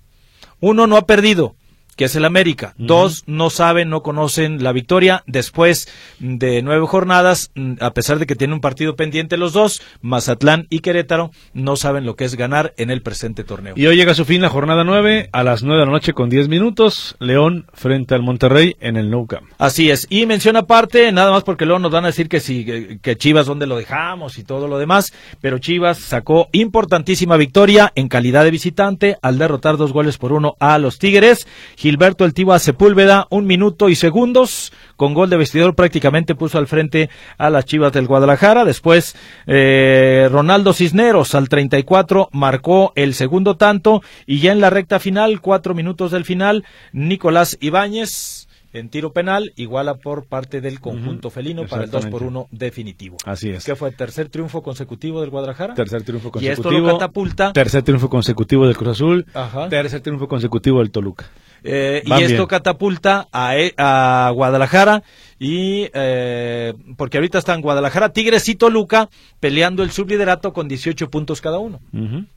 Uno 0.60 0.86
no 0.86 0.96
ha 0.96 1.06
perdido, 1.06 1.56
que 1.94 2.04
es 2.04 2.16
el 2.16 2.24
América. 2.24 2.74
Dos 2.78 3.24
no 3.26 3.50
saben, 3.50 3.90
no 3.90 4.02
conocen 4.02 4.62
la 4.62 4.72
victoria. 4.72 5.22
Después 5.26 5.88
de 6.18 6.62
nueve 6.62 6.86
jornadas, 6.86 7.50
mm, 7.54 7.74
a 7.80 7.92
pesar 7.92 8.18
de 8.18 8.26
que 8.26 8.36
tienen 8.36 8.54
un 8.54 8.60
partido 8.60 8.96
pendiente 8.96 9.36
los 9.36 9.52
dos, 9.52 9.82
Mazatlán 10.02 10.66
y 10.70 10.80
Querétaro 10.80 11.30
no 11.52 11.76
saben 11.76 12.04
lo 12.04 12.16
que 12.16 12.24
es 12.24 12.36
ganar 12.36 12.74
en 12.76 12.90
el 12.90 13.02
presente 13.02 13.44
torneo. 13.44 13.74
Y 13.76 13.86
hoy 13.86 13.96
llega 13.96 14.12
a 14.12 14.14
su 14.14 14.24
fin 14.24 14.42
la 14.42 14.48
jornada 14.48 14.84
9 14.84 15.28
a 15.32 15.42
las 15.44 15.62
9 15.62 15.80
de 15.80 15.86
la 15.86 15.92
noche 15.92 16.12
con 16.12 16.30
10 16.30 16.48
minutos. 16.48 17.16
León 17.18 17.66
frente 17.72 18.14
al 18.14 18.22
Monterrey 18.22 18.76
en 18.80 18.96
el 18.96 19.10
Nou 19.10 19.26
Camp. 19.26 19.46
Así 19.58 19.90
es. 19.90 20.06
Y 20.10 20.26
mención 20.26 20.56
aparte, 20.56 21.10
nada 21.12 21.30
más 21.30 21.44
porque 21.44 21.66
luego 21.66 21.78
nos 21.78 21.92
van 21.92 22.04
a 22.04 22.08
decir 22.08 22.28
que 22.28 22.40
si 22.40 22.64
que, 22.64 22.98
que 23.00 23.16
Chivas 23.16 23.46
dónde 23.46 23.66
lo 23.66 23.76
dejamos 23.76 24.38
y 24.38 24.44
todo 24.44 24.68
lo 24.68 24.78
demás, 24.78 25.12
pero 25.40 25.58
Chivas 25.58 25.98
sacó 25.98 26.48
importantísima 26.52 27.36
victoria 27.36 27.92
en 27.94 28.08
calidad 28.08 28.44
de 28.44 28.50
visitante 28.50 29.16
al 29.22 29.38
derrotar 29.38 29.76
dos 29.76 29.92
goles 29.92 30.18
por 30.18 30.32
uno 30.32 30.56
a 30.60 30.78
los 30.78 30.98
Tigres. 30.98 31.46
Gilberto 31.84 32.24
El 32.24 32.32
Tiba 32.32 32.58
Sepúlveda, 32.58 33.26
un 33.28 33.46
minuto 33.46 33.90
y 33.90 33.94
segundos, 33.94 34.72
con 34.96 35.12
gol 35.12 35.28
de 35.28 35.36
vestidor 35.36 35.74
prácticamente 35.74 36.34
puso 36.34 36.56
al 36.56 36.66
frente 36.66 37.10
a 37.36 37.50
las 37.50 37.66
Chivas 37.66 37.92
del 37.92 38.06
Guadalajara. 38.06 38.64
Después, 38.64 39.14
eh, 39.46 40.30
Ronaldo 40.32 40.72
Cisneros 40.72 41.34
al 41.34 41.50
34 41.50 42.30
marcó 42.32 42.94
el 42.96 43.12
segundo 43.12 43.58
tanto 43.58 44.00
y 44.24 44.38
ya 44.38 44.52
en 44.52 44.62
la 44.62 44.70
recta 44.70 44.98
final, 44.98 45.42
cuatro 45.42 45.74
minutos 45.74 46.10
del 46.10 46.24
final, 46.24 46.64
Nicolás 46.94 47.58
Ibáñez 47.60 48.48
en 48.72 48.88
tiro 48.88 49.12
penal, 49.12 49.52
iguala 49.54 49.94
por 49.94 50.24
parte 50.24 50.60
del 50.62 50.80
conjunto 50.80 51.30
felino 51.30 51.66
para 51.66 51.84
el 51.84 51.90
2 51.90 52.06
por 52.06 52.22
Exactamente. 52.22 52.38
1 52.38 52.48
definitivo. 52.50 53.16
Así 53.24 53.50
es. 53.50 53.64
¿Qué 53.64 53.76
fue 53.76 53.90
el 53.90 53.94
tercer 53.94 54.30
triunfo 54.30 54.62
consecutivo 54.62 55.20
del 55.20 55.30
Guadalajara? 55.30 55.74
Tercer 55.74 56.02
triunfo 56.02 56.32
Y 56.40 56.48
esto 56.48 56.62
consecutivo. 56.64 56.86
lo 56.88 56.92
catapulta. 56.94 57.52
Tercer 57.52 57.82
triunfo 57.82 58.08
consecutivo 58.08 58.66
del 58.66 58.76
Cruz 58.76 58.90
Azul. 58.92 59.26
Ajá. 59.32 59.68
Tercer 59.68 60.00
triunfo 60.00 60.26
consecutivo 60.26 60.80
del 60.80 60.90
Toluca. 60.90 61.26
Eh, 61.66 62.02
y 62.04 62.12
esto 62.12 62.34
bien. 62.36 62.46
catapulta 62.46 63.26
a, 63.32 63.56
e- 63.56 63.72
a 63.78 64.30
Guadalajara 64.34 65.02
y 65.38 65.88
eh, 65.94 66.74
porque 66.98 67.16
ahorita 67.16 67.38
están 67.38 67.62
Guadalajara, 67.62 68.12
Tigres 68.12 68.46
y 68.50 68.54
Toluca 68.54 69.08
peleando 69.40 69.82
el 69.82 69.90
subliderato 69.90 70.52
con 70.52 70.68
18 70.68 71.08
puntos 71.10 71.40
cada 71.40 71.58
uno. 71.58 71.80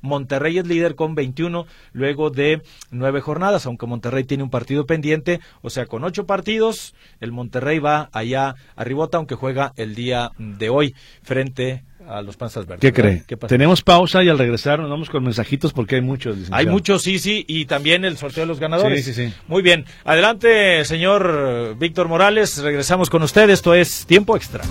Monterrey 0.01 0.57
es 0.57 0.65
líder 0.65 0.95
con 0.95 1.13
21 1.13 1.65
luego 1.91 2.29
de 2.29 2.61
nueve 2.89 3.19
jornadas, 3.19 3.65
aunque 3.65 3.85
Monterrey 3.85 4.23
tiene 4.23 4.43
un 4.43 4.49
partido 4.49 4.85
pendiente, 4.85 5.41
o 5.61 5.69
sea, 5.69 5.85
con 5.87 6.05
ocho 6.05 6.25
partidos, 6.25 6.95
el 7.19 7.33
Monterrey 7.33 7.79
va 7.79 8.09
allá 8.13 8.55
arribota, 8.77 9.17
aunque 9.17 9.35
juega 9.35 9.73
el 9.75 9.93
día 9.93 10.31
de 10.37 10.69
hoy 10.69 10.95
frente 11.21 11.83
a 12.07 12.21
los 12.21 12.37
Panzas 12.37 12.65
Verdes. 12.65 12.81
¿Qué 12.81 12.93
cree? 12.93 13.23
Tenemos 13.47 13.81
pausa 13.81 14.23
y 14.23 14.29
al 14.29 14.37
regresar 14.37 14.79
nos 14.79 14.89
vamos 14.89 15.09
con 15.09 15.23
mensajitos 15.23 15.73
porque 15.73 15.95
hay 15.95 16.01
muchos. 16.01 16.35
licenciado. 16.35 16.59
Hay 16.59 16.67
muchos, 16.67 17.03
sí, 17.03 17.19
sí, 17.19 17.45
y 17.47 17.65
también 17.65 18.05
el 18.05 18.17
sorteo 18.17 18.43
de 18.43 18.47
los 18.47 18.59
ganadores. 18.59 19.03
Sí, 19.05 19.13
sí, 19.13 19.27
sí. 19.27 19.33
Muy 19.47 19.61
bien. 19.61 19.85
Adelante, 20.03 20.83
señor 20.85 21.75
Víctor 21.77 22.07
Morales. 22.07 22.57
Regresamos 22.57 23.09
con 23.09 23.23
usted. 23.23 23.49
Esto 23.49 23.73
es 23.73 24.05
Tiempo 24.05 24.35
Extra. 24.35 24.63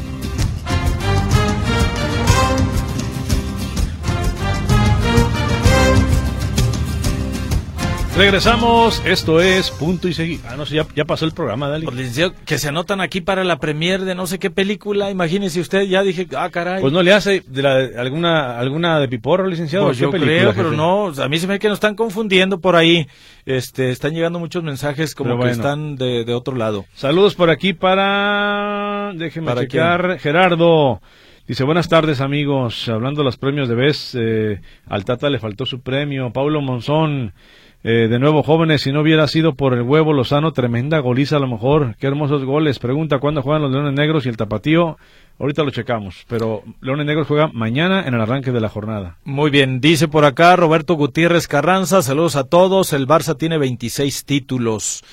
Regresamos, 8.17 9.03
esto 9.05 9.43
es 9.43 9.71
Punto 9.71 10.09
y 10.09 10.14
Seguir. 10.14 10.41
Ah, 10.49 10.55
no 10.57 10.64
sé, 10.64 10.77
ya, 10.77 10.87
ya 10.97 11.05
pasó 11.05 11.27
el 11.27 11.33
programa, 11.33 11.69
Dali. 11.69 11.85
Pues, 11.85 11.97
licenciado, 11.99 12.33
que 12.47 12.57
se 12.57 12.69
anotan 12.69 13.03
aquí 13.03 13.21
para 13.21 13.45
la 13.45 13.59
premier 13.59 14.01
de 14.07 14.14
no 14.14 14.27
sé 14.27 14.39
qué 14.39 14.49
película. 14.51 15.11
Imagínese 15.11 15.61
usted, 15.61 15.83
ya 15.83 16.03
dije, 16.03 16.27
ah, 16.35 16.49
caray. 16.51 16.81
Pues 16.81 16.95
no 16.95 17.03
le 17.03 17.12
hace 17.12 17.43
de 17.47 17.62
la- 17.62 18.01
alguna 18.01 18.59
alguna 18.59 18.99
de 19.01 19.09
Piporro, 19.09 19.47
licenciado. 19.47 19.85
Pues 19.85 19.99
¿Qué 19.99 20.05
yo 20.05 20.11
película, 20.11 20.35
creo, 20.39 20.55
pero 20.55 20.71
no, 20.73 21.09
a 21.23 21.29
mí 21.29 21.37
se 21.39 21.47
me 21.47 21.55
ve 21.55 21.59
que 21.59 21.69
nos 21.69 21.77
están 21.77 21.95
confundiendo 21.95 22.59
por 22.59 22.75
ahí. 22.75 23.07
Este, 23.45 23.91
están 23.91 24.14
llegando 24.14 24.39
muchos 24.39 24.62
mensajes 24.64 25.14
como 25.14 25.29
Pero 25.31 25.37
que 25.37 25.45
bueno. 25.49 25.53
están 25.53 25.97
de, 25.97 26.25
de 26.25 26.33
otro 26.35 26.57
lado. 26.57 26.87
Saludos 26.95 27.35
por 27.35 27.51
aquí 27.51 27.75
para. 27.75 29.12
Déjenme 29.14 29.49
¿Para 29.49 29.61
checar. 29.61 30.19
Gerardo. 30.21 31.03
Dice, 31.47 31.64
buenas 31.64 31.89
tardes 31.91 32.23
amigos. 32.23 32.89
Hablando 32.89 33.21
de 33.21 33.25
los 33.27 33.37
premios 33.37 33.69
de 33.69 33.75
vez, 33.75 34.17
eh, 34.19 34.61
al 34.89 35.05
Tata 35.05 35.29
le 35.29 35.39
faltó 35.39 35.67
su 35.67 35.81
premio. 35.81 36.33
Paulo 36.33 36.61
Monzón, 36.61 37.35
eh, 37.83 38.09
de 38.09 38.18
nuevo 38.18 38.43
jóvenes, 38.43 38.83
si 38.83 38.93
no 38.93 39.01
hubiera 39.01 39.29
sido 39.29 39.55
por 39.55 39.74
el 39.74 39.83
huevo 39.83 40.12
Lozano, 40.12 40.53
tremenda 40.53 40.99
goliza 40.99 41.37
a 41.37 41.41
lo 41.41 41.47
mejor. 41.47 41.95
Qué 42.01 42.07
hermosos 42.07 42.45
goles. 42.45 42.79
Pregunta 42.79 43.18
cuándo 43.18 43.43
juegan 43.43 43.62
los 43.62 43.70
Leones 43.70 43.95
Negros 43.95 44.27
y 44.27 44.29
el 44.29 44.37
Tapatío. 44.37 44.99
Ahorita 45.39 45.62
lo 45.62 45.70
checamos. 45.70 46.24
Pero 46.29 46.62
Leones 46.81 47.07
Negros 47.07 47.29
juega 47.29 47.49
mañana 47.53 48.07
en 48.07 48.14
el 48.14 48.20
arranque 48.20 48.51
de 48.51 48.61
la 48.61 48.68
jornada. 48.68 49.18
Muy 49.24 49.51
bien, 49.51 49.81
dice 49.81 50.09
por 50.09 50.24
acá 50.24 50.57
Roberto 50.57 50.95
Gutiérrez 50.95 51.47
Carranza, 51.47 52.03
saludos 52.03 52.37
a 52.37 52.45
todos, 52.45 52.93
el 52.93 53.07
Barça 53.07 53.37
tiene 53.37 53.59
26 53.59 54.24
títulos. 54.24 55.05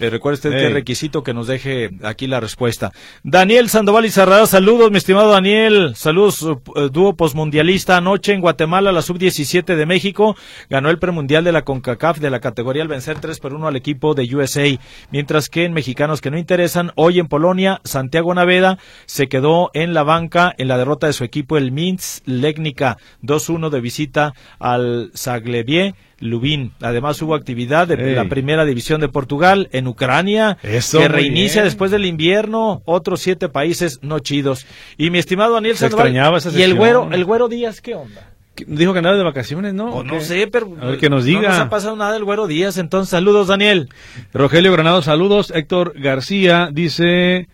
Eh, 0.00 0.08
recuerde 0.08 0.34
usted 0.34 0.50
que 0.50 0.70
requisito 0.70 1.22
que 1.22 1.34
nos 1.34 1.46
deje 1.46 1.90
aquí 2.02 2.26
la 2.26 2.40
respuesta. 2.40 2.90
Daniel 3.22 3.68
Sandoval 3.68 4.06
y 4.06 4.10
Sarrada, 4.10 4.46
saludos, 4.46 4.90
mi 4.90 4.96
estimado 4.96 5.30
Daniel. 5.30 5.92
Saludos, 5.94 6.42
eh, 6.74 6.88
dúo 6.90 7.14
posmundialista. 7.14 7.98
Anoche 7.98 8.32
en 8.32 8.40
Guatemala, 8.40 8.92
la 8.92 9.02
sub-17 9.02 9.76
de 9.76 9.84
México 9.84 10.36
ganó 10.70 10.88
el 10.88 10.98
premundial 10.98 11.44
de 11.44 11.52
la 11.52 11.62
CONCACAF 11.62 12.18
de 12.18 12.30
la 12.30 12.40
categoría 12.40 12.82
al 12.82 12.88
vencer 12.88 13.20
3 13.20 13.38
por 13.40 13.52
1 13.52 13.68
al 13.68 13.76
equipo 13.76 14.14
de 14.14 14.34
USA. 14.34 14.66
Mientras 15.10 15.50
que 15.50 15.66
en 15.66 15.74
mexicanos 15.74 16.22
que 16.22 16.30
no 16.30 16.38
interesan, 16.38 16.92
hoy 16.94 17.18
en 17.18 17.28
Polonia, 17.28 17.82
Santiago 17.84 18.34
Naveda 18.34 18.78
se 19.04 19.28
quedó 19.28 19.70
en 19.74 19.92
la 19.92 20.02
banca 20.02 20.54
en 20.56 20.68
la 20.68 20.78
derrota 20.78 21.08
de 21.08 21.12
su 21.12 21.24
equipo, 21.24 21.58
el 21.58 21.72
Minsk 21.72 22.26
Legnica 22.26 22.96
2-1 23.22 23.68
de 23.68 23.80
visita 23.82 24.32
al 24.58 25.10
Zagłębie 25.14 25.94
Lubin. 26.20 26.72
Además 26.80 27.20
hubo 27.22 27.34
actividad 27.34 27.88
de 27.88 28.14
la 28.14 28.26
primera 28.26 28.64
división 28.64 29.00
de 29.00 29.08
Portugal 29.08 29.68
en 29.72 29.86
Ucrania 29.88 30.58
Eso, 30.62 30.98
que 31.00 31.08
reinicia 31.08 31.62
bien. 31.62 31.64
después 31.64 31.90
del 31.90 32.04
invierno. 32.06 32.82
Otros 32.84 33.20
siete 33.20 33.48
países 33.48 33.98
no 34.02 34.18
chidos. 34.20 34.66
Y 34.96 35.10
mi 35.10 35.18
estimado 35.18 35.54
Daniel 35.54 35.74
Se 35.74 35.80
Sandoval, 35.86 36.06
extrañaba 36.08 36.38
esa 36.38 36.50
y 36.56 36.62
el 36.62 36.74
güero, 36.74 37.08
el 37.10 37.24
güero 37.24 37.48
Díaz, 37.48 37.80
¿qué 37.80 37.94
onda? 37.94 38.28
Dijo 38.66 38.92
que 38.92 38.98
andaba 38.98 39.16
de 39.16 39.24
vacaciones, 39.24 39.72
¿no? 39.72 39.86
O 39.90 39.98
¿O 40.00 40.04
no 40.04 40.20
sé, 40.20 40.46
pero 40.46 40.76
A 40.80 40.86
ver 40.86 40.98
que 40.98 41.08
nos 41.08 41.24
no 41.24 41.32
nos 41.32 41.42
diga. 41.42 41.62
ha 41.62 41.70
pasado 41.70 41.96
nada 41.96 42.16
el 42.16 42.24
güero 42.24 42.46
Díaz. 42.46 42.76
Entonces, 42.76 43.08
saludos 43.10 43.46
Daniel. 43.48 43.88
Rogelio 44.34 44.70
Granado, 44.72 45.00
saludos. 45.00 45.50
Héctor 45.54 45.94
García 45.98 46.68
dice 46.70 47.48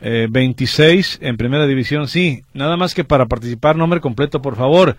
eh, 0.00 0.28
26 0.30 1.18
en 1.22 1.36
primera 1.36 1.66
división. 1.66 2.06
Sí, 2.06 2.42
nada 2.52 2.76
más 2.76 2.94
que 2.94 3.02
para 3.02 3.26
participar, 3.26 3.74
nombre 3.76 4.00
completo, 4.00 4.40
por 4.40 4.54
favor. 4.54 4.96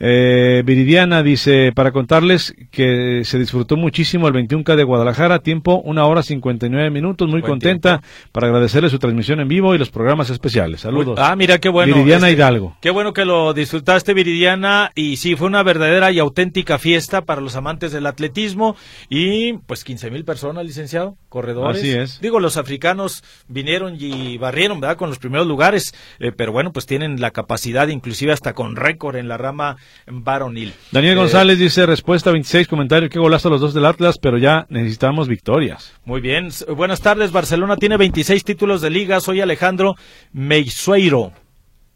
Eh, 0.00 0.62
Viridiana 0.64 1.22
dice, 1.22 1.72
para 1.74 1.90
contarles 1.90 2.54
que 2.70 3.22
se 3.24 3.38
disfrutó 3.38 3.76
muchísimo 3.76 4.28
el 4.28 4.34
21K 4.34 4.76
de 4.76 4.84
Guadalajara, 4.84 5.40
tiempo 5.40 5.80
una 5.84 6.04
hora 6.06 6.22
59 6.22 6.90
minutos, 6.90 7.28
muy 7.28 7.40
Buen 7.40 7.52
contenta 7.52 8.00
para 8.32 8.46
agradecerle 8.46 8.90
su 8.90 8.98
transmisión 8.98 9.40
en 9.40 9.48
vivo 9.48 9.74
y 9.74 9.78
los 9.78 9.90
programas 9.90 10.30
especiales. 10.30 10.82
Saludos. 10.82 11.18
Ah, 11.20 11.34
mira 11.36 11.58
qué 11.58 11.68
bueno. 11.68 11.94
Viridiana 11.94 12.28
este, 12.28 12.38
Hidalgo. 12.38 12.76
Qué 12.80 12.90
bueno 12.90 13.12
que 13.12 13.24
lo 13.24 13.52
disfrutaste, 13.54 14.14
Viridiana. 14.14 14.92
Y 14.94 15.16
sí, 15.16 15.34
fue 15.34 15.48
una 15.48 15.62
verdadera 15.62 16.12
y 16.12 16.18
auténtica 16.18 16.78
fiesta 16.78 17.22
para 17.22 17.40
los 17.40 17.56
amantes 17.56 17.92
del 17.92 18.06
atletismo. 18.06 18.76
Y 19.08 19.54
pues 19.54 19.84
15 19.84 20.10
mil 20.10 20.24
personas, 20.24 20.64
licenciado, 20.64 21.16
corredores. 21.28 21.80
Así 21.80 21.90
es. 21.90 22.20
Digo, 22.20 22.38
los 22.40 22.56
africanos 22.56 23.24
vinieron 23.48 23.96
y 23.98 24.38
barrieron, 24.38 24.80
¿verdad? 24.80 24.96
Con 24.96 25.08
los 25.08 25.18
primeros 25.18 25.46
lugares. 25.46 25.94
eh, 26.20 26.32
pero 26.32 26.52
bueno, 26.52 26.72
pues 26.72 26.86
tienen 26.86 27.20
la 27.20 27.30
capacidad, 27.30 27.88
inclusive 27.88 28.32
hasta 28.32 28.52
con 28.52 28.76
récord 28.76 29.16
en 29.16 29.28
la 29.28 29.36
rama 29.36 29.76
varonil. 30.06 30.72
Daniel 30.92 31.14
Eh, 31.14 31.20
González 31.20 31.58
dice, 31.58 31.86
respuesta 31.86 32.30
26, 32.30 32.68
comentario, 32.68 33.08
qué 33.08 33.18
golazo 33.18 33.50
los 33.50 33.60
dos 33.60 33.74
del 33.74 33.86
Atlas, 33.86 34.18
pero 34.18 34.38
ya 34.38 34.66
necesitamos 34.68 35.28
victorias. 35.28 35.92
Muy 36.04 36.20
bien. 36.20 36.48
Buenas 36.76 37.00
tardes. 37.00 37.32
Barcelona 37.32 37.76
tiene 37.76 37.96
26 37.96 38.44
títulos 38.44 38.80
de 38.80 38.90
liga. 38.90 39.20
Soy 39.20 39.40
Alejandro 39.40 39.96
Meixueiro. 40.32 41.32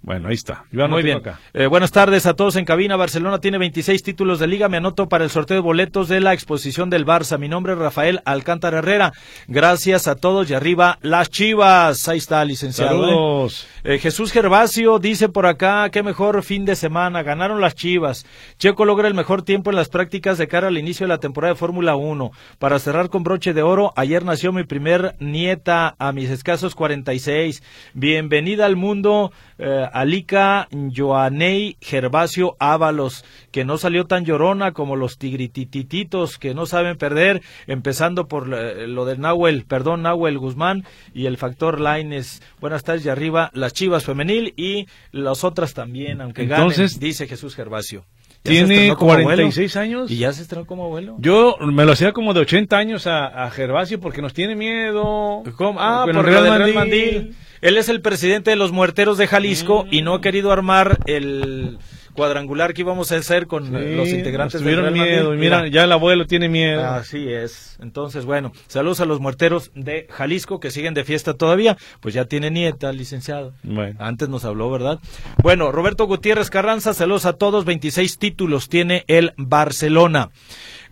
Bueno, 0.03 0.29
ahí 0.29 0.35
está. 0.35 0.65
Muy 0.73 1.05
bien. 1.05 1.23
Eh, 1.55 1.67
buenas 1.67 1.93
tardes 1.93 2.27
a 2.27 2.35
todos 2.35 2.57
en 2.57 2.65
cabina. 2.65 2.97
Barcelona 2.97 3.39
tiene 3.39 3.59
26 3.59 4.03
títulos 4.03 4.41
de 4.41 4.49
liga. 4.49 4.69
Me 4.69 4.79
anoto 4.79 5.09
para 5.09 5.23
el 5.23 5.31
sorteo 5.31 5.55
de 5.55 5.61
boletos 5.61 6.09
de 6.09 6.19
la 6.19 6.33
exposición 6.33 6.91
del 6.91 7.07
Barça. 7.07 7.39
Mi 7.39 7.49
nombre 7.49 7.75
es 7.75 7.79
Rafael 7.79 8.21
Alcántara 8.25 8.79
Herrera. 8.79 9.13
Gracias 9.47 10.09
a 10.09 10.17
todos 10.17 10.51
y 10.51 10.55
arriba 10.55 10.99
las 11.03 11.31
chivas. 11.31 12.09
Ahí 12.09 12.19
está, 12.19 12.45
licenciado. 12.45 12.97
¿eh? 12.97 13.07
Saludos. 13.07 13.69
Eh, 13.85 13.99
Jesús 13.99 14.33
Gervasio 14.33 14.99
dice 14.99 15.29
por 15.29 15.47
acá, 15.47 15.89
qué 15.91 16.03
mejor 16.03 16.43
fin 16.43 16.65
de 16.65 16.75
semana. 16.75 17.23
Ganaron 17.23 17.61
las 17.61 17.77
chivas. 17.77 18.27
Checo 18.59 18.85
logra 18.85 19.07
el 19.07 19.15
mejor 19.15 19.43
tiempo 19.43 19.71
en 19.71 19.77
las 19.77 19.89
prácticas 19.89 20.37
de 20.37 20.49
cara 20.49 20.67
al 20.67 20.79
inicio 20.79 21.05
de 21.05 21.13
la 21.13 21.19
temporada 21.19 21.55
de 21.55 21.59
Fórmula 21.61 21.95
1. 21.95 22.33
Para 22.59 22.81
cerrar 22.81 23.09
con 23.09 23.23
broche 23.23 23.53
de 23.53 23.63
oro, 23.63 23.93
ayer 23.95 24.25
nació 24.25 24.53
mi 24.53 24.65
primer 24.65 25.15
nieta 25.21 25.95
a 26.01 26.11
mis 26.11 26.29
escasos 26.29 26.75
46. 26.75 27.63
Bienvenida 27.95 28.67
al 28.67 28.75
mundo 28.75 29.31
eh, 29.63 29.89
Alica 29.93 30.69
Joaney 30.95 31.77
Gervasio 31.81 32.57
Ábalos, 32.59 33.25
que 33.51 33.65
no 33.65 33.79
salió 33.79 34.07
tan 34.07 34.25
llorona 34.25 34.73
como 34.73 34.97
los 34.97 35.19
tigrititititos 35.19 36.39
que 36.39 36.55
no 36.55 36.67
saben 36.67 36.99
perder, 36.99 37.43
empezando 37.67 38.27
por 38.27 38.53
eh, 38.53 38.87
lo 38.89 39.05
del 39.05 39.21
Nahuel, 39.21 39.65
perdón, 39.65 40.03
Nahuel 40.03 40.39
Guzmán 40.39 40.85
y 41.15 41.27
el 41.27 41.37
factor 41.37 41.81
Laines. 41.81 42.43
Buenas 42.61 42.83
tardes 42.85 43.07
y 43.07 43.09
arriba 43.09 43.51
las 43.55 43.73
Chivas 43.73 44.05
femenil 44.05 44.53
y 44.57 44.87
las 45.13 45.45
otras 45.45 45.75
también, 45.75 46.21
aunque 46.21 46.43
Entonces, 46.43 46.95
ganen, 46.95 47.09
dice 47.09 47.29
Jesús 47.29 47.55
Gervasio. 47.55 48.05
Tiene 48.43 48.95
46 48.97 49.77
años. 49.77 50.11
Y 50.11 50.17
ya 50.17 50.33
se 50.33 50.43
estrenó 50.43 50.67
como 50.67 50.87
abuelo. 50.87 51.17
Yo 51.21 51.57
me 51.61 51.85
lo 51.85 51.93
hacía 51.93 52.13
como 52.13 52.35
de 52.35 52.41
80 52.41 52.77
años 52.77 53.07
a, 53.07 53.45
a 53.45 53.51
Gervasio 53.51 54.01
porque 54.01 54.21
nos 54.21 54.33
tiene 54.35 54.57
miedo. 54.57 55.45
¿Cómo? 55.57 55.81
Ah, 55.81 56.05
por 56.13 56.25
Real 56.25 56.75
Mandil. 56.75 57.37
Él 57.63 57.79
es 57.79 57.89
el 57.89 58.03
presidente 58.03 58.51
de 58.51 58.57
los 58.57 58.73
muerteros 58.73 59.17
de 59.17 59.27
Jalisco 59.27 59.87
y 59.91 60.03
no 60.03 60.15
ha 60.15 60.21
querido 60.21 60.53
armar 60.53 60.99
el 61.07 61.79
cuadrangular 62.13 62.75
que 62.75 62.83
íbamos 62.83 63.11
a 63.11 63.17
hacer 63.17 63.47
con 63.47 63.65
Sí, 63.69 63.95
los 63.97 64.09
integrantes 64.11 64.61
nos 64.61 64.63
tuvieron 64.65 64.85
del 64.85 64.95
Real 64.95 65.07
miedo. 65.09 65.25
Madrid. 65.31 65.39
y 65.39 65.41
Mira, 65.41 65.69
ya 65.69 65.85
el 65.85 65.93
abuelo 65.93 66.27
tiene 66.27 66.49
miedo. 66.51 66.85
Así 66.87 67.27
es. 67.33 67.79
Entonces, 67.81 68.27
bueno, 68.27 68.53
saludos 68.67 69.01
a 69.01 69.07
los 69.07 69.19
muerteros 69.21 69.71
de 69.75 70.07
Jalisco 70.11 70.61
que 70.61 70.71
siguen 70.71 70.93
de 70.93 71.05
fiesta 71.05 71.33
todavía. 71.35 71.79
Pues 72.01 72.13
ya 72.15 72.27
tiene 72.27 72.51
nieta, 72.51 72.93
licenciado. 72.93 73.55
Bueno. 73.63 73.97
Antes 73.99 74.29
nos 74.29 74.45
habló, 74.45 74.71
¿verdad? 74.71 74.99
Bueno, 75.43 75.73
Roberto 75.73 76.05
Gutiérrez 76.07 76.51
Carranza, 76.51 76.93
saludos 76.93 77.25
a 77.25 77.33
todos. 77.33 77.65
26 77.65 78.19
títulos 78.19 78.69
tiene 78.69 79.05
el 79.07 79.33
Barcelona. 79.39 80.29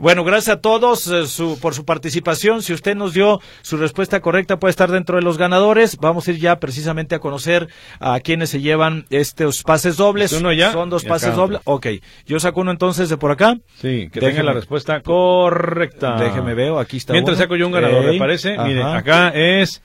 Bueno, 0.01 0.25
gracias 0.25 0.57
a 0.57 0.61
todos 0.61 1.07
eh, 1.09 1.27
su- 1.27 1.59
por 1.61 1.75
su 1.75 1.85
participación. 1.85 2.63
Si 2.63 2.73
usted 2.73 2.97
nos 2.97 3.13
dio 3.13 3.41
su 3.63 3.77
respuesta 3.77 4.21
correcta, 4.21 4.59
puede 4.59 4.71
estar 4.71 4.91
dentro 4.91 5.17
de 5.17 5.23
los 5.23 5.39
ganadores. 5.39 5.97
Vamos 5.99 6.27
a 6.27 6.31
ir 6.33 6.39
ya 6.39 6.59
precisamente 6.59 7.15
a 7.15 7.19
conocer 7.19 7.69
a 8.01 8.19
quienes 8.21 8.51
se 8.51 8.61
llevan 8.61 9.05
estos 9.11 9.63
pases 9.63 9.97
dobles. 9.97 10.33
¿Es 10.33 10.41
uno 10.41 10.53
ya? 10.53 10.73
Son 10.73 10.89
dos 10.91 11.05
pases 11.05 11.35
dobles. 11.37 11.61
Ok, 11.65 11.87
yo 12.27 12.41
saco 12.41 12.61
uno 12.63 12.71
entonces 12.71 13.09
de 13.09 13.17
por 13.17 13.31
acá. 13.31 13.57
Sí, 13.77 14.09
que 14.13 14.21
Déjeme- 14.21 14.31
tenga 14.31 14.43
la 14.45 14.53
respuesta 14.55 15.01
correcta. 15.03 16.17
Déjeme 16.17 16.55
veo, 16.55 16.79
aquí 16.79 16.97
está 16.97 17.13
Mientras 17.13 17.37
uno. 17.37 17.45
saco 17.45 17.57
yo 17.57 17.67
un 17.67 17.73
ganador, 17.73 18.05
Ey, 18.07 18.13
¿le 18.15 18.19
parece? 18.19 18.57
Mire, 18.59 18.83
ajá. 18.83 18.97
acá 18.99 19.29
es 19.35 19.83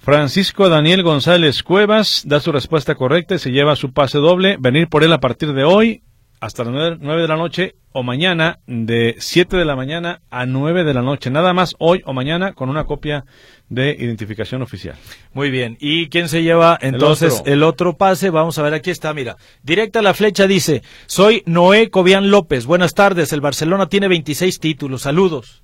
Francisco 0.00 0.68
Daniel 0.68 1.02
González 1.02 1.62
Cuevas, 1.62 2.24
da 2.26 2.40
su 2.40 2.52
respuesta 2.52 2.94
correcta 2.94 3.36
y 3.36 3.38
se 3.38 3.50
lleva 3.52 3.74
su 3.76 3.92
pase 3.92 4.18
doble. 4.18 4.56
Venir 4.58 4.88
por 4.88 5.02
él 5.04 5.12
a 5.12 5.20
partir 5.20 5.52
de 5.54 5.64
hoy 5.64 6.02
hasta 6.40 6.64
las 6.64 6.72
nueve- 6.72 6.96
9 7.00 7.22
de 7.22 7.28
la 7.28 7.36
noche 7.36 7.74
o 7.92 8.02
mañana 8.02 8.58
de 8.66 9.14
7 9.18 9.56
de 9.56 9.64
la 9.64 9.76
mañana 9.76 10.20
a 10.30 10.46
9 10.46 10.84
de 10.84 10.92
la 10.94 11.02
noche. 11.02 11.30
Nada 11.30 11.52
más 11.54 11.74
hoy 11.78 12.02
o 12.04 12.12
mañana 12.12 12.52
con 12.52 12.68
una 12.68 12.84
copia 12.84 13.24
de 13.68 13.96
identificación 13.98 14.60
oficial. 14.62 14.96
Muy 15.32 15.50
bien. 15.50 15.76
¿Y 15.80 16.08
quién 16.08 16.28
se 16.28 16.42
lleva 16.42 16.76
entonces 16.80 17.40
otro. 17.40 17.52
el 17.52 17.62
otro, 17.62 17.96
pase? 17.96 18.30
Vamos 18.30 18.58
a 18.58 18.62
ver, 18.62 18.74
aquí 18.74 18.90
está, 18.90 19.14
mira. 19.14 19.36
Directa 19.62 20.00
a 20.00 20.02
la 20.02 20.12
flecha 20.14 20.46
dice, 20.46 20.82
soy 21.06 21.42
Noé 21.46 21.88
Cobian 21.90 22.30
López. 22.30 22.66
Buenas 22.66 22.94
tardes, 22.94 23.32
el 23.32 23.40
Barcelona 23.40 23.88
tiene 23.88 24.08
26 24.08 24.58
títulos. 24.60 25.02
Saludos. 25.02 25.62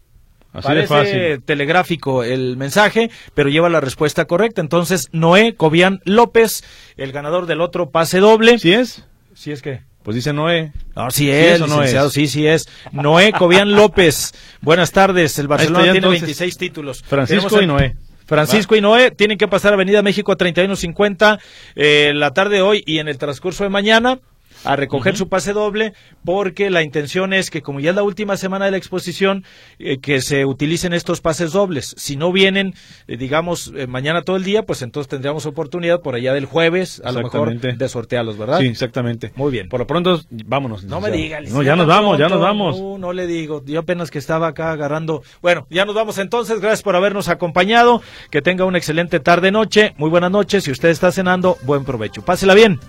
Así 0.52 0.68
de 0.68 0.82
Parece 0.86 0.86
fácil. 0.88 1.42
telegráfico 1.44 2.24
el 2.24 2.56
mensaje, 2.56 3.10
pero 3.34 3.50
lleva 3.50 3.68
la 3.68 3.80
respuesta 3.80 4.24
correcta. 4.24 4.60
Entonces, 4.60 5.08
Noé 5.12 5.54
Cobian 5.54 6.00
López, 6.04 6.64
el 6.96 7.12
ganador 7.12 7.46
del 7.46 7.60
otro 7.60 7.90
pase 7.90 8.18
doble. 8.18 8.58
¿Sí 8.58 8.72
es? 8.72 9.04
¿Sí 9.34 9.52
es 9.52 9.62
que? 9.62 9.82
Pues 10.02 10.14
dice 10.14 10.32
Noé. 10.32 10.72
No, 10.96 11.10
sí 11.10 11.24
¿Sí 11.24 11.30
es, 11.30 11.56
es 11.56 11.60
o 11.60 11.66
no 11.66 11.82
es? 11.82 12.12
sí, 12.12 12.26
sí 12.26 12.46
es. 12.46 12.68
Noé 12.92 13.32
Cobian 13.32 13.72
López. 13.72 14.32
Buenas 14.62 14.92
tardes, 14.92 15.38
el 15.38 15.48
Barcelona 15.48 15.84
tiene 15.84 15.98
entonces. 15.98 16.22
26 16.22 16.56
títulos. 16.56 17.02
Francisco 17.06 17.60
y 17.60 17.66
Noé. 17.66 17.96
Francisco 18.26 18.76
y 18.76 18.80
Noé 18.80 19.10
tienen 19.10 19.36
que 19.36 19.48
pasar 19.48 19.72
Avenida 19.72 20.02
México 20.02 20.30
a 20.30 20.36
3150 20.36 21.40
eh, 21.74 22.12
la 22.14 22.30
tarde 22.30 22.56
de 22.56 22.62
hoy 22.62 22.82
y 22.86 22.98
en 22.98 23.08
el 23.08 23.18
transcurso 23.18 23.64
de 23.64 23.70
mañana 23.70 24.20
a 24.64 24.76
recoger 24.76 25.16
su 25.16 25.28
pase 25.28 25.52
doble 25.52 25.94
porque 26.24 26.70
la 26.70 26.82
intención 26.82 27.32
es 27.32 27.50
que 27.50 27.62
como 27.62 27.80
ya 27.80 27.90
es 27.90 27.96
la 27.96 28.02
última 28.02 28.36
semana 28.36 28.66
de 28.66 28.70
la 28.70 28.76
exposición 28.76 29.44
eh, 29.78 29.98
que 29.98 30.20
se 30.20 30.44
utilicen 30.44 30.92
estos 30.92 31.20
pases 31.20 31.52
dobles 31.52 31.94
si 31.96 32.16
no 32.16 32.30
vienen 32.32 32.74
eh, 33.08 33.16
digamos 33.16 33.72
eh, 33.76 33.86
mañana 33.86 34.22
todo 34.22 34.36
el 34.36 34.44
día 34.44 34.64
pues 34.64 34.82
entonces 34.82 35.08
tendríamos 35.08 35.46
oportunidad 35.46 36.00
por 36.02 36.14
allá 36.14 36.32
del 36.34 36.44
jueves 36.44 37.02
a 37.04 37.12
lo 37.12 37.22
mejor 37.22 37.58
de 37.58 37.88
sortearlos 37.88 38.38
verdad 38.38 38.60
Sí, 38.60 38.66
exactamente. 38.66 39.32
Muy 39.36 39.50
bien. 39.50 39.68
Por 39.68 39.80
lo 39.80 39.86
pronto, 39.86 40.20
vámonos. 40.30 40.84
no 40.84 41.00
me 41.00 41.10
diga, 41.10 41.40
No, 41.40 41.62
ya 41.62 41.76
nos 41.76 41.86
vamos, 41.86 42.18
ya 42.18 42.28
nos 42.28 42.40
vamos. 42.40 42.78
No, 42.78 42.98
no 42.98 43.12
le 43.12 43.26
digo. 43.26 43.62
Yo 43.64 43.80
apenas 43.80 44.10
que 44.10 44.18
estaba 44.18 44.48
acá 44.48 44.72
agarrando. 44.72 45.22
Bueno, 45.40 45.66
ya 45.70 45.84
nos 45.84 45.94
vamos 45.94 46.18
entonces. 46.18 46.60
Gracias 46.60 46.82
por 46.82 46.96
habernos 46.96 47.28
acompañado. 47.28 48.02
Que 48.30 48.42
tenga 48.42 48.64
una 48.64 48.78
excelente 48.78 49.20
tarde, 49.20 49.50
noche. 49.50 49.94
Muy 49.96 50.10
buenas 50.10 50.30
noches. 50.30 50.64
Si 50.64 50.70
usted 50.70 50.90
está 50.90 51.12
cenando, 51.12 51.56
buen 51.62 51.84
provecho. 51.84 52.22
Pásela 52.22 52.54
bien. 52.54 52.80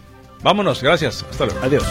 Vámonos, 0.43 0.81
gracias. 0.81 1.25
Hasta 1.29 1.45
luego. 1.45 1.59
Adiós. 1.63 1.83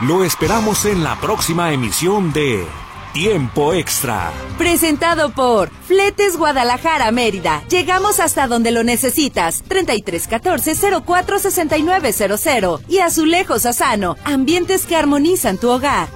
Lo 0.00 0.24
esperamos 0.24 0.84
en 0.84 1.04
la 1.04 1.14
próxima 1.20 1.72
emisión 1.72 2.32
de 2.32 2.66
Tiempo 3.12 3.72
Extra. 3.72 4.32
Presentado 4.58 5.30
por 5.30 5.70
Fletes 5.70 6.36
Guadalajara 6.36 7.12
Mérida. 7.12 7.62
Llegamos 7.68 8.18
hasta 8.18 8.48
donde 8.48 8.72
lo 8.72 8.82
necesitas. 8.82 9.62
3314 9.68 10.74
046900 11.06 12.80
y 12.88 12.98
Azulejos 12.98 13.64
Asano. 13.64 14.16
Ambientes 14.24 14.86
que 14.86 14.96
armonizan 14.96 15.56
tu 15.58 15.70
hogar. 15.70 16.08